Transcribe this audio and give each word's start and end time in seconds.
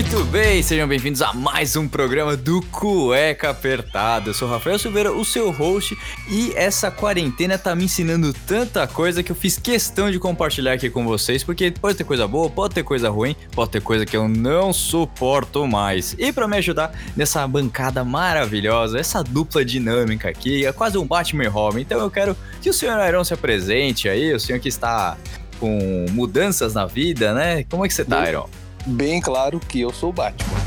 Muito 0.00 0.24
bem, 0.24 0.62
sejam 0.62 0.88
bem-vindos 0.88 1.20
a 1.20 1.34
mais 1.34 1.76
um 1.76 1.86
programa 1.86 2.34
do 2.34 2.62
Cueca 2.62 3.50
Apertada. 3.50 4.30
Eu 4.30 4.34
sou 4.34 4.48
o 4.48 4.50
Rafael 4.50 4.78
Silveira, 4.78 5.12
o 5.12 5.22
seu 5.26 5.50
host, 5.50 5.94
e 6.26 6.54
essa 6.56 6.90
quarentena 6.90 7.58
tá 7.58 7.76
me 7.76 7.84
ensinando 7.84 8.32
tanta 8.32 8.86
coisa 8.86 9.22
que 9.22 9.30
eu 9.30 9.36
fiz 9.36 9.58
questão 9.58 10.10
de 10.10 10.18
compartilhar 10.18 10.72
aqui 10.72 10.88
com 10.88 11.04
vocês, 11.04 11.44
porque 11.44 11.70
pode 11.70 11.98
ter 11.98 12.04
coisa 12.04 12.26
boa, 12.26 12.48
pode 12.48 12.74
ter 12.74 12.82
coisa 12.82 13.10
ruim, 13.10 13.36
pode 13.52 13.72
ter 13.72 13.82
coisa 13.82 14.06
que 14.06 14.16
eu 14.16 14.26
não 14.26 14.72
suporto 14.72 15.66
mais. 15.66 16.16
E 16.18 16.32
para 16.32 16.48
me 16.48 16.56
ajudar 16.56 16.98
nessa 17.14 17.46
bancada 17.46 18.02
maravilhosa, 18.02 18.98
essa 18.98 19.22
dupla 19.22 19.62
dinâmica 19.62 20.30
aqui, 20.30 20.64
é 20.64 20.72
quase 20.72 20.96
um 20.96 21.06
Batman 21.06 21.44
e 21.44 21.48
Robin, 21.48 21.82
então 21.82 22.00
eu 22.00 22.10
quero 22.10 22.34
que 22.62 22.70
o 22.70 22.72
senhor 22.72 23.06
Iron 23.06 23.22
se 23.22 23.34
apresente 23.34 24.08
aí, 24.08 24.32
o 24.32 24.40
senhor 24.40 24.60
que 24.60 24.68
está 24.70 25.18
com 25.58 26.06
mudanças 26.12 26.72
na 26.72 26.86
vida, 26.86 27.34
né? 27.34 27.64
Como 27.64 27.84
é 27.84 27.88
que 27.88 27.92
você 27.92 28.02
tá, 28.02 28.26
Iron? 28.26 28.48
Bem 28.86 29.20
claro 29.20 29.60
que 29.60 29.80
eu 29.80 29.92
sou 29.92 30.10
o 30.10 30.12
Batman. 30.12 30.60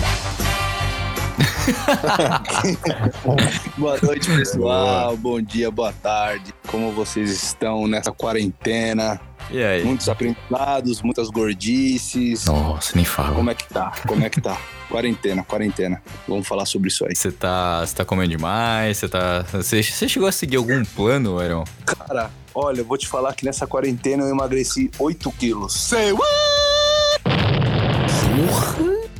boa 3.78 3.98
noite, 4.02 4.30
pessoal. 4.36 5.16
Bom 5.18 5.42
dia, 5.42 5.72
boa 5.72 5.94
tarde. 5.94 6.54
Como 6.68 6.92
vocês 6.92 7.32
estão 7.32 7.88
nessa 7.88 8.12
quarentena? 8.12 9.20
E 9.50 9.64
aí? 9.64 9.84
Muitos 9.84 10.08
aprendizados, 10.10 11.02
muitas 11.02 11.30
gordices. 11.30 12.46
Nossa, 12.46 12.94
nem 12.96 13.06
fala. 13.06 13.36
Como 13.36 13.50
é 13.50 13.56
que 13.56 13.68
tá? 13.68 13.94
Como 14.08 14.24
é 14.24 14.30
que 14.30 14.42
tá? 14.42 14.58
quarentena, 14.94 15.44
quarentena. 15.44 16.04
Vamos 16.28 16.48
falar 16.48 16.68
sobre 16.68 16.90
isso 16.90 17.04
aí. 17.04 17.16
Você 17.16 17.32
tá, 17.32 17.84
tá 17.96 18.06
comendo 18.06 18.30
demais? 18.30 18.98
Você 18.98 19.10
tá. 19.10 19.44
Você 19.52 19.82
chegou 19.82 20.28
a 20.28 20.32
seguir 20.32 20.58
algum 20.58 20.86
plano, 20.86 21.40
Aaron? 21.40 21.64
Cara, 21.84 22.30
olha, 22.54 22.82
eu 22.82 22.86
vou 22.86 22.98
te 22.98 23.08
falar 23.08 23.34
que 23.34 23.44
nessa 23.44 23.66
quarentena 23.66 24.24
eu 24.24 24.30
emagreci 24.30 24.92
8 25.00 25.32
quilos. 25.32 25.92
What? 25.92 26.43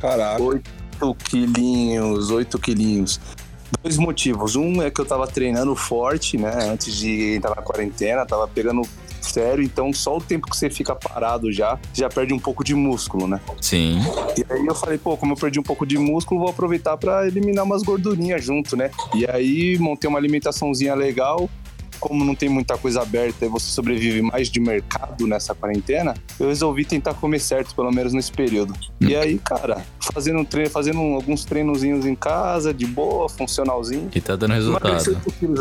Caraca. 0.00 0.42
8 0.42 0.64
quilinhos, 1.24 2.30
8 2.30 2.58
quilinhos. 2.58 3.20
Dois 3.82 3.96
motivos. 3.96 4.56
Um 4.56 4.82
é 4.82 4.90
que 4.90 5.00
eu 5.00 5.04
tava 5.04 5.26
treinando 5.26 5.74
forte, 5.74 6.36
né? 6.36 6.52
Antes 6.70 6.94
de 6.94 7.36
entrar 7.36 7.54
na 7.56 7.62
quarentena, 7.62 8.24
tava 8.24 8.46
pegando 8.46 8.82
sério, 9.20 9.64
então 9.64 9.92
só 9.92 10.18
o 10.18 10.20
tempo 10.20 10.48
que 10.48 10.56
você 10.56 10.68
fica 10.70 10.94
parado 10.94 11.50
já, 11.50 11.78
já 11.92 12.08
perde 12.08 12.34
um 12.34 12.38
pouco 12.38 12.62
de 12.62 12.74
músculo, 12.74 13.26
né? 13.26 13.40
Sim. 13.60 13.98
E 14.36 14.44
aí 14.52 14.66
eu 14.66 14.74
falei, 14.74 14.98
pô, 14.98 15.16
como 15.16 15.32
eu 15.32 15.36
perdi 15.36 15.58
um 15.58 15.62
pouco 15.62 15.86
de 15.86 15.98
músculo, 15.98 16.40
vou 16.40 16.50
aproveitar 16.50 16.96
para 16.96 17.26
eliminar 17.26 17.64
umas 17.64 17.82
gordurinhas 17.82 18.44
junto, 18.44 18.76
né? 18.76 18.90
E 19.14 19.26
aí 19.28 19.78
montei 19.78 20.08
uma 20.08 20.18
alimentaçãozinha 20.18 20.94
legal, 20.94 21.48
como 22.04 22.22
não 22.22 22.34
tem 22.34 22.50
muita 22.50 22.76
coisa 22.76 23.00
aberta 23.00 23.46
e 23.46 23.48
você 23.48 23.66
sobrevive 23.66 24.20
mais 24.20 24.50
de 24.50 24.60
mercado 24.60 25.26
nessa 25.26 25.54
quarentena, 25.54 26.12
eu 26.38 26.48
resolvi 26.48 26.84
tentar 26.84 27.14
comer 27.14 27.38
certo, 27.38 27.74
pelo 27.74 27.90
menos 27.90 28.12
nesse 28.12 28.30
período. 28.30 28.74
E 29.00 29.16
aí, 29.16 29.38
cara, 29.38 29.82
fazendo, 30.12 30.44
treino, 30.44 30.68
fazendo 30.68 30.98
alguns 30.98 31.46
treinozinhos 31.46 32.04
em 32.04 32.14
casa, 32.14 32.74
de 32.74 32.86
boa, 32.86 33.26
funcionalzinho. 33.26 34.10
E 34.14 34.20
tá 34.20 34.36
dando 34.36 34.52
resultado. 34.52 34.98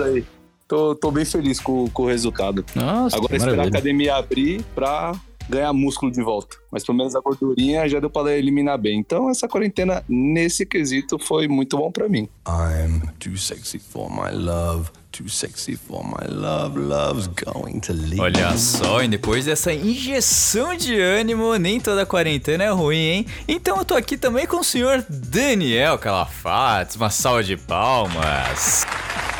Aí. 0.03 0.25
Tô, 0.67 0.93
tô 0.93 1.11
bem 1.11 1.23
feliz 1.23 1.61
com, 1.61 1.89
com 1.89 2.03
o 2.03 2.07
resultado. 2.07 2.65
Nossa, 2.75 3.15
Agora 3.15 3.37
esperar 3.37 3.63
a 3.63 3.67
academia 3.69 4.15
abrir 4.15 4.61
pra 4.75 5.13
ganhar 5.47 5.71
músculo 5.71 6.11
de 6.11 6.21
volta. 6.21 6.57
Mas 6.69 6.83
pelo 6.83 6.97
menos 6.97 7.15
a 7.15 7.21
gordurinha 7.21 7.87
já 7.87 8.01
deu 8.01 8.09
para 8.09 8.35
eliminar 8.37 8.77
bem. 8.77 8.99
Então 8.99 9.29
essa 9.29 9.47
quarentena 9.47 10.03
nesse 10.09 10.65
quesito 10.65 11.17
foi 11.17 11.47
muito 11.47 11.77
bom 11.77 11.89
para 11.89 12.09
mim. 12.09 12.27
I'm 12.45 13.01
too 13.17 13.37
sexy 13.37 13.79
for 13.79 14.09
my 14.09 14.31
love. 14.31 14.91
Too 15.13 15.29
sexy 15.29 15.75
for 15.75 16.03
my 16.03 16.25
love, 16.27 16.75
love's 16.75 17.27
going 17.27 17.79
to 17.81 17.93
leave. 17.93 18.19
Olha 18.19 18.57
só, 18.57 19.03
e 19.03 19.07
depois 19.07 19.45
dessa 19.45 19.71
injeção 19.71 20.75
de 20.75 20.99
ânimo, 20.99 21.55
nem 21.55 21.79
toda 21.79 22.03
quarentena 22.03 22.63
é 22.63 22.71
ruim, 22.71 22.97
hein? 22.97 23.27
Então 23.47 23.77
eu 23.77 23.85
tô 23.85 23.93
aqui 23.93 24.17
também 24.17 24.47
com 24.47 24.57
o 24.57 24.63
senhor 24.63 25.05
Daniel 25.07 25.99
Calafates, 25.99 26.95
uma 26.95 27.11
salva 27.11 27.43
de 27.43 27.55
palmas. 27.55 28.87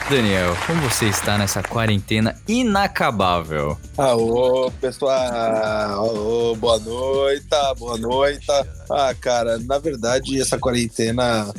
Daniel, 0.08 0.56
como 0.68 0.80
você 0.88 1.06
está 1.06 1.40
nessa 1.40 1.64
quarentena 1.64 2.36
inacabável? 2.48 3.76
Alô, 3.98 4.72
pessoal. 4.80 5.12
Alô, 5.12 6.56
boa 6.56 6.78
noite, 6.78 7.48
boa 7.80 7.98
noite. 7.98 8.46
Ah, 8.92 9.16
cara, 9.20 9.58
na 9.58 9.80
verdade, 9.80 10.40
essa 10.40 10.60
quarentena 10.60 11.52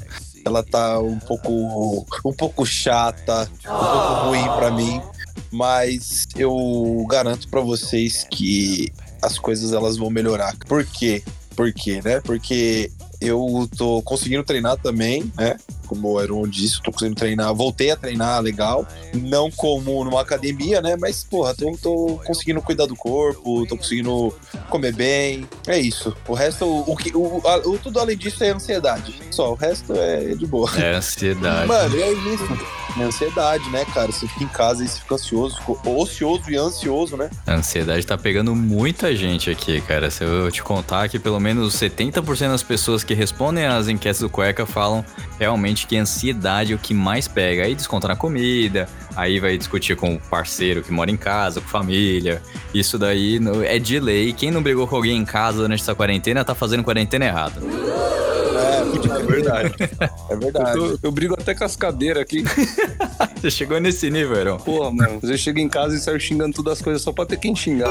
ela 0.45 0.63
tá 0.63 1.01
um 1.01 1.19
pouco 1.19 2.07
um 2.25 2.33
pouco 2.33 2.67
chata, 2.67 3.51
um 3.65 3.69
pouco 3.69 4.27
ruim 4.27 4.45
para 4.45 4.71
mim, 4.71 5.01
mas 5.51 6.27
eu 6.37 7.05
garanto 7.09 7.49
para 7.49 7.61
vocês 7.61 8.27
que 8.31 8.93
as 9.23 9.39
coisas 9.39 9.73
elas 9.73 9.97
vão 9.97 10.11
melhorar. 10.11 10.55
Por 10.69 10.85
quê? 10.85 11.23
Por 11.57 11.73
quê, 11.73 12.01
né? 12.05 12.21
Porque 12.21 12.91
eu 13.21 13.69
tô 13.77 14.03
conseguindo 14.03 14.45
treinar 14.45 14.77
também, 14.77 15.33
né? 15.37 15.57
Como 15.87 16.13
o 16.13 16.19
Aaron 16.19 16.49
disse, 16.49 16.83
tô 16.83 16.91
conseguindo 16.91 17.17
treinar, 17.17 17.55
voltei 17.55 17.91
a 17.91 17.97
treinar 17.97 18.41
legal, 18.41 18.87
não 19.15 19.51
como 19.51 20.05
numa 20.05 20.21
academia, 20.21 20.81
né? 20.81 20.97
Mas, 20.99 21.25
porra, 21.25 21.55
tô, 21.55 21.77
tô 21.81 22.21
conseguindo 22.25 22.61
cuidar 22.63 22.87
do 22.87 22.97
corpo, 22.97 23.67
tô 23.67 23.77
conseguindo 23.77 24.35
comer 24.69 24.95
bem, 24.95 25.49
é 25.67 25.79
isso. 25.79 26.15
O 26.27 26.35
resto, 26.35 26.67
o, 26.67 26.97
que, 26.97 27.15
o, 27.15 27.39
o, 27.39 27.79
tudo 27.79 28.01
além 28.01 28.17
disso 28.17 28.43
é 28.45 28.51
ansiedade. 28.51 29.21
Só, 29.31 29.53
o 29.53 29.55
resto 29.55 29.93
é 29.95 30.35
de 30.35 30.47
boa. 30.47 30.71
É 30.79 30.95
ansiedade. 30.95 31.69
Mano, 31.69 31.97
é 31.97 32.13
isso. 32.13 32.45
É 32.99 33.03
ansiedade, 33.03 33.69
né, 33.71 33.85
cara? 33.87 34.13
Você 34.13 34.27
fica 34.29 34.45
em 34.45 34.49
casa 34.49 34.85
e 34.85 34.89
você 34.89 35.01
fica 35.01 35.15
ansioso, 35.15 35.57
ocioso 35.85 36.49
e 36.49 36.57
ansioso, 36.57 37.17
né? 37.17 37.29
A 37.47 37.55
ansiedade 37.55 38.07
tá 38.07 38.17
pegando 38.17 38.55
muita 38.55 39.15
gente 39.17 39.51
aqui, 39.51 39.81
cara. 39.81 40.11
Se 40.11 40.23
eu 40.23 40.51
te 40.51 40.63
contar 40.63 41.09
que 41.09 41.19
pelo 41.19 41.41
menos 41.41 41.75
70% 41.75 42.49
das 42.49 42.63
pessoas 42.63 43.03
que 43.03 43.13
respondem 43.13 43.67
às 43.67 43.89
enquetes 43.89 44.21
do 44.21 44.31
Cueca 44.31 44.65
falam 44.65 45.05
realmente 45.39 45.74
que 45.75 45.97
a 45.97 46.03
ansiedade 46.03 46.73
é 46.73 46.77
o 46.77 46.79
que 46.79 46.95
mais 46.95 47.27
pega. 47.27 47.65
Aí 47.65 47.75
desconta 47.75 48.09
na 48.09 48.17
comida, 48.17 48.89
aí 49.17 49.41
vai 49.41 49.59
discutir 49.59 49.97
com 49.97 50.15
o 50.15 50.21
parceiro 50.21 50.83
que 50.83 50.93
mora 50.93 51.11
em 51.11 51.17
casa, 51.17 51.61
com 51.61 51.69
família. 51.69 52.41
Isso 52.73 52.99
daí 52.99 53.41
é 53.65 53.79
de 53.79 53.99
lei. 53.99 54.33
Quem 54.33 54.51
não 54.51 54.63
brigou 54.63 54.87
com 54.87 54.97
alguém 54.97 55.17
em 55.17 55.25
casa 55.25 55.59
durante 55.59 55.83
essa 55.83 55.95
quarentena 55.95 56.45
tá 56.45 56.55
fazendo 56.55 56.85
quarentena 56.85 57.25
errado. 57.25 57.61
É, 58.57 59.21
é 59.21 59.23
verdade. 59.23 59.75
É 60.31 60.37
verdade. 60.37 60.79
Eu, 60.79 60.99
tô, 60.99 61.09
eu 61.09 61.13
brigo 61.13 61.35
até 61.35 61.55
com 61.55 61.65
as 61.65 61.77
cadeiras 61.77 62.23
aqui. 62.23 62.45
Você 63.41 63.51
chegou 63.51 63.79
nesse 63.81 64.09
nível, 64.11 64.37
Heron? 64.37 64.57
Porra, 64.59 64.91
mano. 64.91 65.21
Você 65.21 65.37
chega 65.37 65.61
em 65.61 65.69
casa 65.69 65.97
e 65.97 65.99
sai 65.99 66.19
xingando 66.19 66.55
todas 66.55 66.75
as 66.75 66.83
coisas 66.83 67.03
só 67.03 67.13
pra 67.13 67.27
ter 67.27 67.37
quem 67.37 67.55
xingar. 67.55 67.91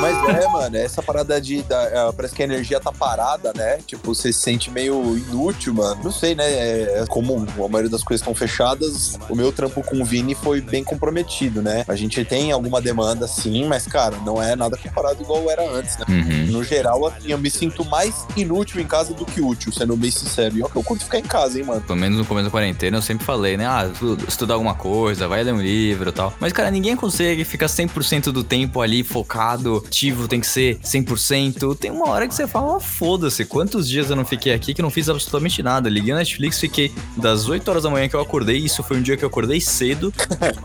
Mas 0.00 0.16
é, 0.28 0.48
mano, 0.48 0.76
essa 0.76 1.02
parada 1.02 1.40
de. 1.40 1.62
Da, 1.62 1.82
é, 1.82 2.12
parece 2.12 2.34
que 2.34 2.42
a 2.42 2.44
energia 2.44 2.78
tá 2.78 2.92
parada, 2.92 3.52
né? 3.54 3.78
Tipo, 3.86 4.14
você 4.14 4.32
se 4.32 4.40
sente 4.40 4.70
meio 4.70 5.16
inútil, 5.16 5.74
mano. 5.74 6.00
Não 6.04 6.12
sei, 6.12 6.34
né? 6.34 6.44
É, 6.44 7.02
é 7.02 7.06
como 7.08 7.46
a 7.56 7.68
maioria 7.68 7.90
das 7.90 8.02
coisas 8.02 8.20
estão 8.20 8.34
fechadas, 8.34 9.18
o 9.28 9.34
meu 9.34 9.52
trampo 9.52 9.82
com 9.82 10.00
o 10.00 10.04
Vini 10.04 10.34
foi 10.34 10.60
bem 10.60 10.84
comprometido, 10.84 11.62
né? 11.62 11.84
A 11.88 11.96
gente 11.96 12.24
tem 12.24 12.52
alguma 12.52 12.80
demanda, 12.80 13.26
sim, 13.26 13.66
mas, 13.66 13.86
cara, 13.86 14.16
não 14.24 14.42
é 14.42 14.54
nada 14.54 14.76
comparado 14.76 15.22
igual 15.22 15.50
era 15.50 15.68
antes, 15.68 15.96
né? 15.98 16.04
Uhum. 16.08 16.52
No 16.52 16.64
geral, 16.64 17.06
assim, 17.06 17.32
eu 17.32 17.38
me 17.38 17.50
sinto 17.50 17.84
mais 17.84 18.26
inútil 18.36 18.80
em 18.80 18.86
casa 18.86 19.12
do 19.14 19.24
que 19.24 19.40
útil, 19.40 19.72
sendo 19.72 19.96
bem 19.96 20.10
sincero. 20.10 20.56
E 20.56 20.62
ó, 20.62 20.68
que 20.68 20.76
eu 20.76 20.82
curto 20.84 21.04
ficar 21.04 21.18
em 21.18 21.22
casa, 21.22 21.58
hein, 21.58 21.64
mano. 21.64 21.80
Pelo 21.80 21.98
menos 21.98 22.18
no 22.18 22.24
começo 22.24 22.44
da 22.44 22.50
quarentena, 22.50 22.98
eu 22.98 23.02
sempre 23.02 23.24
falei, 23.24 23.56
né? 23.56 23.66
Ah, 23.66 23.90
estudar 24.26 24.54
alguma 24.54 24.74
coisa, 24.74 25.26
vai 25.26 25.42
ler 25.42 25.52
um 25.52 25.60
livro 25.60 26.10
e 26.10 26.12
tal. 26.12 26.32
Mas, 26.38 26.52
cara, 26.52 26.70
ninguém 26.70 26.94
consegue 26.94 27.44
ficar 27.44 27.66
100% 27.66 28.30
do 28.30 28.44
tempo 28.44 28.80
ali 28.80 29.02
focado 29.02 29.77
ativo, 29.78 30.28
tem 30.28 30.40
que 30.40 30.46
ser 30.46 30.78
100%. 30.78 31.76
Tem 31.76 31.90
uma 31.90 32.08
hora 32.08 32.26
que 32.26 32.34
você 32.34 32.46
fala, 32.46 32.76
ah, 32.76 32.80
foda-se, 32.80 33.44
quantos 33.44 33.88
dias 33.88 34.10
eu 34.10 34.16
não 34.16 34.24
fiquei 34.24 34.52
aqui 34.52 34.74
que 34.74 34.82
não 34.82 34.90
fiz 34.90 35.08
absolutamente 35.08 35.62
nada. 35.62 35.88
Liguei 35.88 36.12
na 36.12 36.18
Netflix, 36.18 36.60
fiquei 36.60 36.92
das 37.16 37.48
8 37.48 37.68
horas 37.68 37.82
da 37.82 37.90
manhã 37.90 38.08
que 38.08 38.16
eu 38.16 38.20
acordei, 38.20 38.58
isso 38.58 38.82
foi 38.82 38.98
um 38.98 39.02
dia 39.02 39.16
que 39.16 39.24
eu 39.24 39.28
acordei 39.28 39.60
cedo, 39.60 40.12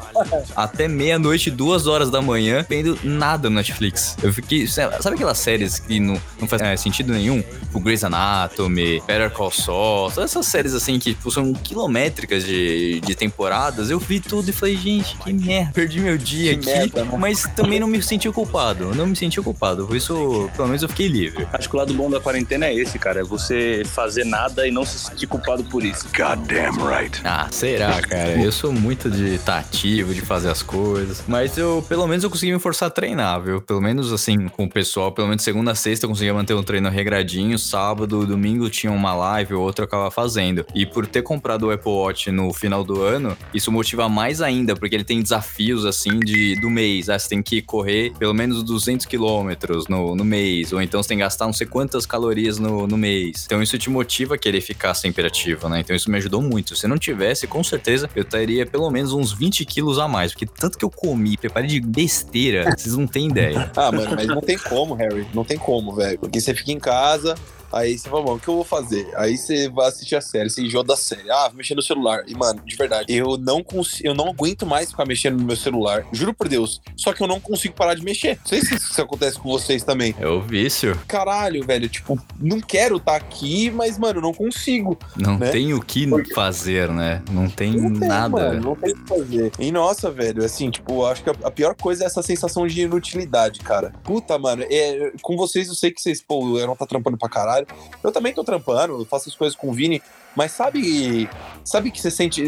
até 0.56 0.88
meia-noite, 0.88 1.50
duas 1.50 1.88
horas 1.88 2.10
da 2.10 2.22
manhã, 2.22 2.66
vendo 2.68 2.98
nada 3.04 3.50
no 3.50 3.56
Netflix. 3.56 4.16
Eu 4.22 4.34
fiquei, 4.34 4.68
sabe 4.68 4.94
aquelas 5.14 5.38
séries 5.38 5.80
que 5.80 6.00
não, 6.00 6.20
não 6.40 6.48
faz 6.48 6.62
é, 6.62 6.76
sentido 6.78 7.14
nenhum? 7.14 7.44
O 7.74 7.80
Grey's 7.80 8.04
Anatomy, 8.04 9.02
Better 9.08 9.32
Call 9.32 9.52
Saul, 9.52 10.12
todas 10.12 10.32
essas 10.32 10.46
séries 10.46 10.74
assim 10.74 11.00
que 11.00 11.14
tipo, 11.14 11.32
são 11.32 11.54
quilométricas 11.54 12.44
de, 12.44 13.02
de 13.02 13.16
temporadas, 13.16 13.90
eu 13.90 14.00
vi 14.00 14.20
tudo 14.20 14.50
e 14.50 14.54
falei, 14.54 14.78
gente, 14.78 15.16
que 15.18 15.34
merda, 15.34 15.72
perdi 15.74 16.00
meu 16.00 16.18
dia 16.18 16.58
que 16.58 16.70
aqui, 16.70 16.80
merda, 16.80 17.06
né? 17.06 17.18
mas 17.18 17.44
também 17.56 17.80
não 17.80 17.88
me 17.88 18.02
senti 18.02 18.30
culpado. 18.32 18.94
Não 18.96 19.03
não 19.04 19.10
me 19.10 19.16
senti 19.16 19.42
culpado. 19.42 19.86
Por 19.86 19.96
isso, 19.96 20.50
pelo 20.56 20.68
menos 20.68 20.82
eu 20.82 20.90
fiquei 20.90 21.08
livre. 21.08 21.48
Acho 21.52 21.70
que 21.70 21.76
o 21.76 21.80
lado 21.80 21.94
bom 21.94 22.10
da 22.10 22.20
quarentena 22.20 22.66
é 22.66 22.74
esse, 22.74 22.98
cara. 22.98 23.20
É 23.20 23.24
você 23.24 23.84
fazer 23.86 24.24
nada 24.24 24.68
e 24.68 24.72
não 24.72 24.86
se 24.86 24.98
sentir 24.98 25.28
culpado 25.28 25.64
por 25.66 25.84
isso. 25.84 26.08
Goddamn 26.16 26.86
right. 26.88 27.22
Ah, 27.24 27.48
será, 27.52 28.02
cara? 28.02 28.42
Eu 28.42 28.52
sou 28.52 28.72
muito 28.72 29.10
de 29.10 29.36
estar 29.36 29.60
ativo, 29.60 30.14
de 30.14 30.22
fazer 30.22 30.50
as 30.50 30.62
coisas. 30.62 31.24
Mas 31.28 31.58
eu, 31.58 31.86
pelo 31.88 32.08
menos, 32.08 32.24
eu 32.24 32.30
consegui 32.30 32.54
me 32.54 32.60
forçar 32.60 32.88
a 32.88 32.92
treinar, 32.92 33.42
viu? 33.42 33.62
Pelo 33.62 33.82
menos, 33.82 34.12
assim, 34.12 34.48
com 34.48 34.64
o 34.66 34.70
pessoal, 34.70 35.12
pelo 35.12 35.28
menos 35.28 35.44
segunda 35.44 35.72
a 35.72 35.76
sexta 35.76 36.06
eu 36.06 36.10
conseguia 36.10 36.34
manter 36.34 36.54
um 36.54 36.64
treino 36.64 36.90
regradinho. 36.90 37.60
Sábado, 37.60 38.26
domingo 38.26 38.70
tinha 38.70 38.92
uma 38.92 39.14
live 39.14 39.56
ou 39.56 39.64
outra 39.64 39.84
eu 39.84 39.88
acabava 39.88 40.12
fazendo. 40.12 40.66
E 40.74 40.86
por 40.86 41.06
ter 41.06 41.22
comprado 41.22 41.68
o 41.68 41.72
Apple 41.72 41.92
Watch 41.92 42.32
no 42.32 42.54
final 42.54 42.84
do 42.84 43.02
ano, 43.02 43.38
isso 43.54 43.72
motiva 43.72 44.08
mais 44.08 44.42
ainda, 44.42 44.76
porque 44.76 44.96
ele 44.96 45.04
tem 45.04 45.22
desafios, 45.22 45.86
assim, 45.86 46.20
de, 46.20 46.56
do 46.56 46.70
mês. 46.70 47.10
Ah, 47.10 47.20
você 47.20 47.30
tem 47.30 47.42
que 47.42 47.62
correr 47.62 48.14
pelo 48.18 48.34
menos 48.34 48.64
200 48.64 48.93
quilômetros 48.98 49.88
no, 49.88 50.16
no 50.16 50.24
mês. 50.24 50.72
Ou 50.72 50.82
então 50.82 51.02
você 51.02 51.10
tem 51.10 51.18
que 51.18 51.24
gastar 51.24 51.46
não 51.46 51.54
sei 51.54 51.68
quantas 51.68 52.06
calorias 52.06 52.60
no, 52.60 52.88
no 52.88 52.98
mês. 52.98 53.44
Então 53.46 53.62
isso 53.62 53.78
te 53.78 53.90
motiva 53.90 54.36
a 54.36 54.38
querer 54.38 54.62
ficar 54.62 54.94
sempre 54.94 55.26
ativo, 55.26 55.68
né? 55.70 55.80
Então 55.80 55.96
isso 55.96 56.10
me 56.10 56.18
ajudou 56.18 56.42
muito. 56.42 56.76
Se 56.76 56.88
não 56.88 56.98
tivesse, 56.98 57.48
com 57.48 57.64
certeza 57.64 58.10
eu 58.16 58.24
estaria 58.24 58.66
pelo 58.66 58.90
menos 58.90 59.14
uns 59.14 59.32
20 59.32 59.66
quilos 59.66 60.00
a 60.00 60.08
mais. 60.08 60.32
Porque 60.32 60.46
tanto 60.46 60.78
que 60.78 60.86
eu 60.86 60.90
comi, 60.90 61.38
preparei 61.38 61.70
de 61.70 61.80
besteira, 61.80 62.74
vocês 62.78 62.96
não 62.96 63.08
têm 63.08 63.28
ideia. 63.28 63.72
Ah, 63.76 63.92
mano, 63.92 64.16
mas 64.16 64.28
não 64.28 64.42
tem 64.42 64.58
como, 64.58 64.94
Harry. 64.94 65.26
Não 65.34 65.44
tem 65.44 65.58
como, 65.58 65.94
velho. 65.94 66.20
Porque 66.20 66.40
você 66.40 66.54
fica 66.54 66.72
em 66.72 66.80
casa, 66.80 67.36
aí 67.74 67.98
você 67.98 68.10
fala, 68.10 68.24
bom, 68.24 68.36
o 68.36 68.40
que 68.40 68.48
eu 68.48 68.56
vou 68.56 68.64
fazer? 68.64 69.08
Aí 69.16 69.38
você 69.38 69.70
vai 69.70 69.88
assistir 69.88 70.16
a 70.16 70.22
série, 70.22 70.50
você 70.50 70.62
enjoa 70.62 70.84
da 70.84 70.96
série. 70.96 71.30
Ah, 71.30 71.48
vou 71.48 71.58
mexer 71.58 71.76
no 71.76 71.82
celular. 71.82 72.24
E, 72.28 72.36
mano, 72.36 72.62
de 72.66 72.76
verdade, 72.76 73.06
eu 73.14 73.38
não 73.38 73.64
consigo, 73.64 74.08
eu 74.08 74.14
não 74.14 74.30
aguento 74.30 74.66
mais 74.66 74.90
ficar 74.92 75.06
mexendo 75.06 75.38
no 75.40 75.46
meu 75.46 75.56
celular. 75.56 76.06
Juro 76.12 76.34
por 76.34 76.48
Deus. 76.48 76.82
Só 76.96 77.14
que 77.14 77.22
eu 77.22 77.28
não 77.28 77.40
consigo 77.40 77.74
parar 77.76 77.96
de 77.96 78.04
mexer. 78.04 78.38
Não 78.42 78.48
sei 78.48 78.62
se 78.62 78.76
isso 78.76 79.02
acontece 79.02 79.40
com 79.40 79.50
vocês 79.50 79.84
também. 79.84 80.16
É 80.20 80.28
o 80.28 80.42
vício. 80.42 81.00
Caralho, 81.08 81.66
velho, 81.66 81.90
tipo, 81.90 82.20
não 82.40 82.60
quero 82.62 82.98
estar 82.98 83.16
aqui, 83.16 83.72
mas, 83.72 83.98
mano, 83.98 84.22
não 84.22 84.34
consigo. 84.34 84.98
Não 85.18 85.38
Né? 85.38 85.50
tem 85.50 85.74
o 85.74 85.82
que 85.82 86.08
fazer, 86.34 86.90
né? 86.90 87.22
Não 87.32 87.50
tem 87.50 87.74
Não 87.76 88.00
tem, 88.00 88.08
nada. 88.08 88.30
mano, 88.30 88.62
não 88.62 88.76
tem 88.76 88.92
o 88.94 88.96
que 88.98 89.08
fazer. 89.08 89.52
E 89.60 89.72
nossa, 89.72 90.12
velho, 90.12 90.44
assim, 90.44 90.70
tipo, 90.70 90.94
eu 91.02 91.06
acho 91.08 91.24
que 91.24 91.30
a, 91.30 91.52
pior 91.52 91.76
coisa 91.76 92.04
é 92.04 92.08
essa 92.08 92.22
sensação 92.22 92.68
de 92.68 92.82
inutilidade, 92.82 93.60
cara. 93.60 93.94
Puta, 94.04 94.38
mano, 94.38 94.64
é, 94.70 95.12
com 95.22 95.36
vocês 95.36 95.68
eu 95.68 95.74
sei 95.76 95.92
que 95.92 96.02
vocês, 96.02 96.22
pô, 96.22 96.44
o 96.46 96.58
Aaron 96.58 96.76
tá 96.76 96.86
trampando 96.86 97.18
pra 97.18 97.30
caralho. 97.30 97.63
Eu 98.04 98.12
também 98.12 98.34
tô 98.34 98.44
trampando, 98.44 99.06
faço 99.06 99.30
as 99.30 99.36
coisas 99.36 99.56
com 99.56 99.70
o 99.70 99.74
Vini, 99.74 100.02
mas 100.36 100.52
sabe, 100.52 101.30
sabe 101.64 101.92
que 101.92 102.02
você 102.02 102.12
sente. 102.12 102.44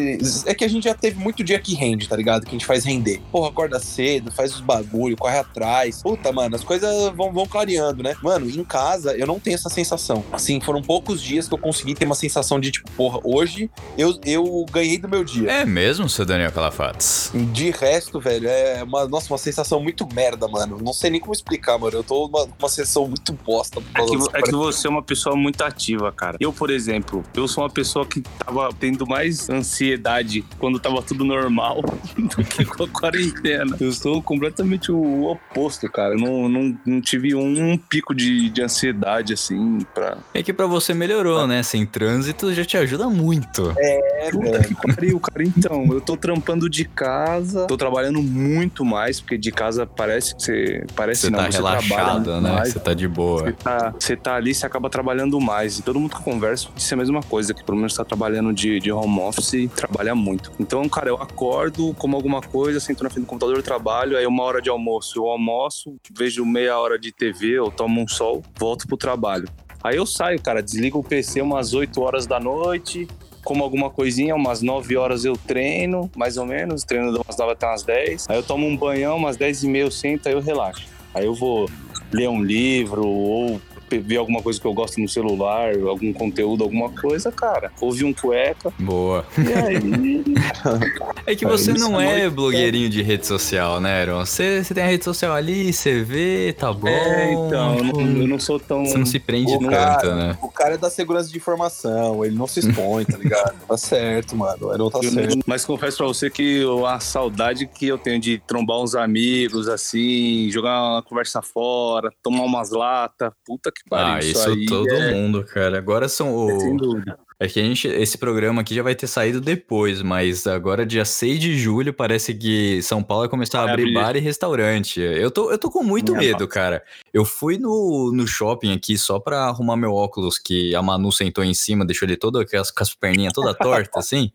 É 0.45 0.53
que 0.53 0.63
a 0.63 0.67
gente 0.67 0.85
já 0.85 0.93
teve 0.93 1.19
muito 1.19 1.43
dia 1.43 1.59
que 1.59 1.75
rende, 1.75 2.07
tá 2.07 2.15
ligado? 2.15 2.43
Que 2.43 2.49
a 2.49 2.51
gente 2.51 2.65
faz 2.65 2.83
render. 2.83 3.21
Porra, 3.31 3.49
acorda 3.49 3.79
cedo, 3.79 4.31
faz 4.31 4.53
os 4.53 4.61
bagulho, 4.61 5.15
corre 5.15 5.37
atrás. 5.37 6.01
Puta, 6.01 6.31
mano, 6.31 6.55
as 6.55 6.63
coisas 6.63 7.13
vão, 7.15 7.31
vão 7.31 7.45
clareando, 7.45 8.03
né? 8.03 8.15
Mano, 8.21 8.49
em 8.49 8.63
casa 8.63 9.15
eu 9.15 9.27
não 9.27 9.39
tenho 9.39 9.55
essa 9.55 9.69
sensação. 9.69 10.23
Assim, 10.31 10.59
foram 10.59 10.81
poucos 10.81 11.21
dias 11.21 11.47
que 11.47 11.53
eu 11.53 11.57
consegui 11.57 11.93
ter 11.93 12.05
uma 12.05 12.15
sensação 12.15 12.59
de, 12.59 12.71
tipo, 12.71 12.89
porra, 12.91 13.19
hoje 13.23 13.69
eu, 13.97 14.17
eu 14.25 14.65
ganhei 14.71 14.97
do 14.97 15.07
meu 15.07 15.23
dia. 15.23 15.51
É 15.51 15.65
mesmo, 15.65 16.09
seu 16.09 16.25
Daniel 16.25 16.51
Calafates? 16.51 17.31
De 17.33 17.71
resto, 17.71 18.19
velho, 18.19 18.47
é 18.47 18.83
uma, 18.83 19.07
nossa, 19.07 19.31
uma 19.31 19.37
sensação 19.37 19.81
muito 19.81 20.07
merda, 20.13 20.47
mano. 20.47 20.79
Não 20.81 20.93
sei 20.93 21.09
nem 21.09 21.19
como 21.19 21.33
explicar, 21.33 21.77
mano. 21.77 21.97
Eu 21.97 22.03
tô 22.03 22.25
uma, 22.25 22.47
uma 22.59 22.69
sensação 22.69 23.07
muito 23.07 23.33
bosta. 23.33 23.81
por 23.81 24.01
É 24.01 24.05
que, 24.05 24.37
é 24.37 24.41
que 24.41 24.51
você 24.51 24.87
é 24.87 24.89
uma 24.89 25.03
pessoa 25.03 25.35
muito 25.35 25.63
ativa, 25.63 26.11
cara. 26.11 26.37
Eu, 26.39 26.51
por 26.51 26.69
exemplo, 26.69 27.23
eu 27.35 27.47
sou 27.47 27.63
uma 27.63 27.69
pessoa 27.75 28.05
que 28.05 28.21
tava 28.21 28.69
tendo 28.79 29.05
mais 29.05 29.49
ansiedade 29.49 30.45
quando 30.57 30.79
tava 30.79 31.01
tudo 31.01 31.25
normal 31.25 31.81
do 32.17 32.43
que 32.43 32.63
com 32.63 32.83
a 32.85 32.87
quarentena. 32.87 33.75
Eu 33.79 33.91
sou 33.91 34.21
completamente 34.21 34.91
o 34.91 35.23
oposto, 35.25 35.91
cara. 35.91 36.13
Eu 36.13 36.19
não, 36.19 36.49
não, 36.49 36.77
não 36.85 37.01
tive 37.01 37.35
um 37.35 37.77
pico 37.77 38.15
de, 38.15 38.49
de 38.49 38.61
ansiedade, 38.61 39.33
assim, 39.33 39.79
pra... 39.93 40.17
É 40.33 40.41
que 40.41 40.53
pra 40.53 40.65
você 40.65 40.93
melhorou, 40.93 41.45
né? 41.45 41.61
Sem 41.61 41.85
trânsito 41.85 42.53
já 42.53 42.63
te 42.63 42.77
ajuda 42.77 43.09
muito. 43.09 43.73
É, 43.77 44.29
Puta 44.31 44.63
que 44.63 44.75
pariu, 44.75 45.19
cara. 45.19 45.43
Então, 45.43 45.85
eu 45.91 45.99
tô 45.99 46.15
trampando 46.15 46.69
de 46.69 46.85
casa, 46.85 47.67
tô 47.67 47.75
trabalhando 47.75 48.21
muito 48.23 48.85
mais, 48.85 49.19
porque 49.19 49.37
de 49.37 49.51
casa 49.51 49.85
parece 49.85 50.35
que 50.35 50.43
você... 50.43 50.85
Parece 50.95 51.21
Você 51.21 51.29
não, 51.29 51.39
tá 51.39 51.51
você 51.51 51.57
relaxado, 51.57 52.41
né? 52.41 52.51
mais. 52.51 52.69
Você 52.71 52.79
tá 52.79 52.93
de 52.93 53.07
boa. 53.07 53.43
Você 53.43 53.51
tá, 53.51 53.93
você 53.99 54.15
tá 54.15 54.35
ali, 54.35 54.55
você 54.55 54.65
acaba 54.65 54.89
trabalhando 54.89 55.39
mais. 55.41 55.79
E 55.79 55.81
todo 55.81 55.99
mundo 55.99 56.11
que 56.11 56.17
eu 56.17 56.21
converso 56.21 56.71
disse 56.75 56.93
a 56.93 56.97
mesma 56.97 57.21
coisa, 57.21 57.53
que 57.53 57.63
pelo 57.65 57.77
menos 57.77 57.93
tá 57.93 58.05
trabalhando 58.05 58.53
de, 58.53 58.79
de 58.79 58.91
home 58.91 59.19
office 59.19 59.69
trabalha 59.75 60.13
muito. 60.13 60.51
Então, 60.59 60.87
cara, 60.87 61.09
eu 61.09 61.15
acordo, 61.15 61.93
como 61.95 62.15
alguma 62.15 62.41
coisa, 62.41 62.79
sento 62.79 63.03
na 63.03 63.09
frente 63.09 63.25
do 63.25 63.29
computador, 63.29 63.61
trabalho, 63.63 64.17
aí 64.17 64.25
uma 64.25 64.43
hora 64.43 64.61
de 64.61 64.69
almoço, 64.69 65.19
eu 65.19 65.25
almoço, 65.25 65.95
vejo 66.11 66.45
meia 66.45 66.77
hora 66.79 66.99
de 66.99 67.11
TV, 67.11 67.57
eu 67.57 67.71
tomo 67.71 68.01
um 68.01 68.07
sol, 68.07 68.43
volto 68.57 68.87
pro 68.87 68.97
trabalho. 68.97 69.47
Aí 69.83 69.97
eu 69.97 70.05
saio, 70.05 70.41
cara, 70.41 70.63
desligo 70.63 70.99
o 70.99 71.03
PC 71.03 71.41
umas 71.41 71.73
8 71.73 72.01
horas 72.01 72.25
da 72.25 72.39
noite, 72.39 73.07
como 73.43 73.63
alguma 73.63 73.89
coisinha, 73.91 74.35
umas 74.35 74.61
9 74.61 74.97
horas 74.97 75.23
eu 75.23 75.37
treino, 75.37 76.09
mais 76.15 76.37
ou 76.37 76.45
menos, 76.45 76.83
treino 76.83 77.11
umas 77.11 77.37
9 77.37 77.51
até 77.51 77.67
umas 77.67 77.83
10. 77.83 78.25
Aí 78.29 78.37
eu 78.37 78.43
tomo 78.43 78.65
um 78.65 78.75
banhão, 78.75 79.17
umas 79.17 79.37
10 79.37 79.63
e 79.63 79.67
meia 79.67 79.83
eu 79.83 79.91
sento, 79.91 80.27
aí 80.27 80.33
eu 80.33 80.41
relaxo. 80.41 80.87
Aí 81.13 81.25
eu 81.25 81.35
vou 81.35 81.69
ler 82.11 82.27
um 82.27 82.43
livro 82.43 83.07
ou 83.07 83.61
ver 83.91 84.17
alguma 84.17 84.41
coisa 84.41 84.59
que 84.59 84.65
eu 84.65 84.73
gosto 84.73 84.99
no 84.99 85.07
celular, 85.07 85.75
algum 85.87 86.11
conteúdo, 86.13 86.63
alguma 86.63 86.89
coisa, 86.89 87.31
cara. 87.31 87.71
Ouvir 87.81 88.03
um 88.05 88.13
cueca. 88.13 88.73
Boa. 88.79 89.25
E 89.37 89.53
aí, 89.53 90.23
É 91.25 91.35
que 91.35 91.45
É, 91.45 91.47
você 91.47 91.71
isso 91.71 91.89
não 91.89 91.99
é 91.99 92.21
é 92.21 92.29
blogueirinho 92.29 92.89
de 92.89 93.01
rede 93.01 93.25
social, 93.25 93.79
né, 93.81 94.01
Aaron? 94.01 94.25
Você, 94.25 94.63
você 94.63 94.73
tem 94.73 94.83
a 94.83 94.87
rede 94.87 95.03
social 95.03 95.33
ali, 95.33 95.71
você 95.73 96.01
vê, 96.03 96.53
tá 96.53 96.71
bom. 96.71 96.87
é, 96.87 97.33
então, 97.33 97.77
eu 97.77 97.83
não, 97.83 98.01
eu 98.21 98.27
não 98.27 98.39
sou 98.39 98.59
tão. 98.59 98.85
Você 98.85 98.97
não 98.97 99.05
se 99.05 99.19
prende 99.19 99.51
O 99.53 99.59
tanto, 99.59 99.71
cara- 99.71 100.15
né? 100.15 100.37
O 100.41 100.49
cara 100.49 100.75
é 100.75 100.77
da 100.77 100.89
segurança 100.89 101.29
de 101.29 101.37
informação, 101.37 102.23
ele 102.23 102.35
não 102.35 102.47
se 102.47 102.59
expõe, 102.59 103.05
tá 103.05 103.17
ligado? 103.17 103.55
tá 103.67 103.77
certo, 103.77 104.35
mano. 104.35 104.77
Não 104.77 104.89
tá 104.89 105.01
certo. 105.01 105.39
Mas 105.45 105.65
confesso 105.65 105.97
pra 105.97 106.07
você 106.07 106.29
que 106.29 106.59
eu- 106.59 106.85
a 106.85 106.99
saudade 106.99 107.67
que 107.67 107.87
eu 107.87 107.97
tenho 107.97 108.19
de 108.19 108.39
trombar 108.47 108.79
uns 108.81 108.95
amigos, 108.95 109.67
assim, 109.67 110.49
jogar 110.51 110.81
uma 110.93 111.01
conversa 111.03 111.41
fora, 111.41 112.09
tomar 112.23 112.43
umas 112.43 112.71
latas. 112.71 113.31
Puta 113.45 113.71
que 113.71 113.81
pariu. 113.89 114.13
Ah, 114.13 114.19
isso, 114.19 114.49
aí 114.49 114.65
todo 114.65 114.89
é, 114.89 115.13
mundo, 115.13 115.43
cara. 115.43 115.77
Agora 115.77 116.07
são 116.07 116.49
é 116.49 116.59
sem 116.59 116.73
o. 116.73 116.77
dúvida. 116.77 117.17
É 117.37 117.49
que 117.49 117.59
a 117.59 117.63
gente, 117.63 117.85
esse 117.89 118.17
programa 118.17 118.61
aqui 118.61 118.73
já 118.73 118.81
vai 118.81 118.95
ter 118.95 119.07
saído 119.07 119.41
depois, 119.41 120.01
mas 120.01 120.47
agora, 120.47 120.85
dia 120.85 121.03
6 121.03 121.37
de 121.37 121.57
julho, 121.57 121.93
parece 121.93 122.33
que 122.33 122.81
São 122.81 123.03
Paulo 123.03 123.23
vai 123.23 123.29
começar 123.29 123.59
a 123.59 123.63
Vai 123.63 123.73
abrir 123.73 123.83
abrir. 123.83 123.93
bar 123.93 124.15
e 124.15 124.19
restaurante. 124.19 125.01
Eu 125.01 125.29
tô, 125.29 125.51
eu 125.51 125.57
tô 125.57 125.69
com 125.69 125.83
muito 125.83 126.13
Minha 126.13 126.31
medo, 126.31 126.47
cara. 126.47 126.81
Eu 127.13 127.25
fui 127.25 127.57
no, 127.57 128.13
no 128.13 128.25
shopping 128.25 128.73
aqui 128.73 128.97
só 128.97 129.19
pra 129.19 129.47
arrumar 129.47 129.75
meu 129.75 129.93
óculos, 129.93 130.39
que 130.39 130.73
a 130.73 130.81
Manu 130.81 131.11
sentou 131.11 131.43
em 131.43 131.53
cima, 131.53 131.83
deixou 131.83 132.07
ele 132.07 132.15
todo 132.15 132.45
com 132.45 132.57
as, 132.57 132.71
com 132.71 132.81
as 132.81 132.95
perninhas 132.95 133.33
toda 133.33 133.53
torta, 133.53 133.99
assim. 133.99 134.31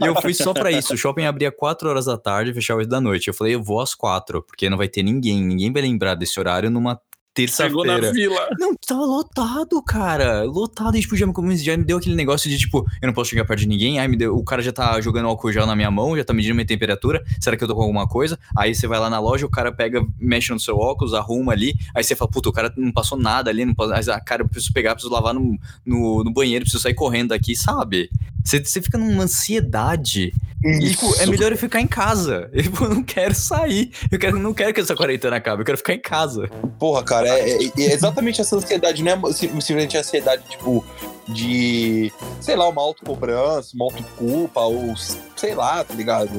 E 0.00 0.06
eu 0.06 0.14
fui 0.20 0.32
só 0.34 0.52
pra 0.52 0.70
isso. 0.70 0.94
O 0.94 0.96
shopping 0.96 1.24
abria 1.24 1.50
4 1.50 1.88
horas 1.88 2.04
da 2.04 2.16
tarde 2.16 2.52
e 2.52 2.54
fechava 2.54 2.78
8 2.78 2.88
da 2.88 3.00
noite. 3.00 3.28
Eu 3.28 3.34
falei, 3.34 3.54
eu 3.56 3.62
vou 3.62 3.80
às 3.80 3.96
4, 3.96 4.42
porque 4.42 4.70
não 4.70 4.76
vai 4.76 4.88
ter 4.88 5.02
ninguém. 5.02 5.42
Ninguém 5.42 5.72
vai 5.72 5.82
lembrar 5.82 6.14
desse 6.14 6.38
horário 6.38 6.70
numa 6.70 7.00
Chegou 7.48 7.84
na 7.84 7.94
terça-feira. 7.98 8.34
fila. 8.34 8.48
Não, 8.58 8.74
tava 8.76 9.06
lotado, 9.06 9.82
cara. 9.82 10.44
Lotado. 10.44 10.96
E, 10.96 11.00
tipo, 11.00 11.16
já 11.16 11.26
me, 11.26 11.56
já 11.56 11.76
me 11.76 11.84
deu 11.84 11.96
aquele 11.96 12.14
negócio 12.14 12.50
de, 12.50 12.58
tipo, 12.58 12.86
eu 13.00 13.06
não 13.06 13.14
posso 13.14 13.30
chegar 13.30 13.46
perto 13.46 13.60
de 13.60 13.68
ninguém. 13.68 13.98
Aí 13.98 14.06
me 14.06 14.16
deu, 14.16 14.36
o 14.36 14.44
cara 14.44 14.60
já 14.60 14.70
tá 14.70 15.00
jogando 15.00 15.28
álcool 15.28 15.50
gel 15.50 15.66
na 15.66 15.74
minha 15.74 15.90
mão, 15.90 16.16
já 16.16 16.24
tá 16.24 16.34
medindo 16.34 16.54
minha 16.54 16.66
temperatura. 16.66 17.24
Será 17.40 17.56
que 17.56 17.64
eu 17.64 17.68
tô 17.68 17.74
com 17.74 17.80
alguma 17.80 18.06
coisa? 18.06 18.38
Aí 18.56 18.74
você 18.74 18.86
vai 18.86 18.98
lá 18.98 19.08
na 19.08 19.18
loja, 19.18 19.46
o 19.46 19.50
cara 19.50 19.72
pega, 19.72 20.04
mexe 20.18 20.52
no 20.52 20.60
seu 20.60 20.76
óculos, 20.76 21.14
arruma 21.14 21.52
ali. 21.52 21.74
Aí 21.94 22.04
você 22.04 22.14
fala, 22.14 22.30
puta, 22.30 22.50
o 22.50 22.52
cara 22.52 22.72
não 22.76 22.92
passou 22.92 23.18
nada 23.18 23.48
ali. 23.48 23.64
Não 23.64 23.74
passou, 23.74 23.94
aí, 23.94 24.04
ah, 24.10 24.20
cara, 24.20 24.42
eu 24.42 24.48
preciso 24.48 24.72
pegar, 24.74 24.94
preciso 24.94 25.12
lavar 25.12 25.32
no, 25.32 25.58
no, 25.86 26.22
no 26.24 26.32
banheiro, 26.32 26.64
preciso 26.64 26.82
sair 26.82 26.94
correndo 26.94 27.30
daqui, 27.30 27.56
sabe? 27.56 28.10
Você, 28.44 28.62
você 28.62 28.80
fica 28.82 28.98
numa 28.98 29.24
ansiedade. 29.24 30.32
E, 30.64 30.90
tipo, 30.90 31.12
é 31.20 31.26
melhor 31.26 31.50
eu 31.50 31.58
ficar 31.58 31.80
em 31.80 31.88
casa. 31.88 32.48
Eu 32.54 32.88
não 32.88 33.02
quero 33.02 33.34
sair. 33.34 33.90
Eu 34.10 34.18
quero, 34.18 34.38
não 34.38 34.54
quero 34.54 34.72
que 34.72 34.80
essa 34.80 34.94
quarentena 34.94 35.36
acabe. 35.36 35.62
Eu 35.62 35.66
quero 35.66 35.78
ficar 35.78 35.94
em 35.94 36.00
casa. 36.00 36.48
Porra, 36.78 37.02
cara, 37.02 37.28
é, 37.28 37.64
é- 37.64 37.70
é 37.78 37.92
exatamente 37.92 38.40
essa 38.40 38.54
ansiedade, 38.56 39.02
não 39.02 39.10
é 39.12 39.32
sim- 39.32 39.48
simplesmente 39.48 39.96
a 39.96 40.00
ansiedade, 40.00 40.44
tipo, 40.48 40.84
de, 41.28 42.12
sei 42.40 42.54
lá, 42.56 42.68
uma 42.68 42.80
autocobrança, 42.80 43.70
uma 43.74 43.86
autoculpa, 43.86 44.60
ou 44.60 44.94
sei 45.36 45.54
lá, 45.54 45.82
tá 45.82 45.94
ligado? 45.94 46.30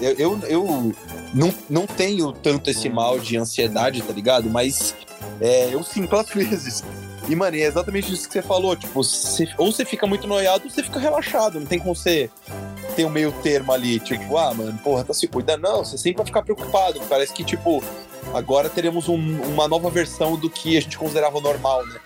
Eu, 0.00 0.14
eu, 0.18 0.40
eu 0.48 0.94
não, 1.34 1.52
não 1.68 1.86
tenho 1.86 2.30
tanto 2.32 2.70
esse 2.70 2.88
mal 2.88 3.18
de 3.18 3.36
ansiedade, 3.36 4.00
tá 4.02 4.12
ligado? 4.12 4.48
Mas 4.48 4.94
é, 5.40 5.74
eu 5.74 5.82
sinto 5.82 6.14
às 6.14 6.28
vezes. 6.34 6.84
E, 7.28 7.36
mano, 7.36 7.56
é 7.56 7.60
exatamente 7.60 8.12
isso 8.12 8.26
que 8.26 8.32
você 8.32 8.42
falou, 8.42 8.74
tipo, 8.74 9.02
você- 9.02 9.48
ou 9.56 9.70
você 9.72 9.84
fica 9.84 10.06
muito 10.06 10.26
noiado 10.26 10.64
ou 10.64 10.70
você 10.70 10.82
fica 10.82 10.98
relaxado, 10.98 11.58
não 11.60 11.66
tem 11.66 11.78
como 11.78 11.94
você 11.94 12.28
ter 12.96 13.04
um 13.04 13.10
meio 13.10 13.32
termo 13.42 13.72
ali, 13.72 14.00
tipo, 14.00 14.36
ah, 14.36 14.52
mano, 14.52 14.76
porra, 14.82 15.04
tá 15.04 15.14
se 15.14 15.26
cuidando. 15.28 15.62
Não, 15.62 15.84
você 15.84 15.96
sempre 15.96 16.18
vai 16.18 16.26
ficar 16.26 16.42
preocupado, 16.42 17.00
parece 17.08 17.32
que, 17.32 17.44
tipo, 17.44 17.82
agora 18.34 18.68
teremos 18.68 19.08
um- 19.08 19.40
uma 19.42 19.68
nova 19.68 19.88
versão 19.88 20.36
do 20.36 20.50
que 20.50 20.76
a 20.76 20.80
gente 20.80 20.98
considerava 20.98 21.40
normal, 21.40 21.86
né? 21.86 22.00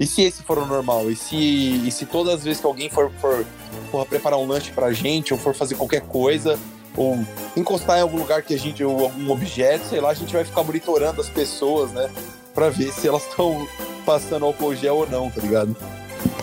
E 0.00 0.06
se 0.06 0.22
esse 0.22 0.42
for 0.42 0.58
o 0.58 0.66
normal? 0.66 1.10
E 1.10 1.16
se, 1.16 1.36
e 1.36 1.90
se 1.90 2.06
todas 2.06 2.34
as 2.34 2.44
vezes 2.44 2.60
que 2.60 2.66
alguém 2.66 2.88
for, 2.88 3.10
for 3.20 3.44
porra, 3.90 4.06
preparar 4.06 4.38
um 4.38 4.46
lanche 4.46 4.70
pra 4.72 4.92
gente 4.92 5.32
ou 5.34 5.38
for 5.38 5.54
fazer 5.54 5.74
qualquer 5.74 6.00
coisa, 6.02 6.58
ou 6.96 7.18
encostar 7.56 7.98
em 7.98 8.02
algum 8.02 8.18
lugar 8.18 8.42
que 8.42 8.54
a 8.54 8.58
gente, 8.58 8.82
ou 8.82 9.04
algum 9.04 9.30
objeto, 9.30 9.86
sei 9.88 10.00
lá, 10.00 10.10
a 10.10 10.14
gente 10.14 10.32
vai 10.32 10.44
ficar 10.44 10.62
monitorando 10.62 11.20
as 11.20 11.28
pessoas, 11.28 11.90
né? 11.92 12.10
Pra 12.54 12.68
ver 12.70 12.92
se 12.92 13.06
elas 13.06 13.22
estão 13.26 13.66
passando 14.04 14.44
álcool 14.44 14.74
gel 14.74 14.96
ou 14.96 15.08
não, 15.08 15.30
tá 15.30 15.40
ligado? 15.40 15.76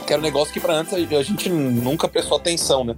Que 0.05 0.13
era 0.13 0.19
um 0.19 0.23
negócio 0.23 0.53
que 0.53 0.59
pra 0.59 0.73
antes 0.73 0.93
a 0.93 1.23
gente 1.23 1.49
nunca 1.49 2.07
prestou 2.07 2.37
atenção, 2.37 2.83
né? 2.83 2.95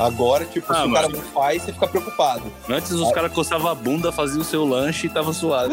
Agora, 0.00 0.44
tipo, 0.44 0.72
Ah, 0.72 0.76
se 0.76 0.80
o 0.80 0.88
mano. 0.88 0.94
cara 0.94 1.08
não 1.08 1.20
faz, 1.20 1.62
você 1.62 1.72
fica 1.72 1.86
preocupado. 1.86 2.42
Antes 2.68 2.90
os 2.92 3.12
caras 3.12 3.32
coçavam 3.32 3.68
a 3.68 3.74
bunda, 3.74 4.10
faziam 4.10 4.40
o 4.40 4.44
seu 4.44 4.64
lanche 4.66 5.06
e 5.06 5.10
tava 5.10 5.32
suave. 5.32 5.72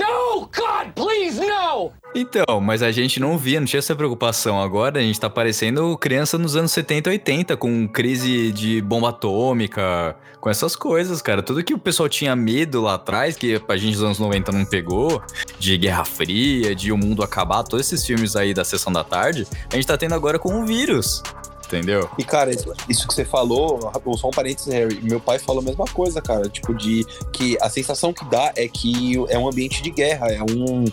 Então, 2.16 2.60
mas 2.62 2.82
a 2.82 2.92
gente 2.92 3.20
não 3.20 3.38
via, 3.38 3.60
não 3.60 3.68
tinha 3.68 3.80
essa 3.80 3.96
preocupação. 3.96 4.60
Agora 4.62 5.00
a 5.00 5.02
gente 5.02 5.20
tá 5.20 5.30
parecendo 5.30 5.96
criança 5.98 6.38
nos 6.38 6.56
anos 6.56 6.72
70, 6.72 7.10
80, 7.10 7.58
com 7.58 7.88
crise 7.88 8.52
de 8.52 8.82
bomba 8.82 9.10
atômica, 9.10 10.16
com 10.40 10.50
essas 10.50 10.76
coisas, 10.76 11.22
cara. 11.22 11.44
Tudo 11.44 11.64
que 11.64 11.74
o 11.74 11.78
pessoal 11.78 12.10
tinha 12.10 12.36
medo 12.36 12.82
lá 12.82 12.96
atrás, 12.96 13.36
que 13.36 13.62
a 13.68 13.78
gente 13.78 13.96
nos 13.96 14.04
anos 14.04 14.20
90 14.20 14.52
não 14.52 14.66
pegou, 14.66 15.22
de 15.60 15.78
Guerra 15.78 16.06
Fria, 16.06 16.74
de 16.74 16.92
o 16.92 16.98
mundo 16.98 17.22
acabar, 17.24 17.64
todos 17.64 17.86
esses 17.86 18.06
filmes 18.06 18.36
aí 18.36 18.54
da 18.54 18.64
sessão 18.64 18.92
da 18.92 19.04
tarde, 19.04 19.46
a 19.72 19.76
gente 19.76 19.86
tá 19.86 19.98
tendo 19.98 20.16
agora 20.16 20.40
com 20.40 20.62
o 20.62 20.66
vírus. 20.66 21.22
Entendeu? 21.68 22.10
E, 22.18 22.24
cara, 22.24 22.50
isso, 22.50 22.74
isso 22.88 23.06
que 23.06 23.14
você 23.14 23.26
falou, 23.26 23.92
só 24.18 24.30
um 24.30 24.32
parênteses, 24.32 24.74
Harry, 24.74 25.02
meu 25.04 25.20
pai 25.20 25.38
falou 25.38 25.62
a 25.62 25.66
mesma 25.66 25.84
coisa, 25.86 26.22
cara. 26.22 26.48
Tipo, 26.48 26.74
de 26.74 27.06
que 27.34 27.58
a 27.62 27.70
sensação 27.70 28.14
que 28.14 28.24
dá 28.30 28.54
é 28.56 28.70
que 28.70 29.16
é 29.28 29.38
um 29.38 29.48
ambiente 29.48 29.84
de 29.84 29.92
guerra, 29.92 30.32
é 30.32 30.42
um, 30.42 30.86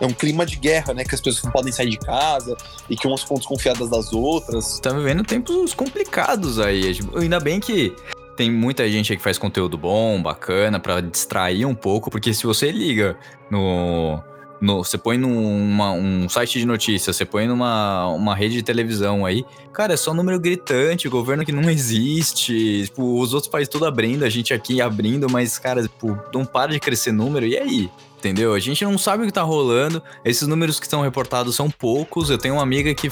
é 0.00 0.06
um 0.06 0.12
clima 0.12 0.46
de 0.46 0.56
guerra, 0.56 0.94
né? 0.94 1.04
Que 1.04 1.14
as 1.14 1.20
pessoas 1.20 1.44
não 1.44 1.52
podem 1.52 1.70
sair 1.70 1.90
de 1.90 1.98
casa 1.98 2.56
e 2.88 2.96
que 2.96 3.06
umas 3.06 3.20
ficam 3.20 3.36
desconfiadas 3.36 3.90
das 3.90 4.12
outras. 4.14 4.80
Tá 4.80 4.90
vivendo 4.90 5.22
tempos 5.22 5.74
complicados 5.74 6.58
aí. 6.58 6.94
Tipo, 6.94 7.18
Ainda 7.18 7.38
bem 7.38 7.60
que 7.60 7.94
tem 8.34 8.50
muita 8.50 8.88
gente 8.88 9.12
aí 9.12 9.18
que 9.18 9.22
faz 9.22 9.36
conteúdo 9.36 9.76
bom, 9.76 10.22
bacana, 10.22 10.80
pra 10.80 11.00
distrair 11.00 11.66
um 11.66 11.74
pouco, 11.74 12.10
porque 12.10 12.32
se 12.32 12.46
você 12.46 12.70
liga 12.72 13.16
no. 13.50 14.18
No 14.62 14.84
você 14.84 14.96
põe 14.96 15.18
numa, 15.18 15.92
um 15.92 16.28
site 16.28 16.60
de 16.60 16.64
notícias, 16.64 17.16
você 17.16 17.24
põe 17.24 17.48
numa 17.48 18.06
uma 18.08 18.34
rede 18.34 18.54
de 18.54 18.62
televisão 18.62 19.26
aí, 19.26 19.44
cara, 19.72 19.94
é 19.94 19.96
só 19.96 20.14
número 20.14 20.38
gritante, 20.38 21.08
governo 21.08 21.44
que 21.44 21.50
não 21.50 21.68
existe, 21.68 22.84
tipo, 22.84 23.20
os 23.20 23.34
outros 23.34 23.50
países 23.50 23.68
tudo 23.68 23.84
abrindo, 23.86 24.24
a 24.24 24.30
gente 24.30 24.54
aqui 24.54 24.80
abrindo, 24.80 25.28
mas, 25.28 25.58
cara, 25.58 25.82
tipo, 25.82 26.16
não 26.32 26.44
para 26.44 26.70
de 26.70 26.78
crescer 26.78 27.10
número, 27.10 27.44
e 27.44 27.58
aí? 27.58 27.90
Entendeu? 28.18 28.54
A 28.54 28.60
gente 28.60 28.84
não 28.84 28.96
sabe 28.96 29.24
o 29.24 29.26
que 29.26 29.32
tá 29.32 29.42
rolando. 29.42 30.00
Esses 30.24 30.46
números 30.46 30.78
que 30.78 30.86
estão 30.86 31.02
reportados 31.02 31.56
são 31.56 31.68
poucos. 31.68 32.30
Eu 32.30 32.38
tenho 32.38 32.54
uma 32.54 32.62
amiga 32.62 32.94
que 32.94 33.10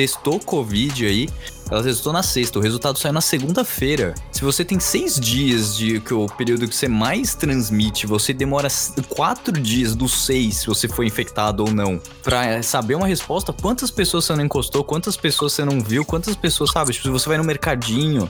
testou 0.00 0.40
Covid 0.40 1.04
aí. 1.04 1.28
Ela 1.70 1.82
testou 1.82 2.12
na 2.12 2.22
sexta. 2.22 2.58
O 2.58 2.62
resultado 2.62 2.98
saiu 2.98 3.12
na 3.12 3.20
segunda-feira. 3.20 4.14
Se 4.32 4.42
você 4.42 4.64
tem 4.64 4.80
seis 4.80 5.20
dias 5.20 5.76
de 5.76 6.00
que 6.00 6.14
o 6.14 6.26
período 6.26 6.66
que 6.66 6.74
você 6.74 6.88
mais 6.88 7.34
transmite, 7.34 8.06
você 8.06 8.32
demora 8.32 8.68
quatro 9.10 9.52
dias 9.60 9.94
dos 9.94 10.24
seis, 10.24 10.58
se 10.58 10.66
você 10.66 10.88
foi 10.88 11.06
infectado 11.06 11.64
ou 11.64 11.70
não, 11.70 12.00
pra 12.22 12.62
saber 12.62 12.94
uma 12.94 13.06
resposta. 13.06 13.52
Quantas 13.52 13.90
pessoas 13.90 14.24
você 14.24 14.34
não 14.34 14.44
encostou? 14.44 14.82
Quantas 14.82 15.16
pessoas 15.16 15.52
você 15.52 15.64
não 15.64 15.80
viu? 15.80 16.04
Quantas 16.04 16.34
pessoas, 16.34 16.70
sabe? 16.70 16.92
Tipo, 16.92 17.04
se 17.04 17.10
você 17.10 17.28
vai 17.28 17.38
no 17.38 17.44
mercadinho. 17.44 18.28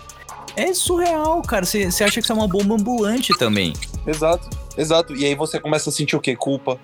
É 0.56 0.74
surreal, 0.74 1.40
cara. 1.42 1.64
Você 1.64 1.86
acha 1.86 2.20
que 2.20 2.26
você 2.26 2.32
é 2.32 2.34
uma 2.34 2.48
bomba 2.48 2.74
ambulante 2.74 3.32
também. 3.38 3.72
Exato, 4.06 4.50
exato. 4.76 5.14
E 5.14 5.24
aí 5.24 5.34
você 5.36 5.60
começa 5.60 5.88
a 5.88 5.92
sentir 5.92 6.16
o 6.16 6.20
quê? 6.20 6.34
Culpa. 6.34 6.78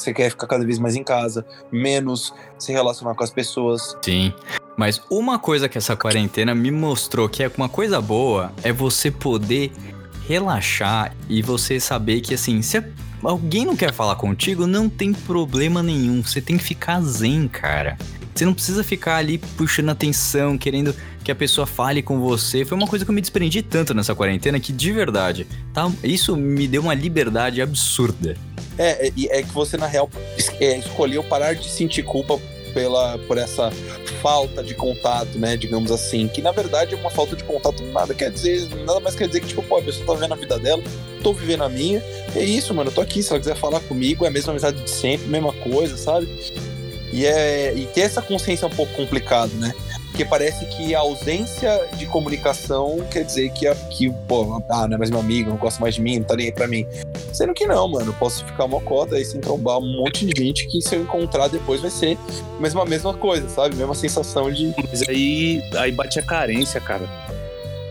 Você 0.00 0.14
quer 0.14 0.30
ficar 0.30 0.46
cada 0.46 0.64
vez 0.64 0.78
mais 0.78 0.96
em 0.96 1.04
casa, 1.04 1.44
menos 1.70 2.32
se 2.58 2.72
relacionar 2.72 3.14
com 3.14 3.22
as 3.22 3.30
pessoas. 3.30 3.94
Sim. 4.02 4.32
Mas 4.76 5.02
uma 5.10 5.38
coisa 5.38 5.68
que 5.68 5.76
essa 5.76 5.94
quarentena 5.94 6.54
me 6.54 6.70
mostrou 6.70 7.28
que 7.28 7.42
é 7.42 7.50
uma 7.54 7.68
coisa 7.68 8.00
boa 8.00 8.50
é 8.62 8.72
você 8.72 9.10
poder 9.10 9.70
relaxar 10.26 11.14
e 11.28 11.42
você 11.42 11.78
saber 11.78 12.22
que 12.22 12.32
assim, 12.32 12.62
se 12.62 12.82
alguém 13.22 13.66
não 13.66 13.76
quer 13.76 13.92
falar 13.92 14.16
contigo, 14.16 14.66
não 14.66 14.88
tem 14.88 15.12
problema 15.12 15.82
nenhum. 15.82 16.22
Você 16.22 16.40
tem 16.40 16.56
que 16.56 16.64
ficar 16.64 17.02
zen, 17.02 17.46
cara. 17.46 17.98
Você 18.34 18.46
não 18.46 18.54
precisa 18.54 18.82
ficar 18.82 19.16
ali 19.16 19.36
puxando 19.36 19.90
atenção, 19.90 20.56
querendo 20.56 20.94
que 21.22 21.30
a 21.30 21.34
pessoa 21.34 21.66
fale 21.66 22.02
com 22.02 22.18
você. 22.18 22.64
Foi 22.64 22.78
uma 22.78 22.86
coisa 22.86 23.04
que 23.04 23.10
eu 23.10 23.14
me 23.14 23.20
desprendi 23.20 23.60
tanto 23.60 23.92
nessa 23.92 24.14
quarentena 24.14 24.58
que, 24.58 24.72
de 24.72 24.92
verdade, 24.92 25.46
tá? 25.74 25.90
Isso 26.02 26.34
me 26.36 26.66
deu 26.66 26.80
uma 26.80 26.94
liberdade 26.94 27.60
absurda. 27.60 28.34
É, 28.80 29.08
é, 29.08 29.40
é 29.40 29.42
que 29.42 29.52
você, 29.52 29.76
na 29.76 29.86
real, 29.86 30.08
é, 30.58 30.78
escolheu 30.78 31.22
parar 31.22 31.54
de 31.54 31.68
sentir 31.68 32.02
culpa 32.02 32.40
pela, 32.72 33.18
por 33.18 33.36
essa 33.36 33.70
falta 34.22 34.62
de 34.62 34.74
contato, 34.74 35.38
né? 35.38 35.54
Digamos 35.54 35.90
assim. 35.90 36.26
Que 36.28 36.40
na 36.40 36.50
verdade 36.50 36.94
uma 36.94 37.10
falta 37.10 37.36
de 37.36 37.44
contato 37.44 37.82
nada 37.84 38.14
quer 38.14 38.30
dizer, 38.30 38.66
nada 38.86 38.98
mais 39.00 39.14
quer 39.14 39.26
dizer 39.26 39.40
que, 39.40 39.48
tipo, 39.48 39.62
pô, 39.62 39.76
a 39.76 39.82
pessoa 39.82 40.06
tá 40.06 40.14
vivendo 40.14 40.32
a 40.32 40.36
vida 40.36 40.58
dela, 40.58 40.82
tô 41.22 41.34
vivendo 41.34 41.64
a 41.64 41.68
minha. 41.68 42.02
É 42.34 42.42
isso, 42.42 42.72
mano. 42.72 42.88
Eu 42.88 42.94
tô 42.94 43.02
aqui. 43.02 43.22
Se 43.22 43.30
ela 43.30 43.38
quiser 43.38 43.56
falar 43.56 43.80
comigo, 43.80 44.24
é 44.24 44.28
a 44.28 44.30
mesma 44.30 44.52
amizade 44.52 44.82
de 44.82 44.90
sempre, 44.90 45.26
mesma 45.28 45.52
coisa, 45.52 45.98
sabe? 45.98 46.26
E, 47.12 47.26
é, 47.26 47.74
e 47.74 47.86
ter 47.86 48.02
essa 48.02 48.22
consciência 48.22 48.64
é 48.64 48.68
um 48.68 48.74
pouco 48.74 48.94
complicado, 48.94 49.52
né? 49.56 49.74
Porque 50.10 50.24
parece 50.24 50.66
que 50.66 50.94
a 50.94 51.00
ausência 51.00 51.88
de 51.96 52.04
comunicação 52.06 52.98
quer 53.10 53.24
dizer 53.24 53.50
que, 53.50 53.66
a, 53.66 53.74
que 53.74 54.10
pô, 54.28 54.62
ah, 54.68 54.88
não 54.88 54.96
é 54.96 54.98
mais 54.98 55.10
meu 55.10 55.20
amigo, 55.20 55.50
não 55.50 55.56
gosta 55.56 55.80
mais 55.80 55.94
de 55.94 56.02
mim, 56.02 56.18
não 56.18 56.24
tá 56.24 56.36
nem 56.36 56.46
aí 56.46 56.52
pra 56.52 56.66
mim. 56.66 56.86
Sendo 57.32 57.54
que 57.54 57.64
não, 57.66 57.88
mano. 57.88 58.12
Posso 58.18 58.44
ficar 58.44 58.64
uma 58.64 58.80
cota 58.80 59.16
aí 59.16 59.24
sem 59.24 59.40
trombar 59.40 59.78
um 59.78 60.02
monte 60.02 60.26
de 60.26 60.44
gente 60.44 60.66
que 60.66 60.82
se 60.82 60.96
eu 60.96 61.02
encontrar 61.02 61.48
depois 61.48 61.80
vai 61.80 61.90
ser 61.90 62.18
mesmo 62.58 62.80
a 62.80 62.84
mesma 62.84 63.14
coisa, 63.14 63.48
sabe? 63.48 63.76
Mesma 63.76 63.94
sensação 63.94 64.52
de. 64.52 64.74
Mas 64.76 65.08
aí, 65.08 65.62
aí 65.78 65.92
bate 65.92 66.18
a 66.18 66.22
carência, 66.22 66.80
cara. 66.80 67.08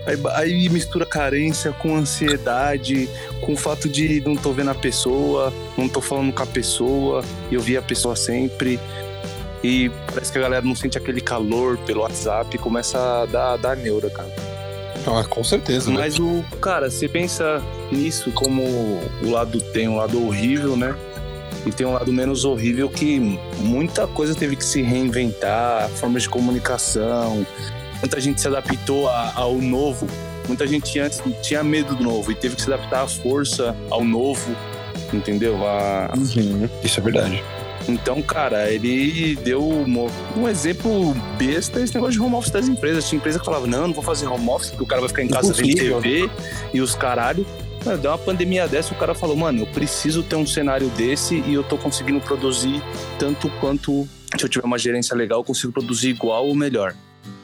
Aí, 0.06 0.18
aí 0.34 0.70
mistura 0.70 1.06
carência 1.06 1.72
com 1.72 1.96
ansiedade, 1.96 3.10
com 3.42 3.54
o 3.54 3.58
fato 3.58 3.88
de 3.88 4.22
não 4.22 4.36
tô 4.36 4.52
vendo 4.52 4.72
a 4.72 4.76
pessoa, 4.76 5.54
não 5.78 5.88
tô 5.88 6.02
falando 6.02 6.34
com 6.34 6.44
a 6.44 6.48
pessoa, 6.48 7.24
e 7.50 7.56
eu 7.56 7.62
vi 7.62 7.78
a 7.78 7.82
pessoa 7.82 8.16
sempre. 8.16 8.80
E 9.64 9.90
parece 10.08 10.32
que 10.32 10.38
a 10.38 10.42
galera 10.42 10.66
não 10.66 10.76
sente 10.76 10.98
aquele 10.98 11.20
calor 11.22 11.78
pelo 11.80 12.02
WhatsApp 12.02 12.56
e 12.56 12.58
começa 12.58 12.98
a 12.98 13.26
dar, 13.26 13.58
dar 13.58 13.76
neura, 13.76 14.10
cara. 14.10 14.30
Ah, 15.08 15.24
com 15.24 15.44
certeza, 15.44 15.90
Mas 15.92 16.20
o, 16.20 16.44
cara, 16.62 16.90
você 16.90 17.08
pensa 17.08 17.62
nisso 17.92 18.32
como 18.32 18.62
o 19.24 19.30
lado 19.32 19.60
tem 19.62 19.88
um 19.88 19.96
lado 19.98 20.26
horrível, 20.26 20.76
né? 20.78 20.96
E 21.66 21.72
tem 21.72 21.86
um 21.86 21.94
lado 21.94 22.12
menos 22.14 22.46
horrível 22.46 22.90
que 22.90 23.20
muita 23.60 24.08
coisa 24.08 24.34
teve 24.36 24.56
que 24.56 24.64
se 24.64 24.82
reinventar, 24.82 25.90
formas 25.90 26.24
de 26.24 26.30
comunicação. 26.30 27.46
Muita 28.02 28.20
gente 28.20 28.40
se 28.40 28.48
adaptou 28.48 29.10
a- 29.10 29.34
ao 29.36 29.56
novo. 29.56 30.08
Muita 30.48 30.66
gente 30.66 30.98
antes 31.00 31.22
tinha 31.42 31.64
medo 31.64 31.96
do 31.96 32.04
novo 32.04 32.32
e 32.32 32.36
teve 32.36 32.56
que 32.56 32.62
se 32.62 32.72
adaptar 32.72 33.04
à 33.04 33.08
força 33.08 33.76
ao 33.90 34.04
novo, 34.04 34.56
entendeu? 35.14 35.66
A, 35.68 36.12
Uhum, 36.16 36.68
isso 36.84 37.00
é 37.00 37.04
verdade. 37.04 37.44
Então, 37.94 38.22
cara, 38.22 38.72
ele 38.72 39.36
deu 39.38 39.62
um, 39.62 40.10
um 40.38 40.48
exemplo 40.48 41.14
besta 41.38 41.80
esse 41.80 41.94
negócio 41.94 42.14
de 42.14 42.22
home 42.22 42.36
office 42.36 42.52
das 42.52 42.68
empresas. 42.68 43.08
Tinha 43.08 43.18
empresa 43.18 43.40
que 43.40 43.46
falava, 43.46 43.68
não, 43.68 43.88
não 43.88 43.94
vou 43.94 44.04
fazer 44.04 44.28
home 44.28 44.50
office, 44.50 44.70
porque 44.70 44.84
o 44.84 44.88
cara 44.88 45.02
vai 45.02 45.10
ficar 45.10 45.24
em 45.24 45.28
casa 45.28 45.54
vendo. 45.54 45.76
TV 45.76 46.30
e 46.74 46.82
os 46.82 46.96
caralho. 46.96 47.46
Mano, 47.86 47.98
deu 47.98 48.12
uma 48.12 48.18
pandemia 48.18 48.68
dessa, 48.68 48.94
o 48.94 48.98
cara 48.98 49.16
falou, 49.16 49.38
mano, 49.38 49.62
eu 49.62 49.68
preciso 49.68 50.22
ter 50.22 50.36
um 50.36 50.46
cenário 50.46 50.90
desse 50.90 51.42
e 51.48 51.54
eu 51.54 51.64
tô 51.64 51.78
conseguindo 51.78 52.20
produzir 52.20 52.84
tanto 53.18 53.50
quanto 53.62 54.06
se 54.38 54.46
eu 54.46 54.50
tiver 54.50 54.66
uma 54.66 54.78
gerência 54.78 55.16
legal, 55.16 55.40
eu 55.40 55.44
consigo 55.44 55.72
produzir 55.72 56.10
igual 56.10 56.48
ou 56.48 56.56
melhor. 56.56 56.94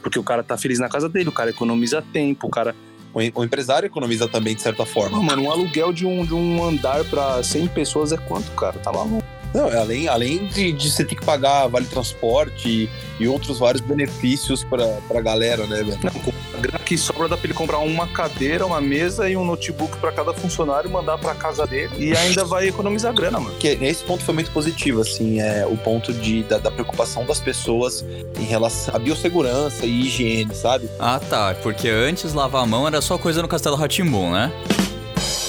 Porque 0.01 0.19
o 0.19 0.23
cara 0.23 0.43
tá 0.43 0.57
feliz 0.57 0.77
na 0.77 0.89
casa 0.89 1.09
dele, 1.09 1.29
o 1.29 1.31
cara 1.31 1.49
economiza 1.49 2.01
tempo, 2.13 2.47
o 2.47 2.49
cara. 2.49 2.75
O, 3.13 3.39
o 3.39 3.43
empresário 3.43 3.87
economiza 3.87 4.27
também, 4.27 4.55
de 4.55 4.61
certa 4.61 4.85
forma. 4.85 5.17
Pô, 5.17 5.23
mano, 5.23 5.43
um 5.43 5.51
aluguel 5.51 5.91
de 5.91 6.05
um, 6.05 6.25
de 6.25 6.33
um 6.33 6.63
andar 6.63 7.03
pra 7.05 7.41
100 7.41 7.67
pessoas 7.69 8.11
é 8.11 8.17
quanto, 8.17 8.51
cara? 8.51 8.77
Tá 8.79 8.91
maluco? 8.91 9.25
Não, 9.55 9.69
é 9.69 9.77
além, 9.77 10.07
além 10.09 10.47
de, 10.47 10.74
de 10.74 10.91
você 10.91 11.05
ter 11.05 11.15
que 11.15 11.25
pagar 11.25 11.67
vale 11.67 11.85
transporte 11.85 12.67
e, 12.67 12.89
e 13.24 13.25
outros 13.25 13.57
vários 13.57 13.81
benefícios 13.81 14.65
pra, 14.65 14.85
pra 15.07 15.21
galera, 15.21 15.65
né, 15.65 15.77
velho? 15.77 15.97
Não, 16.03 16.12
com 16.12 16.33
a 16.53 16.57
grana 16.59 16.79
que 16.79 16.97
sobra 16.97 17.29
dá 17.29 17.38
pra 17.38 17.47
ele 17.47 17.53
comprar 17.53 17.77
uma 17.79 18.05
cadeira, 18.05 18.65
uma 18.65 18.81
mesa 18.81 19.29
e 19.29 19.38
um 19.38 19.45
notebook 19.45 19.97
pra 19.97 20.12
cada 20.12 20.33
funcionário, 20.33 20.89
mandar 20.89 21.17
pra 21.17 21.33
casa 21.33 21.65
dele 21.65 21.93
e 21.97 22.15
ainda 22.15 22.43
vai 22.43 22.67
economizar 22.67 23.13
grana, 23.13 23.39
mano. 23.39 23.51
Porque 23.51 23.77
esse 23.81 24.03
ponto 24.03 24.25
foi 24.25 24.33
muito 24.33 24.51
positivo, 24.51 25.00
assim, 25.00 25.39
é 25.39 25.65
o 25.65 25.77
ponto 25.77 26.12
de, 26.12 26.43
da, 26.43 26.57
da 26.57 26.69
preocupação 26.69 27.25
das 27.25 27.39
pessoas 27.39 28.03
em 28.38 28.43
relação 28.43 28.93
à 28.93 29.00
biossegurança 29.00 29.85
e 29.85 30.01
higiene, 30.01 30.53
sabe? 30.53 30.89
Ah, 31.00 31.19
tá. 31.29 31.55
Porque 31.63 31.88
antes 31.88 32.33
lavar 32.33 32.63
a 32.63 32.65
mão 32.65 32.85
era 32.85 33.00
só 33.00 33.17
coisa 33.17 33.41
no 33.41 33.47
Castelo 33.47 33.77
Ratimbum, 33.77 34.31
né? 34.31 34.51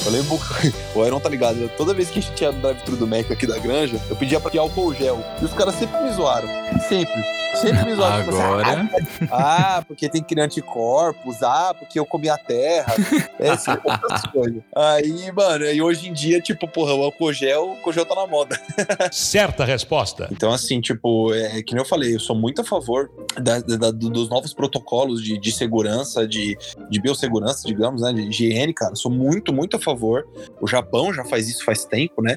Eu 0.06 0.12
lembro, 0.12 0.38
o 0.94 1.02
Aaron 1.02 1.18
tá 1.20 1.28
ligado, 1.28 1.68
toda 1.76 1.92
vez 1.92 2.08
que 2.10 2.20
a 2.20 2.22
gente 2.22 2.44
no 2.46 2.52
drive-thru 2.52 2.96
do 2.96 3.06
Mac 3.06 3.30
aqui 3.30 3.46
da 3.46 3.58
granja, 3.58 4.00
eu 4.08 4.14
pedia 4.16 4.38
pra 4.40 4.50
ter 4.50 4.58
álcool 4.58 4.94
gel. 4.94 5.18
E 5.42 5.44
os 5.44 5.52
caras 5.52 5.74
sempre 5.74 6.00
me 6.00 6.12
zoaram. 6.12 6.48
Sempre. 6.88 7.36
Sempre 7.56 7.86
me 7.86 7.94
zoaram. 7.94 8.24
Tipo 8.24 8.36
assim, 8.36 8.42
Agora. 8.42 8.90
ah, 9.32 9.82
porque 9.88 10.08
tem 10.10 10.20
que 10.22 10.28
criar 10.28 10.44
anticorpos. 10.44 11.42
Ah, 11.42 11.74
porque 11.76 11.98
eu 11.98 12.04
comi 12.04 12.28
a 12.28 12.36
terra. 12.36 12.94
Essas 13.38 13.78
outras 13.82 14.22
coisas. 14.30 14.62
Aí, 14.76 15.32
mano, 15.32 15.64
e 15.64 15.80
hoje 15.80 16.08
em 16.08 16.12
dia, 16.12 16.38
tipo, 16.40 16.68
porra, 16.68 16.92
o 16.94 17.02
álcool 17.02 17.32
gel, 17.32 17.64
o 17.66 17.70
álcool 17.70 17.92
gel 17.94 18.04
tá 18.04 18.14
na 18.14 18.26
moda. 18.26 18.60
Certa 19.10 19.64
resposta. 19.64 20.28
Então, 20.30 20.52
assim, 20.52 20.80
tipo, 20.82 21.32
é, 21.32 21.62
que 21.62 21.72
nem 21.74 21.82
eu 21.82 21.88
falei, 21.88 22.14
eu 22.14 22.20
sou 22.20 22.36
muito 22.36 22.60
a 22.60 22.64
favor 22.64 23.10
da- 23.40 23.60
da- 23.60 23.90
do- 23.90 24.10
dos 24.10 24.28
novos 24.28 24.52
protocolos 24.52 25.22
de, 25.24 25.38
de 25.38 25.50
segurança, 25.50 26.28
de, 26.28 26.58
de 26.90 27.00
biossegurança, 27.00 27.66
digamos, 27.66 28.02
né? 28.02 28.12
De 28.12 28.20
higiene, 28.28 28.74
cara. 28.74 28.94
Sou 28.94 29.10
muito, 29.10 29.50
muito 29.52 29.76
a 29.76 29.80
favor. 29.80 29.95
O 30.60 30.66
Japão 30.66 31.12
já 31.12 31.24
faz 31.24 31.48
isso 31.48 31.64
faz 31.64 31.84
tempo, 31.84 32.22
né? 32.22 32.36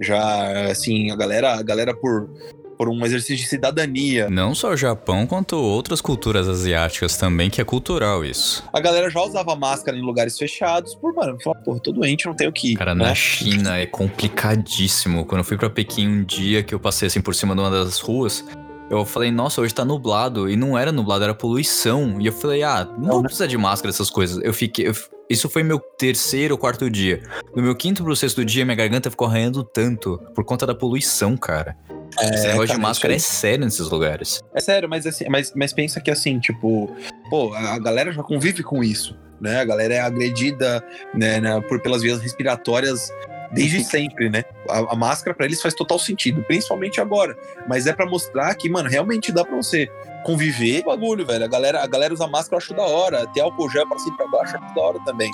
Já, 0.00 0.70
assim, 0.70 1.10
a 1.10 1.16
galera, 1.16 1.54
a 1.54 1.62
galera 1.62 1.94
por, 1.94 2.28
por 2.76 2.88
um 2.88 3.04
exercício 3.04 3.36
de 3.36 3.46
cidadania. 3.46 4.28
Não 4.28 4.54
só 4.54 4.70
o 4.70 4.76
Japão, 4.76 5.26
quanto 5.26 5.56
outras 5.56 6.00
culturas 6.00 6.48
asiáticas 6.48 7.16
também, 7.16 7.48
que 7.50 7.60
é 7.60 7.64
cultural 7.64 8.24
isso. 8.24 8.64
A 8.72 8.80
galera 8.80 9.08
já 9.10 9.20
usava 9.20 9.54
máscara 9.54 9.96
em 9.96 10.02
lugares 10.02 10.36
fechados 10.38 10.94
por, 10.94 11.14
mano, 11.14 11.38
falar, 11.42 11.56
porra, 11.62 11.80
tô 11.80 11.92
doente, 11.92 12.26
não 12.26 12.34
tenho 12.34 12.52
que 12.52 12.72
ir. 12.72 12.76
Cara, 12.76 12.94
né? 12.94 13.04
na 13.04 13.14
China 13.14 13.78
é 13.78 13.86
complicadíssimo. 13.86 15.24
Quando 15.24 15.40
eu 15.40 15.44
fui 15.44 15.56
pra 15.56 15.70
Pequim 15.70 16.08
um 16.08 16.24
dia 16.24 16.62
que 16.62 16.74
eu 16.74 16.80
passei 16.80 17.06
assim 17.06 17.20
por 17.20 17.34
cima 17.34 17.54
de 17.54 17.60
uma 17.60 17.70
das 17.70 18.00
ruas, 18.00 18.44
eu 18.90 19.04
falei, 19.04 19.30
nossa, 19.30 19.60
hoje 19.60 19.72
tá 19.74 19.84
nublado. 19.84 20.48
E 20.48 20.56
não 20.56 20.76
era 20.76 20.92
nublado, 20.92 21.24
era 21.24 21.34
poluição. 21.34 22.20
E 22.20 22.26
eu 22.26 22.32
falei, 22.32 22.62
ah, 22.62 22.86
não 22.98 23.22
precisa 23.22 23.48
de 23.48 23.56
máscara, 23.56 23.90
essas 23.90 24.10
coisas. 24.10 24.42
Eu 24.44 24.52
fiquei. 24.52 24.88
eu- 24.88 24.94
isso 25.28 25.48
foi 25.48 25.62
meu 25.62 25.78
terceiro 25.78 26.54
ou 26.54 26.58
quarto 26.58 26.88
dia. 26.90 27.22
No 27.54 27.62
meu 27.62 27.74
quinto 27.74 28.02
pro 28.04 28.14
sexto 28.14 28.44
dia, 28.44 28.64
minha 28.64 28.76
garganta 28.76 29.10
ficou 29.10 29.26
arranhando 29.26 29.64
tanto 29.64 30.18
por 30.34 30.44
conta 30.44 30.66
da 30.66 30.74
poluição, 30.74 31.36
cara. 31.36 31.76
Esse 32.20 32.46
negócio 32.46 32.68
cara, 32.68 32.78
de 32.78 32.82
máscara 32.82 33.14
é 33.14 33.18
sério 33.18 33.64
nesses 33.64 33.88
lugares. 33.88 34.40
É 34.54 34.60
sério, 34.60 34.88
mas, 34.88 35.06
assim, 35.06 35.24
mas, 35.28 35.52
mas 35.54 35.72
pensa 35.72 36.00
que 36.00 36.10
assim, 36.10 36.38
tipo, 36.38 36.88
pô, 37.28 37.52
a 37.54 37.78
galera 37.78 38.12
já 38.12 38.22
convive 38.22 38.62
com 38.62 38.84
isso, 38.84 39.16
né? 39.40 39.60
A 39.60 39.64
galera 39.64 39.94
é 39.94 40.00
agredida 40.00 40.84
né, 41.12 41.40
na- 41.40 41.60
por, 41.60 41.80
pelas 41.80 42.02
vias 42.02 42.20
respiratórias 42.20 43.10
desde 43.54 43.84
sempre, 43.84 44.28
né? 44.28 44.44
A, 44.68 44.92
a 44.92 44.96
máscara 44.96 45.34
pra 45.34 45.46
eles 45.46 45.62
faz 45.62 45.74
total 45.74 45.98
sentido, 45.98 46.42
principalmente 46.42 47.00
agora. 47.00 47.36
Mas 47.68 47.86
é 47.86 47.92
pra 47.92 48.04
mostrar 48.06 48.54
que, 48.54 48.68
mano, 48.68 48.88
realmente 48.88 49.32
dá 49.32 49.44
pra 49.44 49.56
você 49.56 49.88
conviver 50.24 50.82
com 50.82 50.90
o 50.90 50.96
bagulho, 50.96 51.24
velho. 51.26 51.44
A 51.44 51.48
galera, 51.48 51.82
a 51.82 51.86
galera 51.86 52.12
usa 52.12 52.26
máscara, 52.26 52.54
eu 52.56 52.58
acho 52.58 52.74
da 52.74 52.82
hora. 52.82 53.26
Ter 53.28 53.40
álcool 53.40 53.70
gel 53.70 53.86
pra 53.88 53.98
cima 53.98 54.14
e 54.14 54.16
pra 54.16 54.26
baixo, 54.28 54.56
eu 54.56 54.60
acho 54.62 54.74
da 54.74 54.80
hora 54.82 54.98
também. 55.04 55.30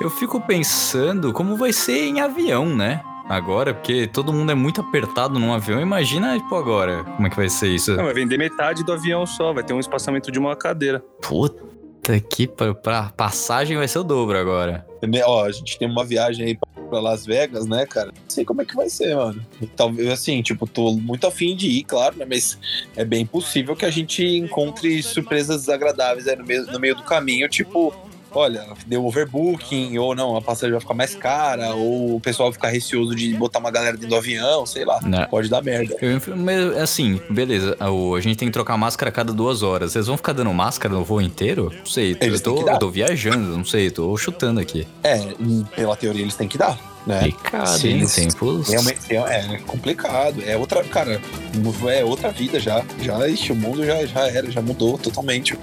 Eu 0.00 0.10
fico 0.10 0.40
pensando 0.40 1.32
como 1.32 1.56
vai 1.56 1.72
ser 1.72 2.04
em 2.06 2.20
avião, 2.20 2.66
né? 2.74 3.00
Agora, 3.28 3.72
porque 3.72 4.06
todo 4.06 4.32
mundo 4.34 4.52
é 4.52 4.54
muito 4.54 4.82
apertado 4.82 5.38
num 5.38 5.54
avião. 5.54 5.80
Imagina, 5.80 6.38
tipo, 6.38 6.54
agora, 6.56 7.04
como 7.04 7.26
é 7.26 7.30
que 7.30 7.36
vai 7.36 7.48
ser 7.48 7.68
isso? 7.68 7.96
Não, 7.96 8.04
vai 8.04 8.12
vender 8.12 8.36
metade 8.36 8.84
do 8.84 8.92
avião 8.92 9.24
só, 9.24 9.52
vai 9.52 9.62
ter 9.64 9.72
um 9.72 9.80
espaçamento 9.80 10.30
de 10.30 10.38
uma 10.38 10.54
cadeira. 10.54 11.02
Puta 11.22 12.20
que 12.28 12.46
pra, 12.46 12.74
pra 12.74 13.04
passagem 13.16 13.78
vai 13.78 13.88
ser 13.88 14.00
o 14.00 14.04
dobro 14.04 14.36
agora. 14.38 14.86
Né, 15.02 15.22
Ó, 15.24 15.44
a 15.44 15.50
gente 15.50 15.78
tem 15.78 15.88
uma 15.88 16.04
viagem 16.04 16.44
aí 16.44 16.54
pra- 16.58 16.73
pra 16.84 17.00
Las 17.00 17.26
Vegas, 17.26 17.66
né, 17.66 17.86
cara? 17.86 18.08
Não 18.08 18.28
sei 18.28 18.44
como 18.44 18.62
é 18.62 18.64
que 18.64 18.76
vai 18.76 18.88
ser, 18.88 19.16
mano. 19.16 19.44
Talvez, 19.76 20.08
assim, 20.08 20.42
tipo, 20.42 20.66
tô 20.66 20.92
muito 20.92 21.26
afim 21.26 21.56
de 21.56 21.68
ir, 21.68 21.84
claro, 21.84 22.16
né? 22.16 22.26
Mas 22.28 22.58
é 22.96 23.04
bem 23.04 23.24
possível 23.26 23.74
que 23.74 23.84
a 23.84 23.90
gente 23.90 24.24
encontre 24.24 25.02
surpresas 25.02 25.62
desagradáveis 25.62 26.26
no 26.36 26.44
meio, 26.44 26.66
no 26.66 26.80
meio 26.80 26.94
do 26.94 27.02
caminho, 27.02 27.48
tipo. 27.48 27.94
Olha, 28.34 28.66
deu 28.86 29.04
overbooking, 29.06 29.96
ou 29.98 30.14
não, 30.14 30.36
a 30.36 30.42
passagem 30.42 30.72
vai 30.72 30.80
ficar 30.80 30.94
mais 30.94 31.14
cara, 31.14 31.74
ou 31.74 32.16
o 32.16 32.20
pessoal 32.20 32.48
vai 32.50 32.54
ficar 32.54 32.68
receoso 32.68 33.14
de 33.14 33.32
botar 33.34 33.58
uma 33.60 33.70
galera 33.70 33.92
dentro 33.92 34.08
do 34.08 34.16
avião, 34.16 34.66
sei 34.66 34.84
lá. 34.84 35.00
Né? 35.02 35.26
Pode 35.30 35.48
dar 35.48 35.62
merda. 35.62 35.96
Eu, 36.00 36.82
assim, 36.82 37.20
beleza. 37.30 37.76
A 37.80 38.20
gente 38.20 38.36
tem 38.36 38.48
que 38.48 38.52
trocar 38.52 38.76
máscara 38.76 39.08
a 39.08 39.12
cada 39.12 39.32
duas 39.32 39.62
horas. 39.62 39.92
Vocês 39.92 40.06
vão 40.06 40.16
ficar 40.16 40.32
dando 40.32 40.52
máscara 40.52 40.94
no 40.94 41.04
voo 41.04 41.20
inteiro? 41.20 41.72
Não 41.76 41.86
sei. 41.86 42.16
Eu 42.20 42.40
tô, 42.40 42.68
eu 42.68 42.78
tô 42.78 42.90
viajando, 42.90 43.56
não 43.56 43.64
sei. 43.64 43.90
Tô 43.90 44.16
chutando 44.16 44.60
aqui. 44.60 44.86
É, 45.02 45.18
pela 45.74 45.96
teoria 45.96 46.22
eles 46.22 46.34
têm 46.34 46.48
que 46.48 46.58
dar, 46.58 46.78
né? 47.06 47.20
Complicado, 47.20 47.66
Sim, 47.78 47.88
hein? 47.88 48.06
sim. 48.06 48.28
Tempos. 48.28 48.68
Realmente 48.68 48.98
é, 49.10 49.16
é 49.16 49.58
complicado. 49.66 50.42
É 50.44 50.56
outra, 50.56 50.82
cara, 50.84 51.20
é 51.88 52.04
outra 52.04 52.30
vida 52.30 52.58
já. 52.58 52.82
Já, 53.00 53.28
ixi, 53.28 53.52
o 53.52 53.56
mundo 53.56 53.84
já, 53.84 54.04
já 54.06 54.28
era, 54.28 54.50
já 54.50 54.60
mudou 54.60 54.98
totalmente. 54.98 55.56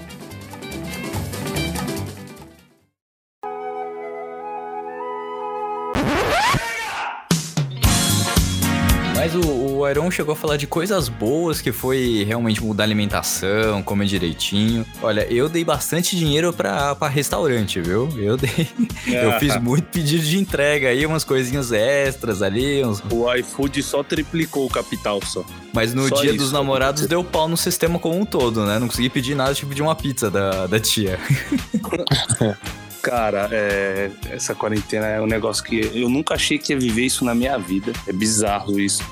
Mas 9.22 9.36
o, 9.36 9.78
o 9.78 9.88
Iron 9.88 10.10
chegou 10.10 10.32
a 10.32 10.36
falar 10.36 10.56
de 10.56 10.66
coisas 10.66 11.08
boas 11.08 11.60
que 11.60 11.70
foi 11.70 12.24
realmente 12.26 12.60
mudar 12.60 12.82
a 12.82 12.86
alimentação, 12.86 13.80
comer 13.80 14.06
direitinho. 14.06 14.84
Olha, 15.00 15.32
eu 15.32 15.48
dei 15.48 15.64
bastante 15.64 16.16
dinheiro 16.16 16.52
pra, 16.52 16.96
pra 16.96 17.06
restaurante, 17.06 17.80
viu? 17.80 18.08
Eu 18.18 18.36
dei. 18.36 18.68
Eu 19.06 19.38
fiz 19.38 19.56
muito 19.62 19.84
pedido 19.84 20.24
de 20.24 20.38
entrega 20.38 20.88
aí, 20.88 21.06
umas 21.06 21.22
coisinhas 21.22 21.70
extras 21.70 22.42
ali, 22.42 22.84
uns 22.84 23.00
O 23.12 23.32
iFood 23.32 23.80
só 23.84 24.02
triplicou 24.02 24.66
o 24.66 24.68
capital 24.68 25.20
só. 25.24 25.44
Mas 25.72 25.94
no 25.94 26.08
Só 26.08 26.16
dia 26.16 26.30
isso, 26.30 26.38
dos 26.38 26.50
namorados 26.50 27.06
deu 27.06 27.22
pau 27.22 27.46
no 27.46 27.56
sistema 27.56 28.00
como 28.00 28.18
um 28.18 28.24
todo, 28.24 28.66
né? 28.66 28.80
Não 28.80 28.88
consegui 28.88 29.08
pedir 29.08 29.36
nada, 29.36 29.54
tipo 29.54 29.72
de 29.72 29.82
uma 29.82 29.94
pizza 29.94 30.32
da, 30.32 30.66
da 30.66 30.80
tia. 30.80 31.20
Cara, 33.02 33.48
é, 33.50 34.10
essa 34.30 34.54
quarentena 34.54 35.06
é 35.06 35.20
um 35.20 35.26
negócio 35.26 35.64
que 35.64 35.90
eu 35.92 36.08
nunca 36.08 36.34
achei 36.34 36.56
que 36.56 36.72
ia 36.72 36.78
viver 36.78 37.02
isso 37.04 37.24
na 37.24 37.34
minha 37.34 37.58
vida. 37.58 37.92
É 38.06 38.12
bizarro 38.12 38.78
isso. 38.78 39.02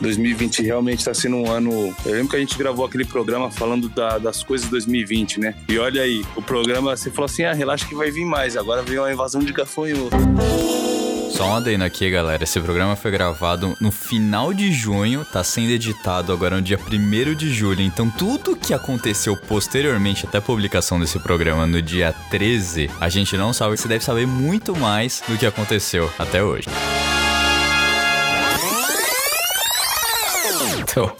2020 0.00 0.62
realmente 0.62 1.04
tá 1.04 1.12
sendo 1.14 1.36
um 1.36 1.50
ano. 1.50 1.94
Eu 2.04 2.12
lembro 2.12 2.28
que 2.30 2.36
a 2.36 2.38
gente 2.38 2.56
gravou 2.56 2.84
aquele 2.84 3.04
programa 3.04 3.50
falando 3.50 3.88
da- 3.88 4.18
das 4.18 4.42
coisas 4.42 4.66
de 4.66 4.70
2020, 4.72 5.40
né? 5.40 5.54
E 5.68 5.78
olha 5.78 6.02
aí, 6.02 6.24
o 6.36 6.42
programa, 6.42 6.96
você 6.96 7.10
falou 7.10 7.26
assim: 7.26 7.44
ah, 7.44 7.52
relaxa 7.52 7.86
que 7.86 7.94
vai 7.94 8.10
vir 8.10 8.24
mais. 8.24 8.56
Agora 8.56 8.82
veio 8.82 9.02
uma 9.02 9.12
invasão 9.12 9.40
de 9.42 9.52
gafanhoto. 9.52 10.16
Só 11.34 11.48
um 11.48 11.56
adendo 11.56 11.82
aqui, 11.82 12.08
galera. 12.08 12.44
Esse 12.44 12.60
programa 12.60 12.94
foi 12.94 13.10
gravado 13.10 13.76
no 13.80 13.90
final 13.90 14.54
de 14.54 14.72
junho, 14.72 15.24
tá 15.24 15.42
sendo 15.42 15.72
editado 15.72 16.32
agora 16.32 16.54
no 16.54 16.62
dia 16.62 16.78
1 16.78 17.34
de 17.34 17.52
julho. 17.52 17.80
Então, 17.80 18.08
tudo 18.08 18.54
que 18.54 18.72
aconteceu 18.72 19.36
posteriormente 19.36 20.26
até 20.26 20.38
a 20.38 20.40
publicação 20.40 21.00
desse 21.00 21.18
programa 21.18 21.66
no 21.66 21.82
dia 21.82 22.14
13, 22.30 22.88
a 23.00 23.08
gente 23.08 23.36
não 23.36 23.52
sabe. 23.52 23.76
Você 23.76 23.88
deve 23.88 24.04
saber 24.04 24.28
muito 24.28 24.76
mais 24.76 25.24
do 25.26 25.36
que 25.36 25.44
aconteceu 25.44 26.08
até 26.20 26.40
hoje. 26.40 26.68
Então, 30.78 31.10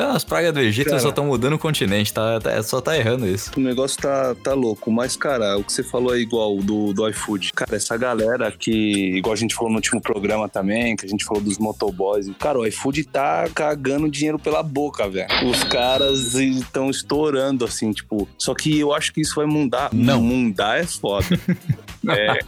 as 0.00 0.24
pragas 0.24 0.52
do 0.52 0.60
Egito 0.60 0.88
Cara. 0.90 1.00
só 1.00 1.08
estão 1.10 1.26
mudando 1.26 1.54
o 1.54 1.58
continente, 1.58 2.12
tá, 2.12 2.40
tá- 2.40 2.62
só 2.62 2.80
tá 2.80 2.96
errando 2.96 3.26
isso. 3.26 3.50
O 3.56 3.60
negócio 3.60 4.00
tá, 4.00 4.34
tá 4.42 4.54
louco. 4.54 4.90
Mas, 4.90 5.16
cara, 5.16 5.56
o 5.56 5.64
que 5.64 5.72
você 5.72 5.82
falou 5.82 6.14
é 6.14 6.18
igual 6.18 6.56
do, 6.58 6.92
do 6.92 7.08
iFood. 7.08 7.52
Cara, 7.54 7.76
essa 7.76 7.96
galera 7.96 8.50
que, 8.52 9.16
igual 9.16 9.32
a 9.32 9.36
gente 9.36 9.54
falou 9.54 9.70
no 9.70 9.76
último 9.76 10.00
programa 10.00 10.48
também, 10.48 10.96
que 10.96 11.06
a 11.06 11.08
gente 11.08 11.24
falou 11.24 11.42
dos 11.42 11.58
motoboys. 11.58 12.26
Cara, 12.38 12.58
o 12.58 12.66
iFood 12.66 13.04
tá 13.04 13.48
cagando 13.54 14.10
dinheiro 14.10 14.38
pela 14.38 14.62
boca, 14.62 15.08
velho. 15.08 15.28
Os 15.48 15.62
caras 15.64 16.34
estão 16.34 16.90
estourando, 16.90 17.64
assim, 17.64 17.92
tipo. 17.92 18.28
Só 18.38 18.54
que 18.54 18.78
eu 18.78 18.92
acho 18.92 19.12
que 19.12 19.20
isso 19.20 19.36
vai 19.36 19.46
mudar. 19.46 19.90
Não. 19.92 20.20
Mudar 20.22 20.80
é 20.80 20.86
foda. 20.86 21.26
é. 22.08 22.38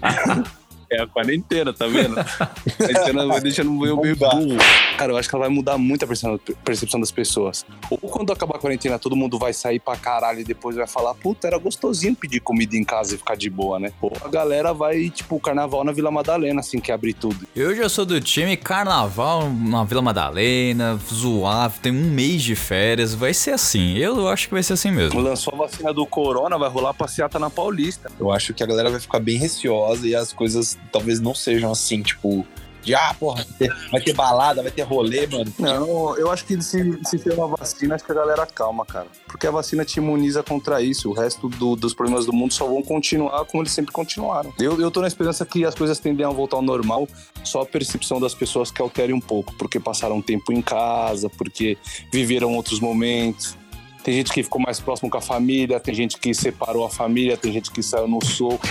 É 0.91 1.03
a 1.03 1.07
quarentena, 1.07 1.73
tá 1.73 1.87
vendo? 1.87 2.17
A 2.21 2.47
quarentena 2.77 3.27
vai 3.27 3.41
deixando 3.41 3.85
eu 3.87 3.97
meio 4.01 4.17
burro. 4.17 4.57
Cara, 4.97 5.13
eu 5.13 5.17
acho 5.17 5.29
que 5.29 5.35
ela 5.35 5.47
vai 5.47 5.55
mudar 5.55 5.77
muito 5.79 6.05
a 6.05 6.07
percepção- 6.09 6.39
percepção 6.65 7.01
das 7.01 7.11
pessoas. 7.11 7.65
Ou 7.91 7.99
quando 7.99 8.33
acabar 8.33 8.57
a 8.57 8.59
quarentena, 8.59 8.99
todo 8.99 9.17
mundo 9.17 9.39
vai 9.39 9.53
sair 9.53 9.79
pra 9.81 9.97
caralho 9.97 10.41
e 10.41 10.45
depois 10.45 10.77
vai 10.77 10.87
falar, 10.87 11.15
puta, 11.15 11.47
era 11.47 11.59
gostosinho 11.59 12.15
pedir 12.15 12.41
comida 12.41 12.77
em 12.77 12.85
casa 12.85 13.15
e 13.15 13.19
ficar 13.19 13.37
de 13.37 13.51
boa, 13.51 13.79
né? 13.79 13.93
Ou 14.01 14.13
a 14.25 14.29
galera 14.29 14.73
vai, 14.73 15.11
tipo, 15.11 15.39
carnaval 15.41 15.83
na 15.85 15.93
Vila 15.93 16.11
Madalena, 16.11 16.61
assim 16.61 16.79
que 16.79 16.93
abrir 16.93 17.15
tudo. 17.15 17.47
Eu 17.55 17.75
já 17.75 17.89
sou 17.89 18.05
do 18.07 18.21
time 18.21 18.57
carnaval 18.57 19.51
na 19.51 19.85
Vila 19.85 20.03
Madalena, 20.03 20.99
zoar, 21.13 21.73
tem 21.83 21.93
um 21.93 22.11
mês 22.11 22.43
de 22.43 22.55
férias, 22.55 23.15
vai 23.15 23.35
ser 23.35 23.53
assim. 23.53 23.97
Eu 23.97 24.29
acho 24.29 24.49
que 24.49 24.55
vai 24.55 24.63
ser 24.63 24.75
assim 24.75 24.91
mesmo. 24.91 25.21
Lançou 25.21 25.53
a 25.55 25.59
vacina 25.59 25.93
do 25.93 26.07
corona, 26.07 26.57
vai 26.59 26.69
rolar 26.69 26.95
passeata 26.95 27.39
na 27.39 27.51
Paulista. 27.51 28.11
Eu 28.19 28.31
acho 28.31 28.55
que 28.55 28.63
a 28.63 28.67
galera 28.67 28.91
vai 28.91 29.01
ficar 29.01 29.19
bem 29.21 29.37
receosa 29.39 30.07
e 30.07 30.15
as 30.15 30.33
coisas 30.33 30.79
talvez 30.93 31.21
não 31.21 31.35
sejam 31.35 31.71
assim, 31.71 32.03
tipo, 32.03 32.47
de 32.83 32.95
ah, 32.95 33.13
porra, 33.19 33.45
vai 33.91 34.01
ter, 34.01 34.15
balada, 34.15 34.63
vai 34.63 34.71
ter 34.71 34.83
rolê, 34.83 35.27
mano. 35.27 35.53
Não, 35.59 36.17
eu 36.17 36.31
acho 36.31 36.45
que 36.45 36.63
se, 36.63 36.99
se 37.05 37.19
tem 37.19 37.33
uma 37.35 37.49
vacina, 37.49 37.97
acho 37.97 38.05
que 38.05 38.13
a 38.13 38.15
galera 38.15 38.47
calma, 38.47 38.87
cara. 38.87 39.09
Porque 39.27 39.45
a 39.45 39.51
vacina 39.51 39.85
te 39.85 39.97
imuniza 39.99 40.41
contra 40.43 40.81
isso. 40.81 41.11
O 41.11 41.13
resto 41.13 41.49
do- 41.49 41.75
dos 41.75 41.93
problemas 41.93 42.27
do 42.27 42.33
mundo 42.33 42.53
só 42.55 42.65
vão 42.65 42.81
continuar 42.83 43.45
como 43.47 43.63
eles 43.65 43.73
sempre 43.73 43.91
continuaram. 43.93 44.53
Eu, 44.61 44.81
eu 44.81 44.89
tô 44.91 45.01
na 45.01 45.09
esperança 45.09 45.45
que 45.45 45.65
as 45.65 45.75
coisas 45.75 45.99
tendem 45.99 46.25
a 46.25 46.31
voltar 46.31 46.59
ao 46.59 46.63
normal, 46.63 47.09
só 47.43 47.63
a 47.63 47.67
percepção 47.67 48.21
das 48.21 48.35
pessoas 48.35 48.71
que 48.71 48.81
altere 48.81 49.13
um 49.13 49.21
pouco, 49.21 49.53
porque 49.59 49.81
passaram 49.81 50.23
tempo 50.23 50.53
em 50.53 50.63
casa, 50.63 51.29
porque 51.29 51.77
viveram 52.13 52.55
outros 52.55 52.79
momentos. 52.79 53.59
Tem 54.07 54.15
gente 54.15 54.33
que 54.33 54.41
ficou 54.41 54.63
mais 54.63 54.79
próximo 54.79 55.11
com 55.11 55.19
a 55.19 55.21
família, 55.21 55.81
tem 55.81 55.93
gente 55.93 56.17
que 56.17 56.33
separou 56.33 56.87
a 56.87 56.89
família, 56.89 57.37
tem 57.37 57.53
gente 57.53 57.73
que 57.73 57.83
saiu 57.83 58.07
no 58.07 58.25
soco, 58.25 58.65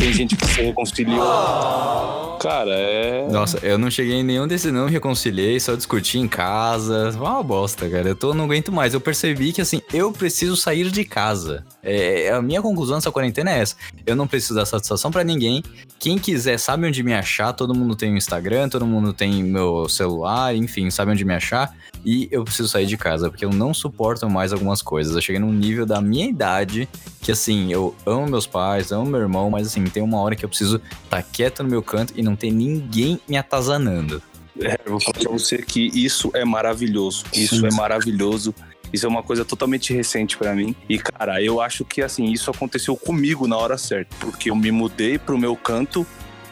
tem 0.00 0.10
gente 0.14 0.34
que 0.34 0.46
se 0.46 0.62
reconciliou. 0.62 2.38
Cara, 2.40 2.70
é. 2.72 3.28
Nossa, 3.30 3.58
eu 3.58 3.76
não 3.76 3.90
cheguei 3.90 4.14
em 4.14 4.22
nenhum 4.22 4.46
desses, 4.46 4.72
não 4.72 4.86
me 4.86 4.90
reconciliei, 4.90 5.60
só 5.60 5.74
discuti 5.74 6.18
em 6.18 6.26
casa. 6.26 7.12
Foi 7.12 7.26
uma 7.26 7.42
bosta, 7.42 7.86
cara. 7.86 8.08
Eu 8.08 8.16
tô, 8.16 8.32
não 8.32 8.46
aguento 8.46 8.72
mais. 8.72 8.94
Eu 8.94 9.00
percebi 9.00 9.52
que, 9.52 9.60
assim, 9.60 9.82
eu 9.92 10.10
preciso 10.10 10.56
sair 10.56 10.90
de 10.90 11.04
casa. 11.04 11.66
É, 11.82 12.30
a 12.30 12.40
minha 12.40 12.62
conclusão 12.62 12.96
dessa 12.96 13.12
quarentena 13.12 13.50
é 13.50 13.58
essa. 13.58 13.76
Eu 14.06 14.16
não 14.16 14.26
preciso 14.26 14.54
dar 14.54 14.64
satisfação 14.64 15.10
pra 15.10 15.22
ninguém. 15.22 15.62
Quem 15.98 16.16
quiser 16.16 16.58
sabe 16.58 16.86
onde 16.86 17.02
me 17.02 17.12
achar. 17.12 17.52
Todo 17.52 17.74
mundo 17.74 17.96
tem 17.96 18.12
o 18.12 18.16
Instagram, 18.16 18.68
todo 18.68 18.86
mundo 18.86 19.12
tem 19.12 19.42
meu 19.42 19.88
celular, 19.88 20.54
enfim, 20.54 20.90
sabe 20.90 21.10
onde 21.10 21.24
me 21.24 21.34
achar. 21.34 21.74
E 22.04 22.28
eu 22.30 22.44
preciso 22.44 22.68
sair 22.68 22.86
de 22.86 22.96
casa, 22.96 23.28
porque 23.28 23.44
eu 23.44 23.50
não 23.50 23.74
suporto 23.74 24.30
mais 24.30 24.52
algumas 24.52 24.80
coisas. 24.80 25.14
Eu 25.14 25.20
cheguei 25.20 25.40
num 25.40 25.52
nível 25.52 25.84
da 25.84 26.00
minha 26.00 26.26
idade 26.26 26.88
que, 27.20 27.32
assim, 27.32 27.72
eu 27.72 27.94
amo 28.06 28.28
meus 28.28 28.46
pais, 28.46 28.92
amo 28.92 29.06
meu 29.06 29.20
irmão, 29.20 29.50
mas, 29.50 29.66
assim, 29.66 29.82
tem 29.84 30.02
uma 30.02 30.20
hora 30.20 30.36
que 30.36 30.44
eu 30.44 30.48
preciso 30.48 30.80
estar 31.04 31.22
quieto 31.22 31.62
no 31.64 31.68
meu 31.68 31.82
canto 31.82 32.14
e 32.16 32.22
não 32.22 32.36
ter 32.36 32.52
ninguém 32.52 33.20
me 33.28 33.36
atazanando. 33.36 34.22
É, 34.60 34.78
eu 34.84 34.92
vou 34.92 35.00
falar 35.00 35.18
pra 35.18 35.30
você 35.30 35.58
que 35.58 35.90
isso 35.94 36.30
é 36.34 36.44
maravilhoso. 36.44 37.24
Isso 37.32 37.64
é 37.66 37.70
maravilhoso. 37.72 38.54
Isso 38.92 39.06
é 39.06 39.08
uma 39.08 39.22
coisa 39.22 39.44
totalmente 39.44 39.92
recente 39.92 40.36
pra 40.36 40.54
mim. 40.54 40.74
E, 40.88 40.98
cara, 40.98 41.42
eu 41.42 41.60
acho 41.60 41.84
que, 41.84 42.02
assim, 42.02 42.32
isso 42.32 42.50
aconteceu 42.50 42.96
comigo 42.96 43.46
na 43.46 43.56
hora 43.56 43.76
certa. 43.78 44.14
Porque 44.20 44.50
eu 44.50 44.56
me 44.56 44.70
mudei 44.70 45.18
pro 45.18 45.38
meu 45.38 45.56
canto, 45.56 46.06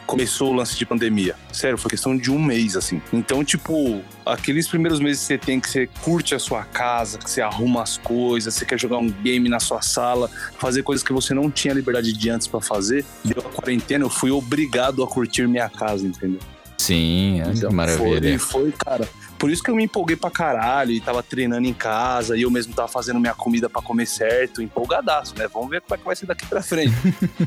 começou 0.07 0.53
o 0.53 0.55
lance 0.55 0.77
de 0.77 0.87
pandemia. 0.87 1.35
Sério, 1.53 1.77
foi 1.77 1.91
questão 1.91 2.17
de 2.17 2.31
um 2.31 2.39
mês, 2.39 2.77
assim. 2.77 3.03
Então, 3.13 3.45
tipo, 3.45 4.01
aqueles 4.25 4.69
primeiros 4.69 5.01
meses 5.01 5.21
que 5.21 5.27
você 5.27 5.39
tem, 5.39 5.61
que 5.61 5.69
você 5.69 5.89
curte 6.03 6.35
a 6.35 6.39
sua 6.39 6.65
casa, 6.65 7.19
que 7.19 7.29
você 7.29 7.43
arruma 7.43 7.83
as 7.83 7.99
coisas, 7.99 8.55
você 8.55 8.65
quer 8.65 8.79
jogar 8.79 8.99
um 8.99 9.11
game 9.11 9.49
na 9.49 9.59
sua 9.59 9.83
sala, 9.83 10.31
fazer 10.59 10.83
coisas 10.83 11.03
que 11.03 11.13
você 11.13 11.35
não 11.35 11.51
tinha 11.51 11.75
liberdade 11.75 12.13
de 12.13 12.31
antes 12.31 12.47
pra 12.47 12.61
fazer, 12.61 13.05
deu 13.25 13.43
a 13.45 13.51
quarentena, 13.51 14.05
eu 14.05 14.11
fui 14.11 14.31
obrigado 14.31 15.03
a 15.03 15.07
curtir 15.07 15.47
minha 15.49 15.69
casa, 15.69 16.07
entendeu? 16.07 16.41
Sim, 16.79 17.41
é 17.41 17.51
Então, 17.51 17.71
que 17.71 17.75
maravilha. 17.75 18.39
Foi, 18.39 18.63
foi, 18.63 18.73
cara. 18.73 19.09
Por 19.39 19.51
isso 19.51 19.63
que 19.63 19.71
eu 19.71 19.77
me 19.77 19.85
empolguei 19.85 20.17
pra 20.17 20.31
caralho 20.31 20.93
e 20.93 21.01
tava 21.01 21.23
treinando 21.23 21.67
em 21.67 21.75
casa 21.75 22.37
e 22.37 22.43
eu 22.43 22.51
mesmo 22.51 22.75
tava 22.75 22.89
fazendo 22.89 23.21
minha 23.21 23.35
comida 23.35 23.69
pra 23.69 23.83
comer 23.83 24.07
certo, 24.07 24.63
empolgadaço, 24.63 25.35
né? 25.37 25.49
Vamos 25.53 25.69
ver 25.69 25.81
como 25.83 25.95
é 25.95 25.99
que 25.99 26.05
vai 26.05 26.17
ser 26.17 26.27
daqui 26.27 26.47
pra 26.47 26.63
frente. 26.63 26.95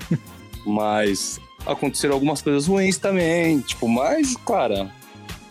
mas 0.66 1.40
aconteceram 1.66 2.14
algumas 2.14 2.42
coisas 2.42 2.68
ruins 2.68 2.98
também, 2.98 3.60
tipo, 3.60 3.88
mas, 3.88 4.36
cara, 4.38 4.90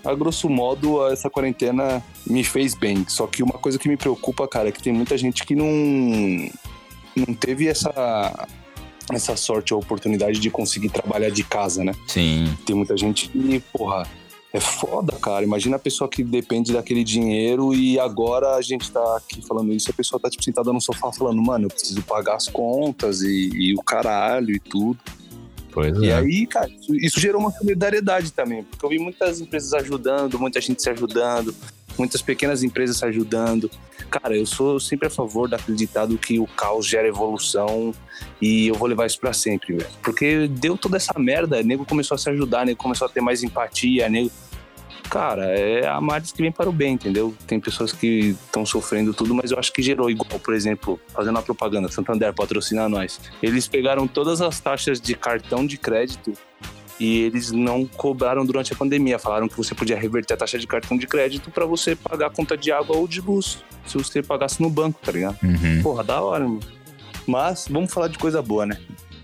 a 0.05 0.15
grosso 0.15 0.49
modo, 0.49 1.07
essa 1.09 1.29
quarentena 1.29 2.03
me 2.27 2.45
fez 2.45 2.75
bem. 2.75 3.05
Só 3.09 3.27
que 3.27 3.43
uma 3.43 3.55
coisa 3.55 3.79
que 3.79 3.89
me 3.89 3.97
preocupa, 3.97 4.47
cara, 4.49 4.69
é 4.69 4.73
que 4.73 4.83
tem 4.83 4.93
muita 4.93 5.19
gente 5.19 5.45
que 5.45 5.55
não, 5.55 6.51
não 7.17 7.35
teve 7.35 7.69
essa, 7.69 8.49
essa 9.13 9.37
sorte 9.37 9.75
ou 9.75 9.81
oportunidade 9.81 10.39
de 10.39 10.51
conseguir 10.51 10.89
trabalhar 10.89 11.31
de 11.31 11.45
casa, 11.45 11.85
né? 11.85 11.95
Sim. 12.07 12.57
Tem 12.65 12.75
muita 12.75 12.97
gente 12.97 13.29
que, 13.29 13.61
porra, 13.73 14.07
é 14.53 14.61
foda, 14.61 15.13
cara. 15.19 15.45
Imagina 15.45 15.77
a 15.77 15.79
pessoa 15.79 16.09
que 16.09 16.25
depende 16.25 16.73
daquele 16.73 17.05
dinheiro 17.05 17.75
e 17.75 17.99
agora 17.99 18.55
a 18.55 18.63
gente 18.63 18.91
tá 18.91 19.17
aqui 19.17 19.47
falando 19.47 19.73
isso, 19.73 19.91
a 19.91 19.95
pessoa 19.95 20.19
tá, 20.19 20.31
tipo, 20.31 20.43
sentada 20.43 20.73
no 20.73 20.81
sofá 20.81 21.13
falando, 21.13 21.41
mano, 21.43 21.67
eu 21.67 21.71
preciso 21.71 22.03
pagar 22.03 22.37
as 22.37 22.49
contas 22.49 23.21
e, 23.21 23.51
e 23.53 23.75
o 23.75 23.83
caralho 23.83 24.55
e 24.55 24.59
tudo. 24.59 24.99
Pois 25.71 25.97
E 25.99 26.09
é. 26.09 26.15
aí, 26.15 26.47
cara, 26.47 26.69
isso, 26.71 26.95
isso 26.97 27.21
gerou 27.21 27.41
uma 27.43 27.51
solidariedade 27.51 28.33
também, 28.33 28.65
porque 28.65 28.85
eu 28.85 28.89
vi 28.89 28.99
muitas 28.99 29.41
empresas 29.41 29.75
ajudando, 29.75 30.39
muita 30.39 30.61
gente 30.61 30.83
se 30.83 30.89
ajudando, 30.89 31.55
muitas 31.99 32.23
pequenas 32.23 32.63
empresas 32.63 32.99
se 32.99 33.05
ajudando. 33.05 33.71
Cara, 34.11 34.37
eu 34.37 34.47
sou 34.47 34.81
sempre 34.81 35.09
a 35.09 35.11
favor 35.11 35.49
daquele 35.49 35.77
ditado 35.77 36.17
que 36.17 36.39
o 36.39 36.47
caos 36.47 36.87
gera 36.87 37.07
evolução 37.07 37.93
e 38.41 38.69
eu 38.69 38.75
vou 38.75 38.89
levar 38.89 39.07
isso 39.07 39.21
pra 39.21 39.33
sempre, 39.33 39.77
velho. 39.77 39.91
Porque 40.03 40.49
deu 40.49 40.77
toda 40.77 40.97
essa 40.97 41.19
merda, 41.19 41.63
nego 41.63 41.85
começou 41.85 42.15
a 42.15 42.19
se 42.19 42.31
ajudar, 42.31 42.65
nego 42.65 42.79
começou 42.79 43.07
a 43.07 43.11
ter 43.11 43.21
mais 43.21 43.43
empatia, 43.43 44.09
nego. 44.09 44.31
Cara, 45.11 45.47
é 45.47 45.87
a 45.87 46.01
males 46.03 46.33
que 46.33 46.43
vem 46.43 46.53
para 46.53 46.69
o 46.69 46.73
bem, 46.73 46.93
entendeu? 46.93 47.35
Tem 47.47 47.59
pessoas 47.59 47.93
que 47.93 48.37
estão 48.47 48.67
sofrendo 48.67 49.15
tudo, 49.15 49.35
mas 49.35 49.51
eu 49.51 49.59
acho 49.59 49.73
que 49.73 49.83
gerou 49.83 50.11
igual, 50.11 50.39
por 50.39 50.53
exemplo, 50.53 51.01
fazendo 51.15 51.37
uma 51.37 51.43
propaganda, 51.43 51.89
Santander 51.89 52.35
patrocina 52.35 52.89
nós. 52.91 53.19
Eles 53.43 53.67
pegaram 53.67 54.07
todas 54.07 54.43
as 54.43 54.61
taxas 54.61 55.01
de 55.01 55.15
cartão 55.15 55.67
de 55.67 55.79
crédito 55.79 56.35
e 56.99 57.23
eles 57.23 57.53
não 57.53 57.87
cobraram 57.87 58.45
durante 58.45 58.73
a 58.73 58.77
pandemia. 58.77 59.19
Falaram 59.19 59.49
que 59.49 59.57
você 59.57 59.75
podia 59.75 59.99
reverter 59.99 60.35
a 60.35 60.37
taxa 60.37 60.59
de 60.59 60.67
cartão 60.67 60.97
de 60.97 61.07
crédito 61.07 61.51
para 61.51 61.65
você 61.67 61.95
pagar 61.95 62.27
a 62.27 62.31
conta 62.31 62.57
de 62.57 62.73
água 62.73 62.97
ou 62.97 63.07
de 63.07 63.21
luz, 63.21 63.59
se 63.87 63.97
você 63.97 64.23
pagasse 64.23 64.61
no 64.61 64.69
banco, 64.69 65.01
tá 65.03 65.13
ligado? 65.13 65.39
Uhum. 65.43 65.83
Porra, 65.83 66.05
da 66.05 66.21
hora, 66.21 66.45
mano. 66.45 66.61
Mas 67.27 67.67
vamos 67.71 67.93
falar 67.93 68.09
de 68.09 68.19
coisa 68.19 68.41
boa, 68.41 68.65
né? 68.67 68.79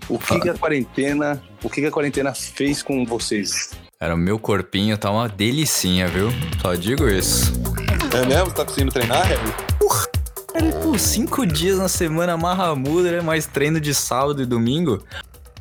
O 0.07 0.19
que, 0.19 0.39
que 0.39 0.49
a 0.49 0.53
quarentena, 0.53 1.41
o 1.63 1.69
que, 1.69 1.81
que 1.81 1.87
a 1.87 1.91
quarentena 1.91 2.33
fez 2.33 2.83
com 2.83 3.03
vocês? 3.05 3.71
Cara, 3.99 4.13
o 4.13 4.17
meu 4.17 4.37
corpinho 4.37 4.97
tá 4.97 5.09
uma 5.09 5.27
delicinha, 5.27 6.07
viu? 6.07 6.29
Só 6.61 6.75
digo 6.75 7.07
isso. 7.07 7.51
É 8.13 8.25
mesmo? 8.25 8.45
Você 8.45 8.55
tá 8.55 8.65
conseguindo 8.65 8.91
treinar, 8.91 9.25
Harry? 9.25 9.51
Cara, 10.53 10.71
pô, 10.81 10.97
cinco 10.97 11.45
dias 11.45 11.79
na 11.79 11.89
semana 11.89 12.37
marramuda, 12.37 13.11
né? 13.11 13.21
Mais 13.21 13.47
treino 13.47 13.79
de 13.79 13.93
sábado 13.93 14.41
e 14.41 14.45
domingo. 14.45 15.03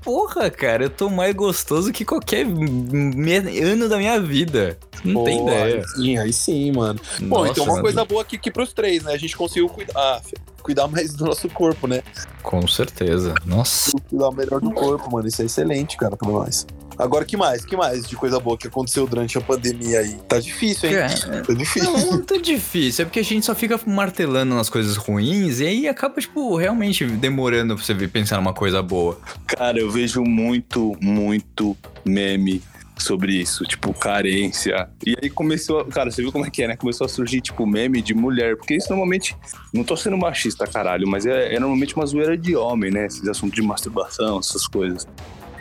Porra, 0.04 0.50
cara, 0.50 0.84
eu 0.84 0.90
tô 0.90 1.08
mais 1.08 1.34
gostoso 1.34 1.90
que 1.90 2.04
qualquer 2.04 2.44
ano 2.44 3.88
da 3.88 3.96
minha 3.96 4.20
vida. 4.20 4.78
Não 5.02 5.24
tem 5.24 5.38
Pô, 5.38 5.48
ideia. 5.48 5.76
Aí 5.76 5.88
sim, 5.88 6.18
aí 6.18 6.32
sim, 6.32 6.72
mano. 6.72 7.00
Bom, 7.20 7.38
Nossa, 7.38 7.52
então 7.52 7.64
uma 7.64 7.80
coisa 7.80 8.04
boa 8.04 8.20
aqui, 8.20 8.36
aqui 8.36 8.50
pros 8.50 8.72
três, 8.74 9.02
né? 9.02 9.12
A 9.12 9.16
gente 9.16 9.34
conseguiu 9.34 9.68
cuidar, 9.68 9.92
ah, 9.96 10.20
cuidar 10.62 10.88
mais 10.88 11.14
do 11.14 11.24
nosso 11.24 11.48
corpo, 11.48 11.86
né? 11.86 12.02
Com 12.42 12.66
certeza. 12.68 13.34
Nossa. 13.46 13.92
Cuidar 14.10 14.30
melhor 14.32 14.60
do 14.60 14.70
corpo, 14.72 15.10
mano. 15.10 15.26
Isso 15.26 15.40
é 15.40 15.46
excelente, 15.46 15.96
cara, 15.96 16.16
pra 16.16 16.28
nós. 16.28 16.66
Agora, 16.98 17.24
que 17.24 17.36
mais? 17.36 17.64
Que 17.64 17.76
mais 17.76 18.06
de 18.06 18.16
coisa 18.16 18.38
boa 18.38 18.56
que 18.56 18.66
aconteceu 18.66 19.06
durante 19.06 19.36
a 19.36 19.40
pandemia 19.40 20.00
aí? 20.00 20.16
Tá 20.28 20.38
difícil, 20.38 20.88
hein? 20.90 20.96
Cara, 20.96 21.42
Tá 21.42 21.52
difícil. 21.54 21.92
Não, 21.92 22.10
não 22.12 22.22
tá 22.22 22.36
difícil. 22.36 23.02
É 23.02 23.06
porque 23.06 23.20
a 23.20 23.24
gente 23.24 23.44
só 23.46 23.54
fica 23.54 23.78
martelando 23.86 24.54
nas 24.54 24.68
coisas 24.70 24.96
ruins 24.96 25.60
e 25.60 25.66
aí 25.66 25.88
acaba, 25.88 26.20
tipo, 26.20 26.56
realmente 26.56 27.04
demorando 27.06 27.74
pra 27.76 27.84
você 27.84 27.94
pensar 28.08 28.36
numa 28.36 28.54
coisa 28.54 28.82
boa. 28.82 29.18
Cara, 29.46 29.78
eu 29.78 29.90
vejo 29.90 30.22
muito, 30.22 30.96
muito 31.00 31.76
meme 32.04 32.62
sobre 32.96 33.32
isso, 33.34 33.64
tipo, 33.64 33.92
carência. 33.92 34.88
E 35.04 35.16
aí 35.20 35.28
começou, 35.28 35.80
a- 35.80 35.84
cara, 35.86 36.10
você 36.12 36.22
viu 36.22 36.30
como 36.30 36.46
é 36.46 36.50
que 36.50 36.62
é, 36.62 36.68
né? 36.68 36.76
Começou 36.76 37.04
a 37.04 37.08
surgir, 37.08 37.40
tipo, 37.40 37.66
meme 37.66 38.00
de 38.00 38.14
mulher, 38.14 38.56
porque 38.56 38.76
isso 38.76 38.88
normalmente, 38.90 39.36
não 39.72 39.82
tô 39.82 39.96
sendo 39.96 40.16
machista, 40.16 40.64
caralho, 40.64 41.06
mas 41.08 41.26
é, 41.26 41.54
é 41.54 41.58
normalmente 41.58 41.96
uma 41.96 42.06
zoeira 42.06 42.36
de 42.38 42.54
homem, 42.54 42.92
né? 42.92 43.06
Esses 43.06 43.26
assuntos 43.28 43.56
de 43.56 43.62
masturbação, 43.62 44.38
essas 44.38 44.68
coisas. 44.68 45.06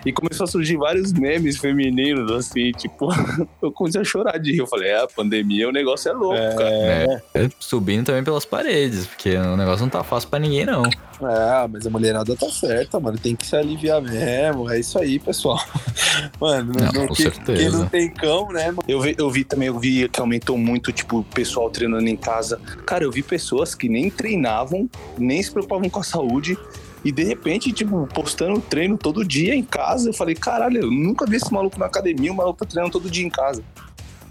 E 0.05 0.11
começou 0.11 0.43
a 0.43 0.47
surgir 0.47 0.77
vários 0.77 1.13
memes 1.13 1.57
femininos, 1.57 2.31
assim, 2.31 2.71
tipo, 2.71 3.09
eu 3.61 3.71
comecei 3.71 4.01
a 4.01 4.03
chorar 4.03 4.37
de 4.37 4.51
rir. 4.51 4.59
Eu 4.59 4.67
falei, 4.67 4.89
é, 4.89 5.01
a 5.01 5.07
pandemia, 5.07 5.69
o 5.69 5.71
negócio 5.71 6.09
é 6.09 6.13
louco, 6.13 6.57
cara. 6.57 6.73
É. 6.73 7.21
é 7.35 7.49
subindo 7.59 8.05
também 8.05 8.23
pelas 8.23 8.45
paredes, 8.45 9.07
porque 9.07 9.35
o 9.35 9.55
negócio 9.55 9.81
não 9.81 9.89
tá 9.89 10.03
fácil 10.03 10.29
pra 10.29 10.39
ninguém, 10.39 10.65
não. 10.65 10.83
É, 10.83 11.67
mas 11.67 11.85
a 11.85 11.89
mulherada 11.89 12.35
tá 12.35 12.49
certa, 12.49 12.99
mano. 12.99 13.17
Tem 13.17 13.35
que 13.35 13.45
se 13.45 13.55
aliviar 13.55 14.01
mesmo. 14.01 14.69
É 14.69 14.79
isso 14.79 14.99
aí, 14.99 15.19
pessoal. 15.19 15.59
Mano, 16.39 16.73
Não, 16.73 16.91
não, 16.91 17.07
com 17.07 17.13
quem, 17.13 17.25
certeza. 17.25 17.59
quem 17.61 17.71
não 17.71 17.87
tem 17.87 18.09
cão, 18.09 18.49
né, 18.49 18.67
mano? 18.67 18.83
Eu 18.87 18.99
vi, 18.99 19.15
eu 19.17 19.29
vi 19.29 19.43
também, 19.43 19.67
eu 19.67 19.79
vi 19.79 20.09
que 20.09 20.19
aumentou 20.19 20.57
muito, 20.57 20.91
tipo, 20.91 21.19
o 21.19 21.23
pessoal 21.23 21.69
treinando 21.69 22.07
em 22.07 22.17
casa. 22.17 22.59
Cara, 22.85 23.03
eu 23.03 23.11
vi 23.11 23.23
pessoas 23.23 23.73
que 23.75 23.87
nem 23.87 24.09
treinavam, 24.09 24.89
nem 25.17 25.41
se 25.41 25.51
preocupavam 25.51 25.89
com 25.89 25.99
a 25.99 26.03
saúde. 26.03 26.57
E 27.03 27.11
de 27.11 27.23
repente, 27.23 27.71
tipo, 27.71 28.07
postando 28.13 28.61
treino 28.61 28.97
todo 28.97 29.25
dia 29.25 29.53
em 29.53 29.63
casa. 29.63 30.09
Eu 30.09 30.13
falei, 30.13 30.35
caralho, 30.35 30.81
eu 30.81 30.91
nunca 30.91 31.25
vi 31.25 31.35
esse 31.35 31.51
maluco 31.51 31.77
na 31.77 31.85
academia, 31.85 32.31
o 32.31 32.35
maluco 32.35 32.59
tá 32.59 32.65
treinando 32.65 32.93
todo 32.93 33.09
dia 33.09 33.25
em 33.25 33.29
casa. 33.29 33.63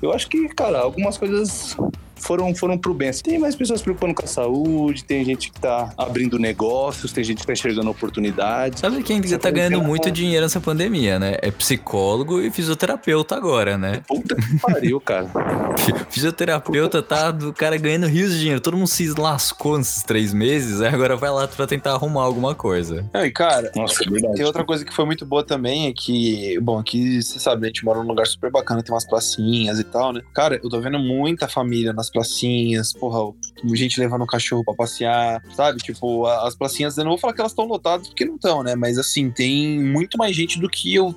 Eu 0.01 0.13
acho 0.13 0.29
que, 0.29 0.49
cara, 0.49 0.79
algumas 0.81 1.19
coisas 1.19 1.77
foram, 2.23 2.55
foram 2.55 2.79
pro 2.79 2.95
bem. 2.95 3.11
Tem 3.23 3.39
mais 3.39 3.55
pessoas 3.55 3.81
se 3.81 3.85
preocupando 3.85 4.15
com 4.15 4.25
a 4.25 4.29
saúde, 4.29 5.05
tem 5.05 5.25
gente 5.25 5.51
que 5.51 5.61
tá 5.61 5.93
abrindo 5.99 6.39
negócios, 6.39 7.13
tem 7.13 7.23
gente 7.23 7.41
que 7.41 7.47
tá 7.47 7.53
enxergando 7.53 7.91
oportunidades. 7.91 8.81
Sabe 8.81 9.03
quem 9.03 9.21
Essa 9.21 9.39
tá 9.39 9.51
ganhando 9.51 9.83
muito 9.83 10.11
dinheiro 10.11 10.45
nessa 10.45 10.61
pandemia, 10.61 11.19
né? 11.19 11.37
É 11.43 11.51
psicólogo 11.51 12.41
e 12.41 12.51
fisioterapeuta 12.51 13.37
agora, 13.37 13.77
né? 13.77 14.03
Puta 14.07 14.35
que 14.35 14.59
pariu, 14.59 15.01
cara. 15.01 15.29
Fisioterapeuta 16.11 17.03
tá 17.03 17.31
do 17.31 17.53
cara 17.53 17.77
ganhando 17.77 18.07
rios 18.07 18.33
de 18.33 18.41
dinheiro. 18.41 18.61
Todo 18.61 18.77
mundo 18.77 18.89
se 18.89 19.09
lascou 19.19 19.79
nesses 19.79 20.03
três 20.03 20.33
meses, 20.33 20.81
aí 20.81 20.95
agora 20.95 21.17
vai 21.17 21.31
lá 21.31 21.49
pra 21.49 21.67
tentar 21.67 21.93
arrumar 21.93 22.23
alguma 22.23 22.55
coisa. 22.55 23.05
E 23.15 23.31
cara, 23.31 23.71
Nossa, 23.75 24.03
é 24.05 24.11
verdade. 24.11 24.35
Tem 24.35 24.45
outra 24.45 24.65
coisa 24.65 24.85
que 24.85 24.95
foi 24.95 25.05
muito 25.05 25.27
boa 25.27 25.45
também 25.45 25.89
é 25.89 25.93
que, 25.93 26.59
bom, 26.61 26.79
aqui 26.79 27.23
você 27.23 27.39
sabe, 27.39 27.65
a 27.65 27.69
gente 27.69 27.85
mora 27.85 27.99
num 27.99 28.09
lugar 28.09 28.27
super 28.27 28.51
bacana, 28.51 28.83
tem 28.83 28.95
umas 28.95 29.05
pracinhas 29.05 29.79
e 29.79 29.85
tal, 29.85 30.13
né? 30.13 30.23
Cara, 30.33 30.61
eu 30.63 30.69
tô 30.69 30.81
vendo 30.81 30.99
muita 30.99 31.49
família 31.49 31.93
nas 31.93 32.11
pracinhas, 32.13 32.93
porra, 32.93 33.35
gente 33.75 33.99
levando 33.99 34.23
o 34.23 34.27
cachorro 34.27 34.65
pra 34.65 34.75
passear, 34.75 35.43
sabe? 35.55 35.79
Tipo, 35.79 36.27
as 36.27 36.55
pracinhas, 36.55 36.97
eu 36.97 37.05
não 37.05 37.13
vou 37.13 37.19
falar 37.19 37.33
que 37.33 37.41
elas 37.41 37.53
estão 37.53 37.65
lotadas 37.65 38.09
porque 38.09 38.25
não 38.25 38.37
estão, 38.37 38.63
né? 38.63 38.75
Mas 38.75 38.99
assim, 38.99 39.31
tem 39.31 39.83
muito 39.83 40.19
mais 40.19 40.35
gente 40.37 40.61
do 40.61 40.69
que 40.69 40.95
eu 40.95 41.15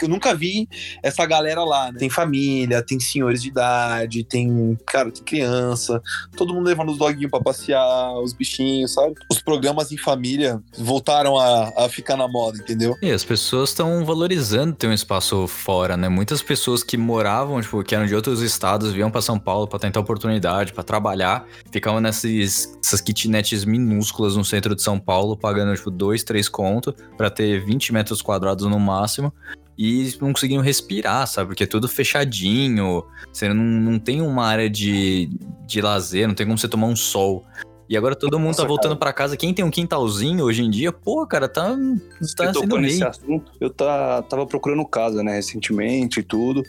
eu 0.00 0.08
nunca 0.08 0.34
vi 0.34 0.68
essa 1.02 1.24
galera 1.26 1.64
lá, 1.64 1.92
né? 1.92 1.98
Tem 1.98 2.10
família, 2.10 2.82
tem 2.82 2.98
senhores 2.98 3.42
de 3.42 3.48
idade, 3.48 4.24
tem, 4.24 4.78
cara, 4.86 5.10
tem 5.10 5.22
criança, 5.22 6.02
todo 6.36 6.54
mundo 6.54 6.66
levando 6.66 6.90
os 6.90 6.98
doguinhos 6.98 7.30
pra 7.30 7.40
passear, 7.40 8.12
os 8.22 8.32
bichinhos, 8.32 8.92
sabe? 8.94 9.14
Os 9.30 9.40
programas 9.40 9.92
em 9.92 9.96
família 9.96 10.60
voltaram 10.78 11.38
a, 11.38 11.84
a 11.84 11.88
ficar 11.88 12.16
na 12.16 12.28
moda, 12.28 12.58
entendeu? 12.58 12.96
E 13.02 13.10
as 13.10 13.24
pessoas 13.24 13.70
estão 13.70 14.04
valorizando 14.04 14.74
ter 14.74 14.86
um 14.86 14.92
espaço 14.92 15.46
fora, 15.46 15.96
né? 15.96 16.08
Muitas 16.08 16.42
pessoas 16.42 16.82
que 16.82 16.96
moravam, 16.96 17.60
tipo, 17.60 17.82
que 17.82 17.94
eram 17.94 18.06
de 18.06 18.14
outros 18.14 18.42
estados, 18.42 18.92
vinham 18.92 19.10
pra 19.10 19.22
São 19.22 19.38
Paulo 19.38 19.66
pra 19.66 19.78
tentar 19.78 20.00
oportunidade, 20.00 20.72
pra 20.72 20.82
trabalhar, 20.82 21.46
ficavam 21.70 22.00
nessas 22.00 22.30
essas 22.82 23.00
kitnets 23.00 23.64
minúsculas 23.64 24.36
no 24.36 24.44
centro 24.44 24.74
de 24.74 24.82
São 24.82 24.98
Paulo, 24.98 25.36
pagando, 25.36 25.74
tipo, 25.74 25.90
dois, 25.90 26.24
três 26.24 26.48
conto 26.48 26.94
pra 27.16 27.30
ter 27.30 27.64
20 27.64 27.92
metros 27.92 28.22
quadrados 28.22 28.66
no 28.66 28.78
máximo. 29.00 29.32
E 29.78 30.14
não 30.20 30.32
conseguiam 30.32 30.62
respirar, 30.62 31.26
sabe? 31.26 31.48
Porque 31.48 31.64
é 31.64 31.66
tudo 31.66 31.88
fechadinho. 31.88 33.02
Você 33.32 33.48
não, 33.48 33.64
não 33.64 33.98
tem 33.98 34.20
uma 34.20 34.46
área 34.46 34.68
de, 34.68 35.30
de 35.66 35.80
lazer, 35.80 36.28
não 36.28 36.34
tem 36.34 36.46
como 36.46 36.58
você 36.58 36.68
tomar 36.68 36.86
um 36.86 36.96
sol. 36.96 37.46
E 37.90 37.96
agora 37.96 38.14
todo 38.14 38.38
mundo 38.38 38.48
Nossa, 38.50 38.62
tá 38.62 38.68
voltando 38.68 38.96
pra 38.96 39.12
casa. 39.12 39.36
Quem 39.36 39.52
tem 39.52 39.64
um 39.64 39.70
quintalzinho 39.70 40.44
hoje 40.44 40.62
em 40.62 40.70
dia, 40.70 40.92
pô, 40.92 41.26
cara, 41.26 41.48
tá, 41.48 41.76
tá 42.36 42.54
sendo 42.54 42.78
nesse 42.78 42.98
rei. 43.00 43.08
assunto. 43.08 43.50
Eu 43.60 43.68
tá, 43.68 44.22
tava 44.22 44.46
procurando 44.46 44.86
casa, 44.86 45.24
né, 45.24 45.34
recentemente 45.34 46.20
e 46.20 46.22
tudo. 46.22 46.62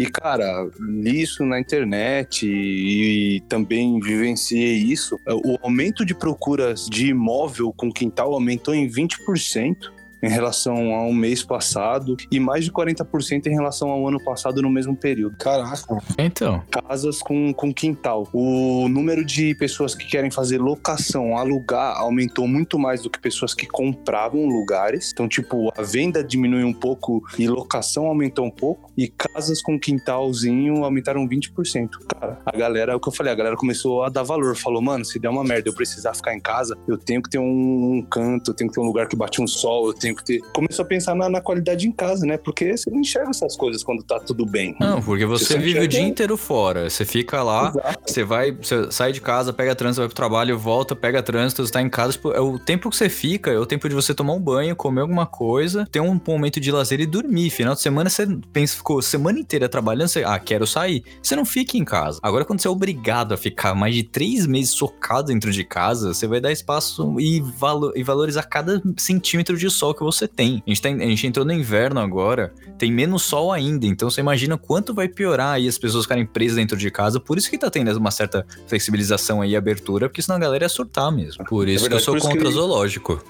E, 0.00 0.06
cara, 0.06 0.68
li 0.80 1.22
isso 1.22 1.44
na 1.44 1.60
internet 1.60 2.44
e, 2.44 3.40
também 3.48 4.00
vivenciei 4.00 4.74
isso. 4.78 5.16
O 5.28 5.56
aumento 5.62 6.04
de 6.04 6.12
procuras 6.12 6.88
de 6.90 7.06
imóvel 7.06 7.72
com 7.72 7.92
quintal 7.92 8.32
aumentou 8.32 8.74
em 8.74 8.88
20%. 8.88 9.93
Em 10.24 10.28
relação 10.28 10.94
ao 10.94 11.12
mês 11.12 11.42
passado 11.42 12.16
e 12.30 12.40
mais 12.40 12.64
de 12.64 12.72
40% 12.72 13.46
em 13.46 13.50
relação 13.50 13.90
ao 13.90 14.06
ano 14.08 14.22
passado 14.22 14.62
no 14.62 14.70
mesmo 14.70 14.96
período. 14.96 15.36
Caraca. 15.36 15.98
Então, 16.18 16.62
Casas 16.70 17.18
com, 17.20 17.52
com 17.52 17.72
quintal. 17.72 18.28
O 18.32 18.88
número 18.88 19.24
de 19.24 19.54
pessoas 19.54 19.94
que 19.94 20.06
querem 20.06 20.30
fazer 20.30 20.58
locação, 20.58 21.36
alugar, 21.36 21.96
aumentou 21.98 22.46
muito 22.48 22.78
mais 22.78 23.02
do 23.02 23.10
que 23.10 23.18
pessoas 23.18 23.54
que 23.54 23.66
compravam 23.66 24.46
lugares. 24.46 25.10
Então, 25.12 25.28
tipo, 25.28 25.72
a 25.76 25.82
venda 25.82 26.22
diminuiu 26.22 26.66
um 26.66 26.72
pouco 26.72 27.22
e 27.38 27.46
locação 27.46 28.06
aumentou 28.06 28.46
um 28.46 28.50
pouco. 28.50 28.90
E 28.96 29.08
casas 29.08 29.60
com 29.60 29.78
quintalzinho 29.78 30.84
aumentaram 30.84 31.28
20%. 31.28 31.90
Cara, 32.08 32.40
a 32.44 32.56
galera, 32.56 32.92
é 32.92 32.94
o 32.94 33.00
que 33.00 33.08
eu 33.08 33.12
falei, 33.12 33.32
a 33.32 33.36
galera 33.36 33.56
começou 33.56 34.02
a 34.02 34.08
dar 34.08 34.22
valor. 34.22 34.56
Falou, 34.56 34.80
mano, 34.80 35.04
se 35.04 35.18
der 35.18 35.28
uma 35.28 35.44
merda 35.44 35.68
eu 35.68 35.74
precisar 35.74 36.14
ficar 36.14 36.34
em 36.34 36.40
casa, 36.40 36.76
eu 36.86 36.96
tenho 36.96 37.22
que 37.22 37.30
ter 37.30 37.38
um, 37.38 37.98
um 37.98 38.02
canto, 38.02 38.50
eu 38.50 38.54
tenho 38.54 38.70
que 38.70 38.74
ter 38.74 38.80
um 38.80 38.86
lugar 38.86 39.08
que 39.08 39.16
bate 39.16 39.42
um 39.42 39.46
sol, 39.46 39.88
eu 39.88 39.94
tenho 39.94 40.13
que 40.14 40.24
ter. 40.24 40.40
Começou 40.52 40.84
a 40.84 40.88
pensar 40.88 41.14
na, 41.14 41.28
na 41.28 41.40
qualidade 41.40 41.86
em 41.86 41.92
casa, 41.92 42.26
né? 42.26 42.36
Porque 42.36 42.76
você 42.76 42.90
não 42.90 43.00
enxerga 43.00 43.30
essas 43.30 43.56
coisas 43.56 43.82
quando 43.82 44.02
tá 44.02 44.18
tudo 44.20 44.44
bem. 44.46 44.74
não, 44.80 45.00
porque 45.02 45.24
você 45.26 45.44
Você 45.44 45.58
vive 45.58 45.80
o 45.80 45.88
dia 45.88 46.00
inteiro 46.00 46.36
fora. 46.36 46.88
Você 46.88 47.04
fica 47.04 47.42
lá, 47.42 47.68
Exato. 47.70 47.98
você 48.06 48.24
vai, 48.24 48.52
você 48.52 48.90
sai 48.90 49.12
de 49.12 49.20
casa, 49.20 49.52
pega 49.52 49.74
trânsito, 49.74 50.00
vai 50.00 50.08
pro 50.08 50.14
trabalho, 50.16 50.58
volta, 50.58 50.94
pega 50.96 51.22
trânsito, 51.22 51.64
você 51.66 51.72
tá 51.72 51.82
em 51.82 51.88
casa. 51.90 52.12
Tipo, 52.12 52.32
é 52.32 52.40
o 52.40 52.58
tempo 52.58 52.88
que 52.90 52.96
você 52.96 53.08
fica, 53.08 53.50
é 53.50 53.58
o 53.58 53.66
tempo 53.66 53.88
de 53.88 53.94
você 53.94 54.14
tomar 54.14 54.32
um 54.34 54.40
banho, 54.40 54.74
comer 54.76 55.00
alguma 55.02 55.26
coisa, 55.26 55.86
ter 55.90 56.00
um 56.00 56.20
momento 56.26 56.60
de 56.60 56.70
lazer 56.70 57.00
e 57.00 57.06
dormir. 57.06 57.50
Final 57.50 57.74
de 57.74 57.80
semana 57.80 58.08
você 58.10 58.26
pensa, 58.52 58.76
ficou 58.76 59.00
semana 59.02 59.38
inteira 59.38 59.68
trabalhando, 59.68 60.08
você, 60.08 60.24
ah, 60.24 60.38
quero 60.38 60.66
sair. 60.66 61.04
Você 61.22 61.36
não 61.36 61.44
fica 61.44 61.76
em 61.76 61.84
casa. 61.84 62.18
Agora, 62.22 62.44
quando 62.44 62.60
você 62.60 62.68
é 62.68 62.70
obrigado 62.70 63.32
a 63.32 63.36
ficar 63.36 63.74
mais 63.74 63.94
de 63.94 64.02
três 64.02 64.46
meses 64.46 64.70
socado 64.70 65.28
dentro 65.28 65.50
de 65.50 65.64
casa, 65.64 66.12
você 66.14 66.26
vai 66.26 66.40
dar 66.40 66.52
espaço 66.52 67.18
e, 67.20 67.40
valo- 67.40 67.92
e 67.96 68.02
valorizar 68.02 68.42
cada 68.44 68.82
centímetro 68.96 69.56
de 69.56 69.68
sol 69.70 69.94
que 69.94 70.02
você 70.04 70.28
tem. 70.28 70.62
A 70.66 70.70
gente, 70.70 70.82
tá, 70.82 70.88
a 70.88 70.92
gente 70.92 71.26
entrou 71.26 71.44
no 71.44 71.52
inverno 71.52 72.00
agora, 72.00 72.52
tem 72.78 72.92
menos 72.92 73.22
sol 73.22 73.52
ainda, 73.52 73.86
então 73.86 74.08
você 74.10 74.20
imagina 74.20 74.56
quanto 74.58 74.92
vai 74.94 75.08
piorar 75.08 75.54
aí 75.54 75.66
as 75.68 75.78
pessoas 75.78 76.04
ficarem 76.04 76.24
presas 76.26 76.56
dentro 76.56 76.76
de 76.76 76.90
casa. 76.90 77.18
Por 77.18 77.36
isso 77.38 77.48
que 77.50 77.58
tá 77.58 77.70
tendo 77.70 77.90
uma 77.96 78.10
certa 78.10 78.46
flexibilização 78.68 79.40
aí 79.42 79.50
e 79.50 79.56
abertura, 79.56 80.08
porque 80.08 80.22
senão 80.22 80.36
a 80.36 80.40
galera 80.40 80.64
ia 80.64 80.68
surtar 80.68 81.10
mesmo. 81.10 81.44
Por 81.44 81.68
isso 81.68 81.84
verdade, 81.84 82.02
que 82.04 82.10
eu 82.10 82.20
sou 82.20 82.28
contra 82.30 82.46
que- 82.48 82.54
zoológico. 82.54 83.24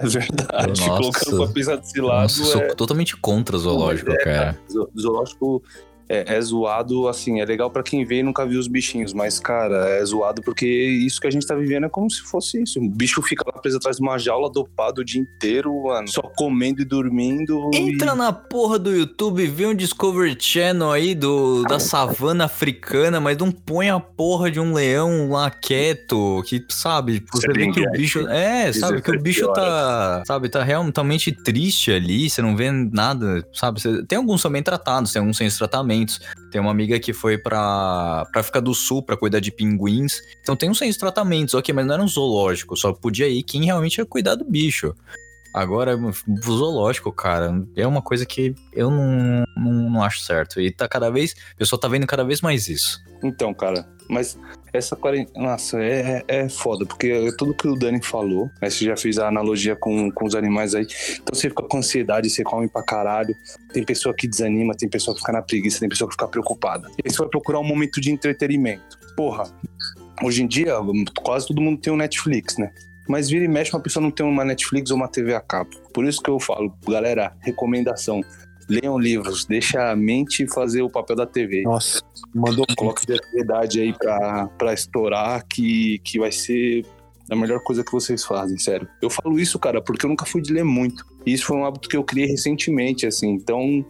É 0.00 0.06
verdade. 0.06 0.80
Nossa. 0.86 0.96
Colocando 1.00 1.36
pra 1.44 1.52
pensar 1.54 1.76
desse 1.76 2.00
lado. 2.00 2.22
Nossa, 2.22 2.40
eu 2.42 2.46
sou 2.46 2.60
é- 2.62 2.74
totalmente 2.74 3.16
contra 3.16 3.58
zoológico, 3.58 4.10
É, 4.12 4.16
cara. 4.16 4.58
Zo- 4.70 4.88
Zoológico 4.98 5.62
é, 6.08 6.36
é 6.36 6.40
zoado, 6.40 7.06
assim, 7.06 7.40
é 7.40 7.44
legal 7.44 7.70
pra 7.70 7.82
quem 7.82 8.04
vê 8.04 8.20
e 8.20 8.22
nunca 8.22 8.46
viu 8.46 8.58
os 8.58 8.66
bichinhos, 8.66 9.12
mas, 9.12 9.38
cara, 9.38 9.88
é 9.90 10.04
zoado 10.04 10.42
porque 10.42 10.66
isso 10.66 11.20
que 11.20 11.26
a 11.26 11.30
gente 11.30 11.46
tá 11.46 11.54
vivendo 11.54 11.84
é 11.84 11.88
como 11.88 12.10
se 12.10 12.22
fosse 12.22 12.62
isso. 12.62 12.80
O 12.80 12.88
bicho 12.88 13.20
fica 13.22 13.44
lá 13.46 13.60
preso 13.60 13.76
atrás 13.76 13.96
de 13.98 14.02
uma 14.02 14.18
jaula 14.18 14.50
dopado 14.50 15.02
o 15.02 15.04
dia 15.04 15.20
inteiro, 15.20 15.84
mano, 15.84 16.08
só 16.08 16.22
comendo 16.22 16.80
e 16.80 16.84
dormindo. 16.84 17.70
Entra 17.74 18.12
e... 18.12 18.16
na 18.16 18.32
porra 18.32 18.78
do 18.78 18.94
YouTube, 18.94 19.46
vê 19.46 19.66
um 19.66 19.74
Discovery 19.74 20.36
Channel 20.38 20.90
aí 20.90 21.14
do, 21.14 21.62
da 21.64 21.78
savana 21.78 22.46
africana, 22.46 23.20
mas 23.20 23.36
não 23.36 23.52
põe 23.52 23.90
a 23.90 24.00
porra 24.00 24.50
de 24.50 24.58
um 24.58 24.72
leão 24.72 25.28
lá 25.30 25.50
quieto, 25.50 26.42
que 26.46 26.64
sabe, 26.70 27.22
você 27.30 27.48
vê 27.48 27.70
que 27.70 27.86
o 27.86 27.90
bicho. 27.92 28.26
É, 28.28 28.72
sabe, 28.72 29.02
que 29.02 29.10
o 29.10 29.20
bicho 29.20 29.52
tá, 29.52 30.22
sabe, 30.26 30.48
tá 30.48 30.62
realmente 30.62 31.32
triste 31.32 31.92
ali, 31.92 32.30
você 32.30 32.40
não 32.40 32.56
vê 32.56 32.70
nada, 32.70 33.46
sabe? 33.52 33.80
Tem 34.06 34.16
alguns 34.18 34.42
também 34.42 34.62
tratados, 34.62 35.12
tem 35.12 35.20
alguns 35.20 35.36
sem 35.36 35.48
tratamentos. 35.98 36.20
Tem 36.50 36.60
uma 36.60 36.70
amiga 36.70 36.98
que 36.98 37.12
foi 37.12 37.36
pra, 37.36 38.26
pra 38.30 38.40
África 38.40 38.60
do 38.60 38.74
Sul 38.74 39.02
pra 39.02 39.16
cuidar 39.16 39.40
de 39.40 39.50
pinguins. 39.50 40.20
Então 40.40 40.56
tem 40.56 40.70
uns 40.70 40.78
sem 40.78 40.92
tratamentos, 40.92 41.54
ok, 41.54 41.74
mas 41.74 41.86
não 41.86 41.94
era 41.94 42.02
um 42.02 42.08
zoológico, 42.08 42.76
só 42.76 42.92
podia 42.92 43.28
ir 43.28 43.42
quem 43.42 43.64
realmente 43.64 43.98
ia 43.98 44.06
cuidar 44.06 44.34
do 44.34 44.44
bicho. 44.44 44.94
Agora, 45.54 45.96
o 45.96 46.52
zoológico, 46.52 47.10
cara, 47.10 47.66
é 47.74 47.86
uma 47.86 48.02
coisa 48.02 48.24
que 48.26 48.54
eu 48.72 48.90
não, 48.90 49.44
não, 49.56 49.90
não 49.90 50.02
acho 50.02 50.20
certo. 50.20 50.60
E 50.60 50.70
tá 50.70 50.86
cada 50.86 51.10
vez. 51.10 51.32
O 51.54 51.56
pessoal 51.56 51.80
tá 51.80 51.88
vendo 51.88 52.06
cada 52.06 52.22
vez 52.22 52.42
mais 52.42 52.68
isso. 52.68 53.02
Então, 53.24 53.52
cara, 53.54 53.88
mas 54.08 54.38
essa 54.72 54.96
quarentena. 54.96 55.50
Nossa, 55.50 55.78
é, 55.80 56.24
é 56.26 56.38
é 56.38 56.48
foda, 56.48 56.86
porque 56.86 57.08
é 57.08 57.32
tudo 57.36 57.54
que 57.54 57.66
o 57.66 57.74
Dani 57.74 58.02
falou, 58.02 58.50
né? 58.60 58.70
Você 58.70 58.84
já 58.84 58.96
fez 58.96 59.18
a 59.18 59.28
analogia 59.28 59.74
com, 59.74 60.10
com 60.10 60.24
os 60.24 60.34
animais 60.34 60.74
aí. 60.74 60.86
Então 61.14 61.34
você 61.34 61.48
fica 61.48 61.62
com 61.62 61.78
ansiedade, 61.78 62.30
você 62.30 62.42
come 62.44 62.68
pra 62.68 62.82
caralho. 62.82 63.34
Tem 63.72 63.84
pessoa 63.84 64.14
que 64.14 64.28
desanima, 64.28 64.74
tem 64.74 64.88
pessoa 64.88 65.14
que 65.14 65.20
fica 65.20 65.32
na 65.32 65.42
preguiça, 65.42 65.80
tem 65.80 65.88
pessoa 65.88 66.08
que 66.08 66.14
fica 66.14 66.28
preocupada. 66.28 66.88
E 66.98 67.02
aí 67.04 67.10
você 67.10 67.18
vai 67.18 67.28
procurar 67.28 67.58
um 67.58 67.64
momento 67.64 68.00
de 68.00 68.10
entretenimento. 68.10 68.98
Porra, 69.16 69.44
hoje 70.22 70.42
em 70.42 70.46
dia, 70.46 70.74
quase 71.22 71.48
todo 71.48 71.60
mundo 71.60 71.80
tem 71.80 71.92
um 71.92 71.96
Netflix, 71.96 72.56
né? 72.56 72.70
Mas 73.08 73.30
vira 73.30 73.44
e 73.44 73.48
mexe, 73.48 73.72
uma 73.74 73.82
pessoa 73.82 74.02
não 74.02 74.10
tem 74.10 74.24
uma 74.24 74.44
Netflix 74.44 74.90
ou 74.90 74.96
uma 74.96 75.08
TV 75.08 75.34
a 75.34 75.40
cabo. 75.40 75.70
Por 75.94 76.04
isso 76.04 76.22
que 76.22 76.28
eu 76.28 76.38
falo, 76.38 76.72
galera, 76.86 77.34
recomendação. 77.40 78.20
Leiam 78.68 78.98
livros, 78.98 79.44
deixa 79.46 79.90
a 79.90 79.96
mente 79.96 80.46
fazer 80.46 80.82
o 80.82 80.90
papel 80.90 81.16
da 81.16 81.26
TV. 81.26 81.62
Nossa, 81.62 82.02
mandou 82.34 82.66
Coloque 82.76 83.06
criatividade 83.06 83.80
aí 83.80 83.92
pra, 83.92 84.48
pra 84.58 84.74
estourar, 84.74 85.44
que, 85.48 85.98
que 86.00 86.18
vai 86.18 86.30
ser 86.30 86.84
a 87.30 87.36
melhor 87.36 87.60
coisa 87.60 87.84
que 87.84 87.92
vocês 87.92 88.24
fazem, 88.24 88.58
sério. 88.58 88.88
Eu 89.02 89.10
falo 89.10 89.38
isso, 89.38 89.58
cara, 89.58 89.82
porque 89.82 90.06
eu 90.06 90.10
nunca 90.10 90.24
fui 90.24 90.40
de 90.40 90.52
ler 90.52 90.64
muito. 90.64 91.04
E 91.26 91.32
isso 91.32 91.46
foi 91.46 91.56
um 91.56 91.64
hábito 91.64 91.88
que 91.88 91.96
eu 91.96 92.04
criei 92.04 92.26
recentemente, 92.26 93.06
assim. 93.06 93.28
Então, 93.28 93.84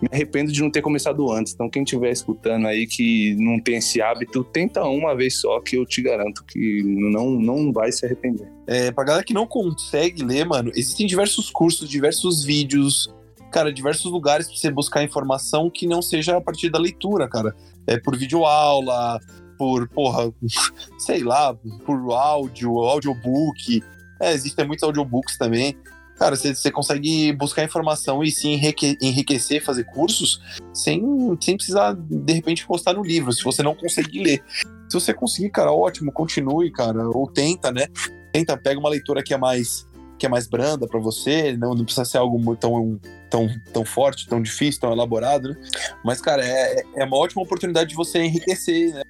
me 0.00 0.08
arrependo 0.10 0.50
de 0.50 0.62
não 0.62 0.70
ter 0.70 0.80
começado 0.80 1.30
antes. 1.30 1.52
Então, 1.52 1.68
quem 1.68 1.82
estiver 1.82 2.10
escutando 2.10 2.66
aí 2.66 2.86
que 2.86 3.34
não 3.36 3.60
tem 3.60 3.76
esse 3.76 4.00
hábito, 4.00 4.42
tenta 4.44 4.82
uma 4.84 5.14
vez 5.14 5.40
só, 5.40 5.60
que 5.60 5.76
eu 5.76 5.84
te 5.84 6.00
garanto 6.00 6.44
que 6.44 6.82
não, 6.84 7.30
não 7.30 7.72
vai 7.72 7.92
se 7.92 8.06
arrepender. 8.06 8.48
É, 8.66 8.90
pra 8.90 9.04
galera 9.04 9.24
que 9.24 9.34
não 9.34 9.46
consegue 9.46 10.24
ler, 10.24 10.46
mano, 10.46 10.70
existem 10.74 11.06
diversos 11.06 11.50
cursos, 11.50 11.88
diversos 11.88 12.44
vídeos, 12.44 13.12
cara, 13.50 13.72
diversos 13.72 14.10
lugares 14.10 14.46
pra 14.46 14.56
você 14.56 14.70
buscar 14.70 15.02
informação 15.02 15.70
que 15.70 15.86
não 15.86 16.02
seja 16.02 16.36
a 16.36 16.40
partir 16.40 16.70
da 16.70 16.78
leitura, 16.78 17.28
cara. 17.28 17.54
É 17.86 17.98
por 17.98 18.16
videoaula, 18.16 19.18
por, 19.56 19.88
porra, 19.88 20.32
sei 20.98 21.22
lá, 21.22 21.54
por 21.84 22.12
áudio, 22.12 22.78
audiobook. 22.78 23.82
É, 24.20 24.32
existem 24.32 24.66
muitos 24.66 24.82
audiobooks 24.82 25.36
também. 25.36 25.76
Cara, 26.16 26.34
você, 26.34 26.52
você 26.52 26.70
consegue 26.70 27.32
buscar 27.32 27.62
informação 27.62 28.24
e 28.24 28.30
se 28.30 28.48
enrique- 28.48 28.98
enriquecer, 29.00 29.64
fazer 29.64 29.84
cursos, 29.84 30.40
sem, 30.74 31.00
sem 31.40 31.56
precisar, 31.56 31.94
de 31.94 32.32
repente, 32.32 32.66
postar 32.66 32.94
no 32.94 33.04
livro, 33.04 33.32
se 33.32 33.44
você 33.44 33.62
não 33.62 33.74
conseguir 33.74 34.24
ler. 34.24 34.42
Se 34.88 34.94
você 34.94 35.14
conseguir, 35.14 35.50
cara, 35.50 35.70
ótimo, 35.70 36.10
continue, 36.10 36.72
cara, 36.72 37.08
ou 37.08 37.30
tenta, 37.30 37.70
né? 37.70 37.86
tenta, 38.32 38.56
pega 38.56 38.78
uma 38.78 38.88
leitura 38.88 39.22
que 39.22 39.34
é 39.34 39.38
mais 39.38 39.86
que 40.18 40.26
é 40.26 40.28
mais 40.28 40.48
branda 40.48 40.88
para 40.88 40.98
você, 40.98 41.56
não, 41.56 41.74
não 41.76 41.84
precisa 41.84 42.04
ser 42.04 42.18
algo 42.18 42.56
tão, 42.56 42.98
tão, 43.30 43.48
tão 43.72 43.84
forte, 43.84 44.28
tão 44.28 44.42
difícil, 44.42 44.80
tão 44.80 44.92
elaborado, 44.92 45.50
né? 45.50 45.56
Mas, 46.04 46.20
cara, 46.20 46.44
é, 46.44 46.82
é 46.96 47.04
uma 47.04 47.16
ótima 47.16 47.42
oportunidade 47.42 47.90
de 47.90 47.96
você 47.96 48.20
enriquecer, 48.20 48.94
né? 48.94 49.02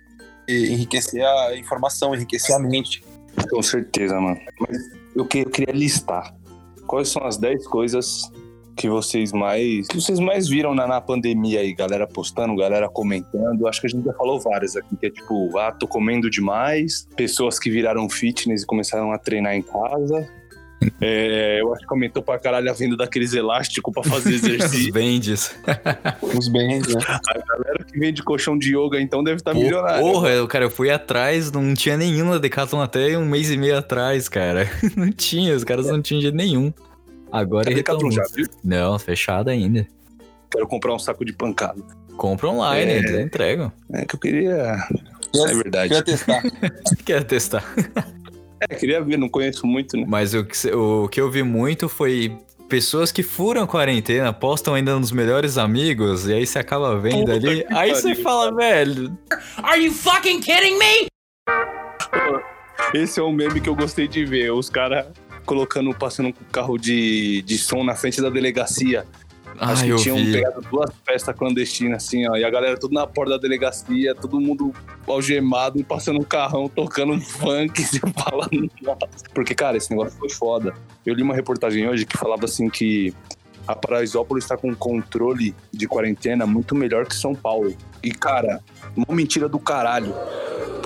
Enriquecer 0.48 1.24
a 1.24 1.56
informação, 1.56 2.14
enriquecer 2.14 2.54
a 2.54 2.58
mente. 2.58 3.04
Com 3.50 3.62
certeza, 3.62 4.18
mano. 4.20 4.40
Mas 4.60 4.78
eu, 5.14 5.24
que, 5.26 5.40
eu 5.40 5.50
queria 5.50 5.74
listar 5.74 6.34
quais 6.86 7.08
são 7.08 7.24
as 7.24 7.36
10 7.36 7.66
coisas 7.66 8.30
que 8.78 8.88
vocês 8.88 9.32
mais 9.32 9.88
que 9.88 9.96
vocês 9.96 10.20
mais 10.20 10.48
viram 10.48 10.72
na, 10.72 10.86
na 10.86 11.00
pandemia 11.00 11.60
aí, 11.60 11.74
galera 11.74 12.06
postando, 12.06 12.54
galera 12.56 12.88
comentando. 12.88 13.66
Acho 13.66 13.80
que 13.80 13.88
a 13.88 13.90
gente 13.90 14.04
já 14.04 14.12
falou 14.14 14.40
várias 14.40 14.76
aqui, 14.76 14.96
que 14.96 15.06
é 15.06 15.10
tipo, 15.10 15.58
ah, 15.58 15.72
tô 15.72 15.86
comendo 15.86 16.30
demais, 16.30 17.06
pessoas 17.16 17.58
que 17.58 17.70
viraram 17.70 18.08
fitness 18.08 18.62
e 18.62 18.66
começaram 18.66 19.12
a 19.12 19.18
treinar 19.18 19.54
em 19.54 19.62
casa. 19.62 20.28
É, 21.00 21.60
eu 21.60 21.72
acho 21.74 21.86
que 21.86 21.92
aumentou 21.92 22.22
pra 22.22 22.38
caralho 22.38 22.70
a 22.70 22.72
venda 22.72 22.96
daqueles 22.96 23.32
elásticos 23.34 23.92
pra 23.92 24.02
fazer 24.04 24.34
Os 24.36 24.44
exercício. 24.44 24.92
bendes. 24.92 25.54
Os 26.22 26.48
bens, 26.48 26.86
né? 26.86 27.00
a 27.08 27.38
galera 27.38 27.84
que 27.84 27.98
vende 27.98 28.22
colchão 28.22 28.56
de 28.56 28.76
yoga, 28.76 29.00
então, 29.00 29.22
deve 29.24 29.36
estar 29.38 29.52
Pô, 29.52 29.58
milionária. 29.60 30.00
Porra, 30.00 30.30
eu, 30.30 30.46
cara, 30.46 30.64
eu 30.66 30.70
fui 30.70 30.90
atrás, 30.90 31.50
não 31.50 31.74
tinha 31.74 31.96
nenhum 31.96 32.30
na 32.30 32.38
Decathlon 32.38 32.80
até 32.80 33.18
um 33.18 33.24
mês 33.26 33.50
e 33.50 33.56
meio 33.56 33.76
atrás, 33.76 34.28
cara. 34.28 34.68
Não 34.96 35.10
tinha, 35.10 35.54
os 35.54 35.64
caras 35.64 35.86
não 35.86 36.00
tinham 36.00 36.20
jeito 36.20 36.36
nenhum. 36.36 36.72
Agora 37.32 37.68
A 37.68 37.70
ele 37.72 37.80
Decathlon 37.80 38.10
já 38.10 38.22
viu? 38.34 38.46
Não, 38.64 38.98
fechado 38.98 39.50
ainda. 39.50 39.86
Quero 40.50 40.66
comprar 40.66 40.94
um 40.94 40.98
saco 40.98 41.24
de 41.24 41.32
pancada. 41.32 41.80
Compra 42.16 42.48
online, 42.48 42.90
É. 42.92 42.98
eles 42.98 43.10
entregam. 43.20 43.72
É 43.92 44.04
que 44.04 44.14
eu 44.14 44.18
queria. 44.20 44.76
Isso 45.34 45.46
é 45.46 45.54
verdade. 45.54 45.88
Queria 45.88 46.02
testar. 46.04 46.42
Quer 47.04 47.24
testar. 47.24 47.64
É, 48.60 48.74
queria 48.74 49.02
ver, 49.02 49.16
não 49.18 49.28
conheço 49.28 49.66
muito, 49.66 49.96
né? 49.96 50.04
Mas 50.06 50.34
o 50.34 50.44
que, 50.44 50.70
o 50.70 51.08
que 51.08 51.20
eu 51.20 51.30
vi 51.30 51.42
muito 51.42 51.88
foi 51.88 52.36
pessoas 52.68 53.10
que 53.10 53.22
furam 53.22 53.62
a 53.62 53.66
quarentena, 53.66 54.32
postam 54.32 54.74
ainda 54.74 54.98
nos 54.98 55.10
melhores 55.10 55.56
amigos, 55.56 56.28
e 56.28 56.34
aí 56.34 56.46
você 56.46 56.58
acaba 56.58 56.98
vendo 56.98 57.20
Puta 57.20 57.32
ali. 57.32 57.64
Aí 57.70 57.90
você 57.94 58.14
fala, 58.14 58.54
velho. 58.54 59.16
Are 59.62 59.82
you 59.82 59.92
fucking 59.92 60.40
kidding 60.40 60.78
me? 60.78 61.06
Esse 62.94 63.20
é 63.20 63.22
um 63.22 63.32
meme 63.32 63.60
que 63.60 63.68
eu 63.68 63.74
gostei 63.74 64.06
de 64.06 64.24
ver. 64.24 64.52
Os 64.52 64.70
caras 64.70 65.06
colocando, 65.44 65.94
passando 65.94 66.28
um 66.28 66.32
carro 66.52 66.76
de, 66.76 67.42
de 67.42 67.58
som 67.58 67.82
na 67.82 67.94
frente 67.94 68.20
da 68.20 68.28
delegacia. 68.28 69.06
Acho 69.60 69.82
Ai, 69.82 69.86
que 69.86 69.92
eu 69.92 69.96
tinham 69.96 70.16
vi. 70.16 70.32
pegado 70.32 70.60
duas 70.70 70.90
festas 71.04 71.34
clandestinas, 71.36 72.04
assim, 72.04 72.28
ó. 72.28 72.36
E 72.36 72.44
a 72.44 72.50
galera 72.50 72.78
tudo 72.78 72.94
na 72.94 73.06
porta 73.06 73.32
da 73.32 73.38
delegacia, 73.38 74.14
todo 74.14 74.40
mundo 74.40 74.72
algemado, 75.06 75.82
passando 75.84 76.20
um 76.20 76.24
carrão, 76.24 76.68
tocando 76.68 77.12
um 77.12 77.20
funk, 77.20 77.82
se 77.82 77.98
falando. 77.98 78.70
Porque, 79.34 79.54
cara, 79.54 79.76
esse 79.76 79.90
negócio 79.90 80.16
foi 80.18 80.30
foda. 80.30 80.72
Eu 81.04 81.14
li 81.14 81.22
uma 81.22 81.34
reportagem 81.34 81.88
hoje 81.88 82.06
que 82.06 82.16
falava 82.16 82.44
assim 82.44 82.70
que 82.70 83.12
a 83.66 83.74
Paraisópolis 83.74 84.44
está 84.44 84.56
com 84.56 84.70
um 84.70 84.74
controle 84.74 85.54
de 85.72 85.86
quarentena 85.86 86.46
muito 86.46 86.74
melhor 86.74 87.04
que 87.06 87.14
São 87.14 87.34
Paulo. 87.34 87.76
E, 88.02 88.12
cara, 88.12 88.60
uma 88.96 89.14
mentira 89.14 89.48
do 89.48 89.58
caralho. 89.58 90.14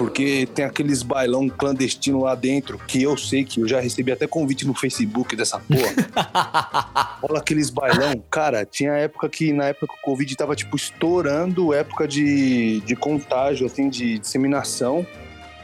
Porque 0.03 0.49
tem 0.53 0.65
aqueles 0.65 1.01
bailão 1.01 1.49
clandestino 1.49 2.23
lá 2.23 2.35
dentro, 2.35 2.77
que 2.89 3.01
eu 3.01 3.17
sei 3.17 3.45
que 3.45 3.61
eu 3.61 3.69
já 3.69 3.79
recebi 3.79 4.11
até 4.11 4.27
convite 4.27 4.67
no 4.67 4.75
Facebook 4.75 5.37
dessa 5.37 5.61
porra. 5.61 7.19
Olha 7.23 7.39
aqueles 7.39 7.71
bailão. 7.71 8.13
Cara, 8.29 8.67
tinha 8.67 8.95
época 8.95 9.29
que, 9.29 9.53
na 9.53 9.67
época 9.67 9.87
que 9.87 9.95
o 9.95 10.03
Covid 10.03 10.35
tava, 10.35 10.57
tipo, 10.57 10.75
estourando, 10.75 11.73
época 11.73 12.09
de, 12.09 12.81
de 12.81 12.97
contágio, 12.97 13.65
assim, 13.65 13.89
de 13.89 14.19
disseminação. 14.19 15.07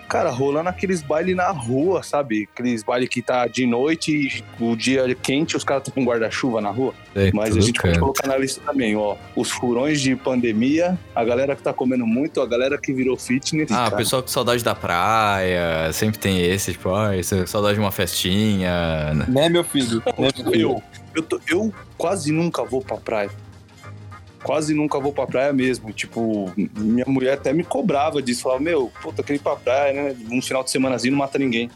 Cara, 0.08 0.30
rolando 0.30 0.68
aqueles 0.70 1.02
bailes 1.02 1.36
na 1.36 1.50
rua, 1.50 2.02
sabe? 2.02 2.48
Aqueles 2.54 2.82
bailes 2.82 3.08
que 3.10 3.20
tá 3.20 3.46
de 3.46 3.66
noite 3.66 4.10
e 4.10 4.44
o 4.64 4.74
dia 4.74 5.02
é 5.10 5.14
quente, 5.14 5.56
os 5.56 5.62
caras 5.64 5.82
estão 5.86 5.94
com 6.02 6.08
guarda-chuva 6.08 6.60
na 6.60 6.70
rua. 6.70 6.94
É, 7.14 7.30
Mas 7.34 7.56
a 7.56 7.60
gente 7.60 7.78
pode 7.80 7.98
colocar 7.98 8.26
na 8.26 8.36
lista 8.38 8.60
também, 8.64 8.96
ó. 8.96 9.16
Os 9.36 9.50
furões 9.50 10.00
de 10.00 10.16
pandemia, 10.16 10.98
a 11.14 11.22
galera 11.24 11.54
que 11.54 11.62
tá 11.62 11.72
comendo 11.74 12.06
muito, 12.06 12.40
a 12.40 12.46
galera 12.46 12.78
que 12.78 12.92
virou 12.92 13.16
fitness. 13.18 13.70
Ah, 13.70 13.84
cara. 13.84 13.96
pessoal 13.96 14.22
com 14.22 14.28
saudade 14.28 14.64
da 14.64 14.74
praia, 14.74 15.92
sempre 15.92 16.18
tem 16.18 16.40
esse, 16.42 16.72
tipo, 16.72 16.90
ai, 16.94 17.22
saudade 17.22 17.74
de 17.74 17.80
uma 17.80 17.92
festinha. 17.92 19.12
Né, 19.28 19.48
meu 19.48 19.62
filho? 19.64 20.02
Né, 20.18 20.30
meu 20.42 20.52
filho? 20.52 20.54
Eu, 20.54 20.82
eu, 21.16 21.22
tô- 21.22 21.40
eu 21.48 21.74
quase 21.96 22.32
nunca 22.32 22.64
vou 22.64 22.80
pra 22.80 22.96
praia. 22.96 23.30
Quase 24.48 24.72
nunca 24.72 24.98
vou 24.98 25.12
pra 25.12 25.26
praia 25.26 25.52
mesmo. 25.52 25.92
Tipo, 25.92 26.50
minha 26.74 27.04
mulher 27.06 27.34
até 27.34 27.52
me 27.52 27.62
cobrava 27.62 28.22
disso. 28.22 28.44
Falava, 28.44 28.62
meu, 28.62 28.90
puta, 29.02 29.22
queria 29.22 29.36
ir 29.38 29.42
pra 29.42 29.54
praia, 29.56 29.92
né? 29.92 30.16
Um 30.30 30.40
final 30.40 30.64
de 30.64 30.70
semanazinho 30.70 31.12
não 31.12 31.18
mata 31.18 31.38
ninguém. 31.38 31.70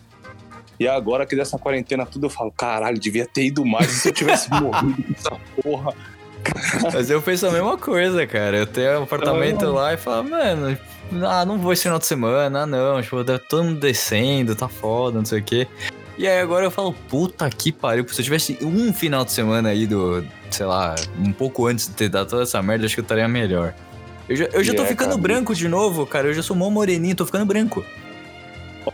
E 0.80 0.88
agora 0.88 1.26
que 1.26 1.36
dessa 1.36 1.58
quarentena 1.58 2.06
tudo, 2.06 2.24
eu 2.24 2.30
falo, 2.30 2.50
caralho, 2.50 2.98
devia 2.98 3.26
ter 3.26 3.44
ido 3.44 3.62
mais. 3.62 3.90
Se 3.90 4.08
eu 4.08 4.12
tivesse 4.14 4.48
morrido 4.58 5.02
com 5.02 5.12
essa 5.12 5.38
porra? 5.62 5.92
Mas 6.94 7.10
eu 7.10 7.20
penso 7.20 7.46
a 7.46 7.50
mesma 7.50 7.76
coisa, 7.76 8.26
cara. 8.26 8.56
Eu 8.56 8.66
tenho 8.66 9.00
um 9.00 9.02
apartamento 9.02 9.66
Ah. 9.66 9.70
lá 9.70 9.92
e 9.92 9.98
falo, 9.98 10.30
mano, 10.30 10.78
ah, 11.28 11.44
não 11.44 11.58
vou 11.58 11.74
esse 11.74 11.82
final 11.82 11.98
de 11.98 12.06
semana, 12.06 12.62
ah, 12.62 12.66
não, 12.66 13.02
tipo, 13.02 13.22
tá 13.22 13.38
todo 13.38 13.64
mundo 13.64 13.80
descendo, 13.80 14.56
tá 14.56 14.66
foda, 14.66 15.18
não 15.18 15.26
sei 15.26 15.40
o 15.40 15.44
quê. 15.44 15.68
E 16.16 16.26
aí 16.26 16.40
agora 16.40 16.64
eu 16.64 16.70
falo, 16.70 16.94
puta 17.10 17.50
que 17.50 17.70
pariu, 17.70 18.08
se 18.08 18.18
eu 18.18 18.24
tivesse 18.24 18.58
um 18.62 18.94
final 18.94 19.26
de 19.26 19.32
semana 19.32 19.68
aí 19.68 19.86
do, 19.86 20.24
sei 20.52 20.66
lá, 20.66 20.94
um 21.18 21.32
pouco 21.32 21.66
antes 21.66 21.88
de 21.88 21.94
ter 21.94 22.08
dado 22.08 22.28
toda 22.28 22.42
essa 22.42 22.62
merda, 22.62 22.86
acho 22.86 22.94
que 22.94 23.00
eu 23.00 23.04
estaria 23.04 23.26
melhor. 23.28 23.74
Eu 24.28 24.36
já, 24.36 24.44
eu 24.46 24.62
já 24.64 24.74
tô 24.74 24.82
É, 24.82 24.86
ficando 24.86 25.10
cara. 25.10 25.20
branco 25.20 25.54
de 25.54 25.68
novo, 25.68 26.06
cara. 26.06 26.28
Eu 26.28 26.34
já 26.34 26.42
sou 26.42 26.54
mó 26.56 26.70
moreninho, 26.70 27.14
tô 27.16 27.26
ficando 27.26 27.44
branco. 27.44 27.84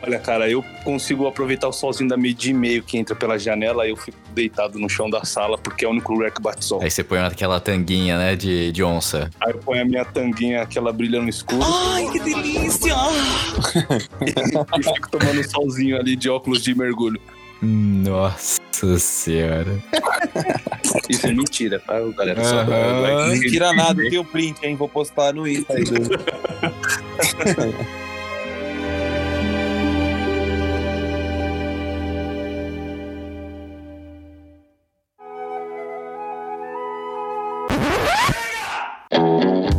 Olha, 0.02 0.18
cara, 0.18 0.50
eu 0.50 0.62
consigo 0.84 1.26
aproveitar 1.26 1.66
o 1.66 1.72
solzinho 1.72 2.10
da 2.10 2.16
meio-dia 2.16 2.50
e 2.50 2.54
meio 2.54 2.82
que 2.82 2.98
entra 2.98 3.16
pela 3.16 3.38
janela 3.38 3.86
e 3.86 3.90
eu 3.90 3.96
fico 3.96 4.18
deitado 4.34 4.78
no 4.78 4.86
chão 4.86 5.08
da 5.08 5.24
sala 5.24 5.56
porque 5.56 5.82
é 5.82 5.88
o 5.88 5.90
único 5.90 6.12
lugar 6.12 6.30
que 6.30 6.42
bate 6.42 6.62
sol. 6.62 6.82
Aí 6.82 6.90
você 6.90 7.02
põe 7.02 7.18
aquela 7.20 7.58
tanguinha, 7.58 8.18
né, 8.18 8.36
de, 8.36 8.70
de 8.70 8.82
onça. 8.84 9.30
Aí 9.40 9.52
eu 9.52 9.58
ponho 9.58 9.80
a 9.80 9.84
minha 9.86 10.04
tanguinha, 10.04 10.60
aquela 10.60 10.92
brilha 10.92 11.22
no 11.22 11.28
escuro. 11.30 11.62
Ai, 11.64 12.06
que 12.10 12.20
delícia! 12.20 12.94
e 14.78 14.82
fico 14.82 15.10
tomando 15.10 15.40
um 15.40 15.44
solzinho 15.48 15.98
ali 15.98 16.16
de 16.16 16.28
óculos 16.28 16.62
de 16.62 16.74
mergulho. 16.74 17.18
Nossa 17.60 18.98
senhora. 18.98 19.78
Isso 21.08 21.26
é 21.26 21.32
mentira, 21.32 21.80
tá, 21.80 21.98
galera? 22.16 22.44
Só 22.44 22.64
pra- 22.64 23.26
Não 23.28 23.40
tira 23.40 23.72
nada, 23.72 24.02
tem 24.08 24.18
o 24.18 24.24
print, 24.24 24.64
hein? 24.64 24.76
Vou 24.76 24.88
postar 24.88 25.32
no 25.34 25.46
Insta 25.46 25.74
aí. 25.74 25.84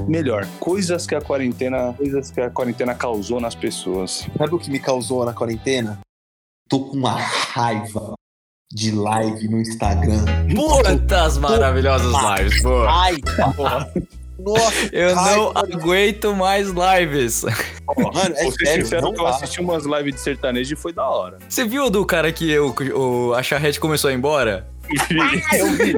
Melhor, 0.07 0.47
coisas 0.59 1.05
que 1.05 1.13
a 1.13 1.21
quarentena, 1.21 1.93
coisas 1.93 2.31
que 2.31 2.41
a 2.41 2.49
quarentena 2.49 2.95
causou 2.95 3.39
nas 3.39 3.53
pessoas. 3.53 4.27
Sabe 4.37 4.55
o 4.55 4.59
que 4.59 4.69
me 4.71 4.79
causou 4.79 5.23
na 5.23 5.33
quarentena? 5.33 5.99
Tô 6.69 6.81
com 6.81 6.97
uma 6.97 7.13
raiva 7.17 8.13
de 8.71 8.91
live 8.91 9.47
no 9.49 9.59
Instagram. 9.59 10.23
Putas 10.55 11.37
maravilhosas 11.39 12.11
lives, 12.39 12.61
pô. 12.61 12.85
Ai, 12.87 13.15
porra. 13.55 13.91
Nossa, 14.39 14.89
Eu 14.93 15.15
não 15.15 15.51
raiva. 15.51 15.59
aguento 15.73 16.35
mais 16.35 16.67
lives. 16.69 17.43
Mano, 17.43 18.35
é 18.35 18.51
sério, 18.51 18.85
sincero 18.85 19.01
não 19.01 19.13
que 19.13 19.19
eu 19.19 19.27
assisti 19.27 19.59
umas 19.59 19.83
lives 19.85 20.13
de 20.15 20.21
sertanejo 20.21 20.73
e 20.75 20.77
foi 20.77 20.93
da 20.93 21.09
hora. 21.09 21.39
Você 21.49 21.65
viu 21.65 21.89
do 21.89 22.05
cara 22.05 22.31
que 22.31 22.49
eu, 22.49 22.73
o, 22.95 23.33
a 23.33 23.41
charrete 23.41 23.79
começou 23.79 24.09
a 24.09 24.13
ir 24.13 24.17
embora? 24.17 24.68
Eu 25.49 25.71
vi, 25.71 25.95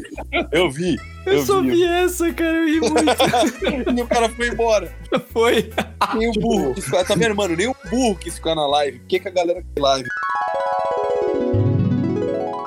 eu 0.51 0.71
vi. 0.71 0.99
Eu, 1.25 1.33
Eu 1.33 1.45
só 1.45 1.61
vi. 1.61 1.69
vi 1.71 1.83
essa, 1.85 2.33
cara. 2.33 2.57
Eu 2.57 2.65
ri 2.65 2.79
muito. 2.79 3.95
E 3.97 4.01
o 4.01 4.07
cara 4.07 4.27
foi 4.29 4.47
embora. 4.49 4.91
Foi. 5.31 5.69
Nem 6.15 6.29
o 6.29 6.33
burro. 6.33 6.81
ficar- 6.81 7.03
Tá 7.05 7.15
vendo, 7.15 7.35
mano? 7.35 7.55
Nem 7.55 7.67
o 7.67 7.75
burro 7.89 8.15
quis 8.15 8.35
ficar 8.35 8.55
na 8.55 8.65
live. 8.67 8.99
Por 8.99 9.07
que, 9.07 9.19
que 9.19 9.27
a 9.27 9.31
galera 9.31 9.61
quer 9.75 9.81
live? 9.81 10.09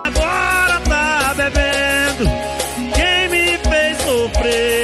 Agora 0.05 0.81
tá 0.89 1.35
bebendo 1.37 2.25
quem 2.95 3.29
me 3.29 3.59
fez 3.59 3.99
sofrer. 3.99 4.84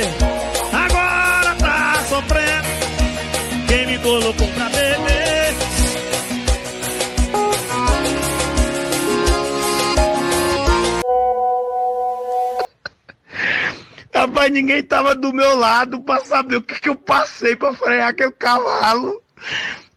Rapaz, 14.41 14.55
ninguém 14.55 14.83
tava 14.83 15.15
do 15.15 15.35
meu 15.35 15.55
lado 15.55 16.01
pra 16.01 16.25
saber 16.25 16.57
o 16.57 16.63
que, 16.63 16.81
que 16.81 16.89
eu 16.89 16.97
passei 16.97 17.55
pra 17.55 17.75
frear 17.75 18.09
aquele 18.09 18.33
cavalo. 18.33 19.23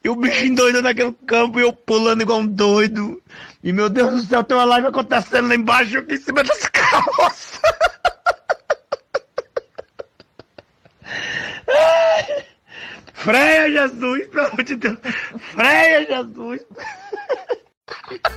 E 0.04 0.10
o 0.10 0.18
bichinho 0.18 0.58
doido 0.58 0.82
naquele 0.82 1.14
campo 1.26 1.62
e 1.62 1.64
eu 1.64 1.72
pulando 1.72 2.24
igual 2.24 2.40
um 2.40 2.46
doido. 2.46 3.24
E 3.64 3.72
meu 3.72 3.88
Deus 3.88 4.12
do 4.12 4.28
céu, 4.28 4.44
tem 4.44 4.58
uma 4.58 4.66
live 4.66 4.88
acontecendo 4.88 5.48
lá 5.48 5.56
embaixo 5.56 5.98
aqui 5.98 6.16
em 6.16 6.18
cima 6.18 6.44
dessa 6.44 6.70
carroça. 6.70 7.62
Freia, 13.14 13.72
Jesus, 13.72 14.28
pelo 14.28 14.48
amor 14.48 14.64
de 14.64 14.76
Deus. 14.76 14.98
Freia, 15.54 16.06
Jesus. 16.06 16.66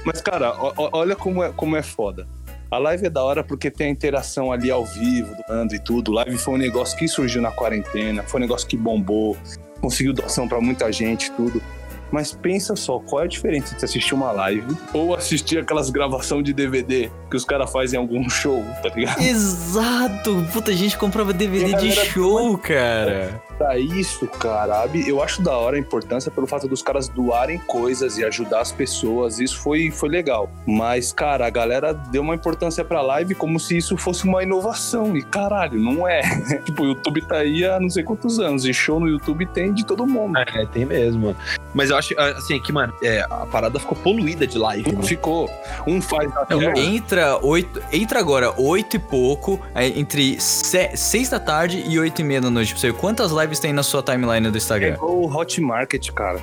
Mas, 0.05 0.21
cara, 0.21 0.55
olha 0.77 1.17
como 1.17 1.43
é, 1.43 1.53
como 1.53 1.77
é 1.77 1.83
foda. 1.83 2.29
A 2.69 2.79
live 2.79 3.07
é 3.07 3.11
da 3.11 3.23
hora 3.23 3.45
porque 3.45 3.71
tem 3.71 3.87
a 3.87 3.91
interação 3.91 4.51
ali 4.51 4.71
ao 4.71 4.85
vivo, 4.85 5.35
do 5.37 5.53
Ando 5.53 5.75
e 5.75 5.79
tudo. 5.79 6.11
Live 6.11 6.37
foi 6.37 6.55
um 6.55 6.59
negócio 6.59 6.99
que 6.99 7.07
surgiu 7.07 7.41
na 7.41 7.53
quarentena, 7.53 8.25
foi 8.25 8.41
um 8.41 8.43
negócio 8.43 8.67
que 8.67 8.77
bombou, 8.77 9.37
conseguiu 9.81 10.13
doação 10.13 10.49
pra 10.49 10.61
muita 10.61 10.91
gente, 10.91 11.31
tudo. 11.33 11.63
Mas 12.11 12.33
pensa 12.33 12.77
só, 12.77 12.99
qual 12.99 13.23
é 13.23 13.25
a 13.25 13.29
diferença 13.29 13.75
de 13.75 13.81
você 13.81 13.87
assistir 13.87 14.15
uma 14.15 14.33
live 14.33 14.77
ou 14.93 15.15
assistir 15.15 15.59
aquelas 15.59 15.91
gravação 15.91 16.43
de 16.43 16.53
DVD 16.53 17.11
que 17.31 17.37
os 17.37 17.45
caras 17.45 17.71
fazem 17.71 17.99
em 17.99 18.03
algum 18.03 18.29
show, 18.29 18.65
tá 18.83 18.89
ligado? 18.95 19.21
Exato! 19.21 20.47
Puta, 20.53 20.71
a 20.71 20.75
gente 20.75 20.97
comprava 20.97 21.33
DVD 21.33 21.75
de 21.75 21.93
show, 21.93 22.57
cara. 22.59 23.41
Pra 23.59 23.79
isso, 23.79 24.27
cara, 24.27 24.87
eu 25.07 25.23
acho 25.23 25.41
da 25.41 25.57
hora 25.57 25.77
a 25.77 25.79
importância 25.79 26.31
pelo 26.31 26.47
fato 26.47 26.69
dos 26.69 26.83
caras 26.83 27.09
doarem 27.09 27.59
coisas 27.59 28.19
e 28.19 28.25
ajudar 28.25 28.61
as 28.61 28.71
pessoas. 28.71 29.41
Isso 29.41 29.59
foi, 29.59 29.91
foi 29.91 30.11
legal. 30.11 30.51
Mas, 30.67 31.11
cara, 31.11 31.47
a 31.47 31.51
galera 31.51 31.95
deu 31.95 32.21
uma 32.21 32.35
importância 32.35 32.85
pra 32.85 33.01
live 33.01 33.35
como 33.35 33.59
se 33.59 33.79
isso 33.79 33.97
fosse 33.97 34.25
uma 34.25 34.43
inovação. 34.43 35.17
E 35.17 35.23
caralho, 35.23 35.81
não 35.81 36.07
é. 36.07 36.21
tipo, 36.67 36.83
o 36.83 36.87
YouTube 36.89 37.27
tá 37.27 37.39
aí 37.39 37.65
há 37.65 37.81
não 37.81 37.89
sei 37.89 38.03
quantos 38.03 38.39
anos. 38.39 38.67
E 38.67 38.75
show 38.75 39.01
no 39.01 39.09
YouTube 39.09 39.47
tem 39.47 39.73
de 39.73 39.87
todo 39.87 40.07
mundo. 40.07 40.37
É, 40.39 40.67
tem 40.67 40.85
mesmo. 40.85 41.35
Mas 41.75 41.91
eu 41.97 42.25
acho, 42.25 42.39
assim, 42.39 42.61
que, 42.61 42.73
mano, 42.73 42.93
é, 43.03 43.21
a 43.31 43.47
parada 43.47 43.79
ficou 43.79 43.97
poluída 43.97 44.47
de 44.47 44.59
live. 44.59 44.93
né? 44.93 45.03
Ficou. 45.03 45.51
Um 45.87 46.01
faz 46.01 46.31
terra. 46.49 46.79
entra, 46.79 47.39
oito, 47.45 47.83
entra 47.93 48.21
agora 48.21 48.53
oito 48.61 48.97
e 48.97 48.99
pouco, 48.99 49.61
aí 49.75 49.99
entre 49.99 50.41
se, 50.41 50.97
seis 50.97 51.29
da 51.29 51.41
tarde 51.41 51.83
e 51.87 51.99
oito 51.99 52.21
e 52.21 52.25
meia 52.25 52.41
da 52.41 52.51
noite. 52.51 52.73
Pra 52.73 52.81
você 52.81 52.91
ver 52.93 52.99
quantas 52.99 53.31
lives 53.33 53.59
tem 53.59 53.73
na 53.73 53.83
sua 53.83 54.03
timeline 54.03 54.49
do 54.51 54.57
É 54.57 54.59
Instagram. 54.59 54.95
igual 54.95 55.17
o 55.17 55.35
Hot 55.37 55.61
Market, 55.61 56.11
cara. 56.13 56.41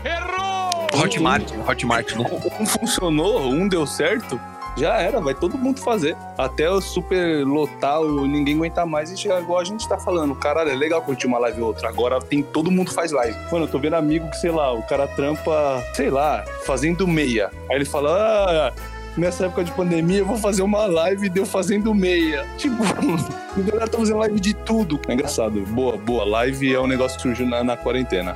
Hotmart, 0.95 1.51
Hotmart, 1.67 2.15
né? 2.15 2.25
Um 2.59 2.65
funcionou, 2.65 3.49
um 3.49 3.67
deu 3.67 3.86
certo, 3.88 4.39
já 4.76 4.95
era, 4.99 5.19
vai 5.19 5.34
todo 5.34 5.57
mundo 5.57 5.80
fazer. 5.80 6.15
Até 6.38 6.69
o 6.69 6.82
super 6.82 7.45
lotar, 7.45 8.01
o 8.01 8.26
ninguém 8.26 8.55
aguentar 8.55 8.86
mais 8.86 9.11
e 9.11 9.17
chegar 9.17 9.41
igual 9.41 9.59
a 9.59 9.63
gente 9.63 9.88
tá 9.88 9.97
falando. 9.97 10.36
Caralho, 10.36 10.71
é 10.71 10.76
legal 10.76 11.01
curtir 11.01 11.28
uma 11.28 11.38
live 11.39 11.61
ou 11.61 11.67
outra. 11.67 11.89
Agora 11.89 12.19
tem 12.19 12.41
todo 12.41 12.71
mundo 12.71 12.91
faz 12.91 13.11
live. 13.11 13.38
Mano, 13.51 13.65
eu 13.65 13.71
tô 13.71 13.80
vendo 13.80 13.95
amigo 13.95 14.30
que, 14.30 14.38
sei 14.38 14.51
lá, 14.51 14.74
o 14.74 14.82
cara 14.84 15.07
trampa, 15.07 15.84
sei 15.93 16.09
lá, 16.09 16.43
fazendo 16.65 17.07
meia. 17.07 17.51
Aí 17.69 17.78
ele 17.78 17.86
fala, 17.86 18.11
ah. 18.11 18.74
Nessa 19.15 19.45
época 19.45 19.63
de 19.63 19.71
pandemia, 19.74 20.19
eu 20.19 20.26
vou 20.26 20.38
fazer 20.38 20.63
uma 20.63 20.88
live 20.88 21.30
de 21.30 21.39
eu 21.39 21.45
fazendo 21.45 21.93
meia. 21.93 22.47
Tipo, 22.57 22.84
a 22.84 23.61
galera 23.61 23.88
tá 23.88 23.95
fazendo 23.99 24.17
live 24.17 24.39
de 24.39 24.55
tudo. 24.55 24.99
É 25.07 25.13
engraçado. 25.13 25.61
Boa, 25.67 25.97
boa. 25.97 26.26
Live 26.26 26.74
é 26.74 26.80
um 26.80 26.88
negócio 26.88 27.17
que 27.17 27.21
surgiu 27.21 27.45
na, 27.45 27.63
na 27.63 27.78
quarentena. 27.78 28.36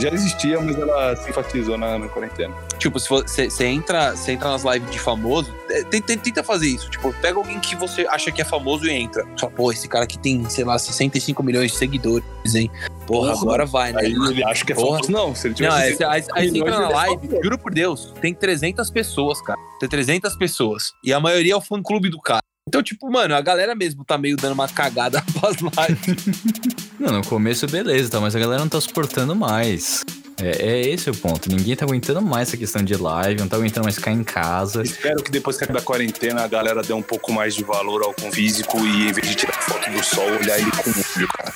Já 0.00 0.08
existia, 0.10 0.60
mas 0.60 0.78
ela 0.78 1.16
se 1.16 1.28
enfatizou 1.30 1.76
na, 1.76 1.98
na 1.98 2.08
quarentena. 2.08 2.54
Tipo, 2.78 2.98
se 2.98 3.08
você 3.08 3.66
entra, 3.66 4.14
entra 4.28 4.48
nas 4.50 4.62
lives 4.64 4.90
de 4.90 4.98
famoso, 4.98 5.52
é, 5.68 5.82
tenta, 5.84 6.16
tenta 6.16 6.42
fazer 6.42 6.68
isso. 6.68 6.90
Tipo, 6.90 7.12
pega 7.20 7.38
alguém 7.38 7.58
que 7.60 7.76
você 7.76 8.06
acha 8.06 8.30
que 8.32 8.40
é 8.40 8.44
famoso 8.44 8.86
e 8.86 8.90
entra. 8.90 9.26
Só, 9.36 9.48
pô, 9.48 9.70
esse 9.70 9.86
cara 9.88 10.04
aqui 10.04 10.18
tem, 10.18 10.48
sei 10.48 10.64
lá, 10.64 10.78
65 10.78 11.42
milhões 11.42 11.72
de 11.72 11.76
seguidores, 11.78 12.24
hein? 12.54 12.70
Porra, 13.06 13.32
Porra. 13.32 13.42
agora 13.42 13.66
vai, 13.66 13.92
né? 13.92 14.00
Aí 14.02 14.12
ele 14.12 14.44
acha 14.44 14.64
que 14.64 14.72
é 14.72 14.74
Porra. 14.74 14.98
famoso. 14.98 15.10
Não, 15.12 15.34
se 15.34 15.48
ele 15.48 15.54
Não, 15.60 15.70
tivesse 15.70 16.02
é, 16.02 16.06
aí, 16.06 16.24
aí 16.32 16.48
você 16.50 16.58
entra 16.58 16.78
na 16.78 16.90
é 16.90 16.94
live, 16.94 17.26
famoso. 17.26 17.42
juro 17.42 17.58
por 17.58 17.74
Deus, 17.74 18.14
tem 18.20 18.32
300 18.32 18.90
pessoas, 18.90 19.40
cara. 19.42 19.58
Tem 19.80 19.88
300 19.88 20.36
pessoas. 20.36 20.92
E 21.02 21.12
a 21.12 21.20
maioria 21.20 21.52
é 21.52 21.56
o 21.56 21.60
fã-clube 21.60 22.08
do 22.08 22.20
cara. 22.20 22.39
Então, 22.70 22.84
tipo, 22.84 23.10
mano, 23.10 23.34
a 23.34 23.40
galera 23.40 23.74
mesmo 23.74 24.04
tá 24.04 24.16
meio 24.16 24.36
dando 24.36 24.52
uma 24.52 24.68
cagada 24.68 25.20
pras 25.40 25.56
lives. 25.56 26.84
Não, 27.00 27.14
no 27.14 27.26
começo 27.26 27.66
beleza, 27.66 28.08
tá? 28.08 28.20
Mas 28.20 28.36
a 28.36 28.38
galera 28.38 28.60
não 28.60 28.68
tá 28.68 28.80
suportando 28.80 29.34
mais. 29.34 30.04
É, 30.40 30.68
é 30.68 30.88
esse 30.88 31.10
o 31.10 31.16
ponto. 31.16 31.50
Ninguém 31.50 31.74
tá 31.74 31.84
aguentando 31.84 32.22
mais 32.22 32.46
essa 32.46 32.56
questão 32.56 32.80
de 32.80 32.94
live, 32.94 33.40
não 33.40 33.48
tá 33.48 33.56
aguentando 33.56 33.82
mais 33.82 33.96
ficar 33.96 34.12
em 34.12 34.22
casa. 34.22 34.84
Espero 34.84 35.20
que 35.20 35.32
depois 35.32 35.56
que 35.56 35.66
da 35.66 35.82
quarentena 35.82 36.44
a 36.44 36.46
galera 36.46 36.80
dê 36.80 36.92
um 36.92 37.02
pouco 37.02 37.32
mais 37.32 37.56
de 37.56 37.64
valor 37.64 38.04
ao 38.04 38.14
físico 38.30 38.78
e 38.86 39.08
em 39.08 39.12
vez 39.12 39.28
de 39.30 39.34
tirar 39.34 39.60
foto 39.60 39.90
do 39.90 40.04
sol, 40.04 40.30
olhar 40.30 40.60
ele 40.60 40.70
com 40.70 40.90
o 40.90 40.94
olho, 41.16 41.26
cara. 41.26 41.54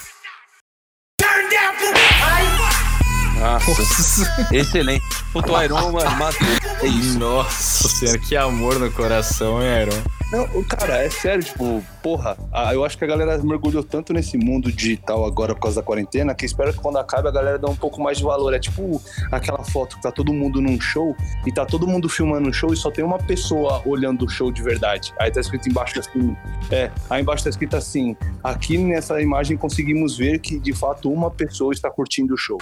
Nossa, 3.39 4.49
excelente. 4.53 5.05
Puto, 5.33 5.53
o 5.53 5.63
Iron, 5.63 5.93
mano, 5.93 6.11
matou. 6.17 6.49
É 6.83 6.87
isso. 6.89 7.21
Nossa 7.21 7.89
senhora, 7.89 8.19
que 8.19 8.37
amor 8.37 8.81
no 8.81 8.91
coração, 8.91 9.63
hein, 9.63 9.69
Aaron? 9.69 10.03
Não, 10.35 10.65
cara, 10.65 10.97
é 10.97 11.09
sério, 11.09 11.45
tipo, 11.45 11.81
porra, 12.03 12.37
eu 12.73 12.85
acho 12.85 12.99
que 12.99 13.05
a 13.05 13.07
galera 13.07 13.39
mergulhou 13.39 13.85
tanto 13.85 14.13
nesse 14.13 14.37
mundo 14.37 14.73
digital 14.73 15.25
agora 15.25 15.55
por 15.55 15.61
causa 15.61 15.81
da 15.81 15.87
quarentena 15.87 16.35
que 16.35 16.45
espero 16.45 16.73
que 16.73 16.81
quando 16.81 16.99
acabe 16.99 17.29
a 17.29 17.31
galera 17.31 17.57
dê 17.57 17.67
um 17.67 17.77
pouco 17.77 18.03
mais 18.03 18.19
de 18.19 18.25
valor. 18.25 18.53
É 18.53 18.59
tipo 18.59 19.01
aquela 19.31 19.63
foto 19.63 19.95
que 19.95 20.03
tá 20.03 20.11
todo 20.11 20.33
mundo 20.33 20.61
num 20.61 20.81
show 20.81 21.15
e 21.47 21.53
tá 21.53 21.65
todo 21.65 21.87
mundo 21.87 22.09
filmando 22.09 22.49
um 22.49 22.53
show 22.53 22.73
e 22.73 22.77
só 22.77 22.91
tem 22.91 23.05
uma 23.05 23.19
pessoa 23.19 23.81
olhando 23.87 24.25
o 24.25 24.29
show 24.29 24.51
de 24.51 24.61
verdade. 24.61 25.15
Aí 25.21 25.31
tá 25.31 25.41
escrito 25.41 25.69
embaixo 25.69 26.01
assim, 26.01 26.37
é, 26.69 26.91
aí 27.09 27.23
embaixo 27.23 27.45
tá 27.45 27.51
escrito 27.51 27.77
assim, 27.77 28.17
aqui 28.43 28.77
nessa 28.77 29.23
imagem 29.23 29.57
conseguimos 29.57 30.19
ver 30.19 30.41
que 30.41 30.59
de 30.59 30.73
fato 30.73 31.13
uma 31.13 31.31
pessoa 31.31 31.73
está 31.73 31.89
curtindo 31.89 32.35
o 32.35 32.37
show. 32.37 32.59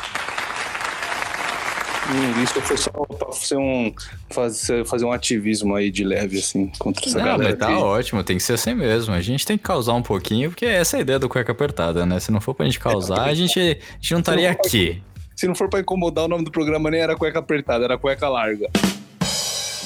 Hum, 2.11 2.42
isso 2.42 2.61
foi 2.62 2.76
só 2.76 2.90
pra 2.90 3.32
ser 3.32 3.57
um, 3.57 3.94
fazer, 4.30 4.84
fazer 4.84 5.05
um 5.05 5.12
ativismo 5.12 5.74
aí 5.76 5.90
de 5.90 6.03
leve, 6.05 6.38
assim, 6.38 6.66
contra 6.78 7.07
essa 7.09 7.18
Não, 7.18 7.24
galera. 7.24 7.50
mas 7.50 7.59
tá 7.59 7.66
que- 7.68 7.72
ótimo, 7.74 8.24
tem 8.24 8.36
que 8.36 8.42
ser 8.42 8.55
assim 8.55 8.74
mesmo. 8.74 9.14
A 9.14 9.20
gente 9.20 9.46
tem 9.46 9.57
que 9.57 9.62
causar 9.64 9.94
um 9.94 10.03
pouquinho, 10.03 10.50
porque 10.50 10.66
essa 10.66 10.96
é 10.96 10.98
a 10.98 11.00
ideia 11.03 11.18
do 11.18 11.28
cueca 11.28 11.53
apertada, 11.53 12.05
né? 12.05 12.18
Se 12.18 12.32
não 12.32 12.40
for 12.40 12.55
pra 12.55 12.66
gente 12.66 12.80
causar, 12.80 13.22
a 13.22 13.34
gente, 13.34 13.59
a 13.59 13.64
gente 14.00 14.12
não 14.12 14.20
estaria 14.20 14.50
aqui. 14.50 15.03
Se 15.36 15.46
não 15.46 15.55
for 15.55 15.68
pra 15.70 15.80
incomodar, 15.80 16.24
o 16.24 16.28
nome 16.28 16.44
do 16.44 16.50
programa 16.50 16.90
nem 16.90 17.00
era 17.00 17.16
cueca 17.16 17.38
apertada, 17.38 17.84
era 17.84 17.96
cueca 17.96 18.28
larga. 18.28 18.68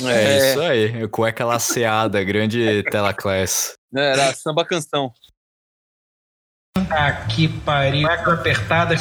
É, 0.05 0.51
isso 0.51 0.61
aí. 0.61 1.09
Cueca 1.09 1.45
laceada, 1.45 2.23
grande 2.25 2.83
tela 2.91 3.12
class. 3.14 3.75
Era 3.95 4.33
samba 4.35 4.64
canção. 4.64 5.12
Aqui 6.91 7.49
pariu, 7.49 8.07
cueca 8.07 8.33
apertada. 8.35 8.97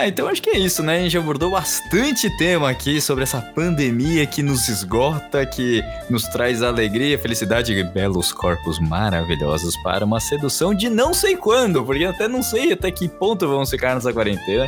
Ah, 0.00 0.08
então 0.08 0.26
acho 0.28 0.40
que 0.40 0.48
é 0.48 0.58
isso, 0.58 0.82
né? 0.82 0.96
A 0.96 1.02
gente 1.02 1.18
abordou 1.18 1.50
bastante 1.50 2.30
tema 2.38 2.70
aqui 2.70 3.00
sobre 3.02 3.22
essa 3.24 3.38
pandemia 3.40 4.24
que 4.26 4.42
nos 4.42 4.66
esgota, 4.66 5.44
que 5.44 5.82
nos 6.08 6.22
traz 6.28 6.62
alegria, 6.62 7.18
felicidade 7.18 7.74
e 7.74 7.84
belos 7.84 8.32
corpos 8.32 8.78
maravilhosos 8.78 9.76
para 9.82 10.02
uma 10.04 10.18
sedução 10.18 10.72
de 10.74 10.88
não 10.88 11.12
sei 11.12 11.36
quando, 11.36 11.84
porque 11.84 12.04
até 12.06 12.26
não 12.28 12.42
sei 12.42 12.72
até 12.72 12.90
que 12.90 13.08
ponto 13.08 13.46
vamos 13.46 13.68
ficar 13.68 13.94
nessa 13.94 14.10
quarentena. 14.10 14.66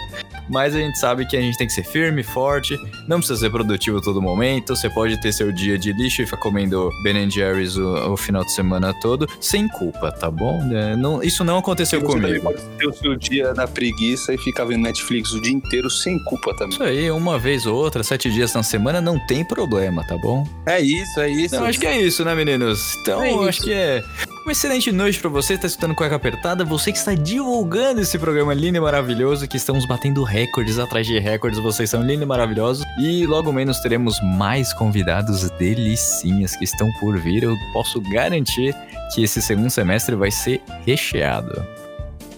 Mas 0.51 0.75
a 0.75 0.79
gente 0.79 0.99
sabe 0.99 1.25
que 1.25 1.37
a 1.37 1.41
gente 1.41 1.57
tem 1.57 1.67
que 1.67 1.73
ser 1.73 1.85
firme, 1.85 2.23
forte, 2.23 2.77
não 3.09 3.19
precisa 3.19 3.39
ser 3.41 3.51
produtivo 3.51 4.03
todo 4.03 4.21
momento. 4.21 4.77
Você 4.77 4.91
pode 4.91 5.19
ter 5.21 5.33
seu 5.33 5.51
dia 5.53 5.79
de 5.79 5.93
lixo 5.95 6.21
e 6.21 6.27
ficar 6.27 6.37
comendo 6.39 6.91
Ben 7.05 7.31
Jerry's 7.31 7.77
o, 7.77 8.13
o 8.13 8.17
final 8.19 8.45
de 8.45 8.53
semana 8.53 8.93
todo, 9.01 9.27
sem 9.41 9.67
culpa, 9.69 10.11
tá 10.13 10.31
bom? 10.31 10.61
É, 10.73 10.95
não- 10.97 11.23
isso 11.23 11.43
não 11.45 11.57
aconteceu 11.59 12.01
Você 12.01 12.07
comigo. 12.07 12.43
pode 12.43 12.61
ter 12.77 12.87
o 12.87 12.93
seu 12.93 13.17
dia 13.17 13.55
na 13.55 13.67
preguiça 13.69 14.35
e 14.35 14.39
ficar 14.39 14.65
vendo 14.65 14.83
Netflix 14.83 15.22
o 15.31 15.41
dia 15.41 15.53
inteiro 15.53 15.89
sem 15.89 16.19
culpa 16.25 16.53
também. 16.55 16.75
Isso 16.75 16.83
aí, 16.83 17.11
uma 17.11 17.39
vez 17.39 17.67
ou 17.67 17.77
outra, 17.77 18.03
sete 18.03 18.31
dias 18.31 18.53
na 18.55 18.63
semana, 18.63 19.01
não 19.01 19.19
tem 19.27 19.45
problema, 19.45 20.05
tá 20.07 20.17
bom? 20.19 20.47
É 20.67 20.81
isso, 20.81 21.21
é 21.21 21.31
isso. 21.31 21.55
Então 21.55 21.67
acho 21.67 21.79
que 21.79 21.87
é 21.87 22.01
isso, 22.01 22.25
né, 22.25 22.35
meninos? 22.35 22.97
Então 23.03 23.23
É 23.23 23.49
acho 23.49 23.63
que 23.63 23.73
é 23.73 24.03
uma 24.43 24.51
excelente 24.51 24.91
noite 24.91 25.21
pra 25.21 25.31
você 25.31 25.49
que 25.49 25.55
está 25.55 25.67
escutando 25.69 25.95
Cueca 25.95 26.17
Apertada, 26.17 26.65
você 26.65 26.91
que 26.91 26.99
está 26.99 27.15
divulgando 27.15 28.01
esse 28.01 28.19
programa 28.19 28.53
lindo 28.53 28.77
e 28.77 28.81
maravilhoso, 28.81 29.47
que 29.47 29.57
estamos 29.57 29.87
batendo 29.87 30.25
recordes 30.25 30.81
atrás 30.81 31.07
de 31.07 31.19
recordes, 31.19 31.61
vocês 31.61 31.89
são 31.89 32.03
lindos 32.03 32.23
e 32.23 32.27
maravilhosos. 32.27 32.85
E 32.99 33.25
logo 33.25 33.53
menos 33.53 33.79
teremos 33.79 34.17
mais 34.37 34.73
convidados 34.73 35.49
delicinhas 35.51 36.57
que 36.57 36.65
estão 36.65 36.89
por 36.99 37.19
vir. 37.21 37.45
Eu 37.45 37.55
posso 37.73 38.01
garantir 38.01 38.75
que 39.15 39.23
esse 39.23 39.41
segundo 39.41 39.71
semestre 39.71 40.17
vai 40.17 40.31
ser 40.31 40.61
recheado. 40.85 41.65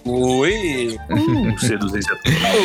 Oi! 0.07 0.99
Uh, 1.09 1.57
seduzência 1.59 2.15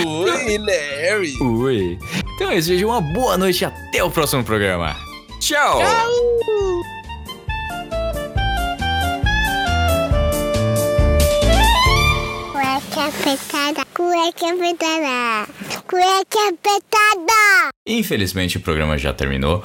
Oi, 0.06 0.58
Larry! 0.58 1.34
Ui. 1.40 1.98
Então 2.34 2.50
é 2.50 2.58
isso, 2.58 2.68
gente. 2.68 2.84
Uma 2.84 3.00
boa 3.00 3.38
noite 3.38 3.62
e 3.62 3.64
até 3.64 4.04
o 4.04 4.10
próximo 4.10 4.44
programa. 4.44 4.94
Tchau! 5.40 5.78
Cueca 12.52 13.06
apertada, 13.06 13.86
cueca 13.94 14.52
apertada, 14.52 15.52
cueca 15.88 16.48
apertada. 16.50 17.70
Infelizmente 17.86 18.58
o 18.58 18.60
programa 18.60 18.98
já 18.98 19.14
terminou, 19.14 19.64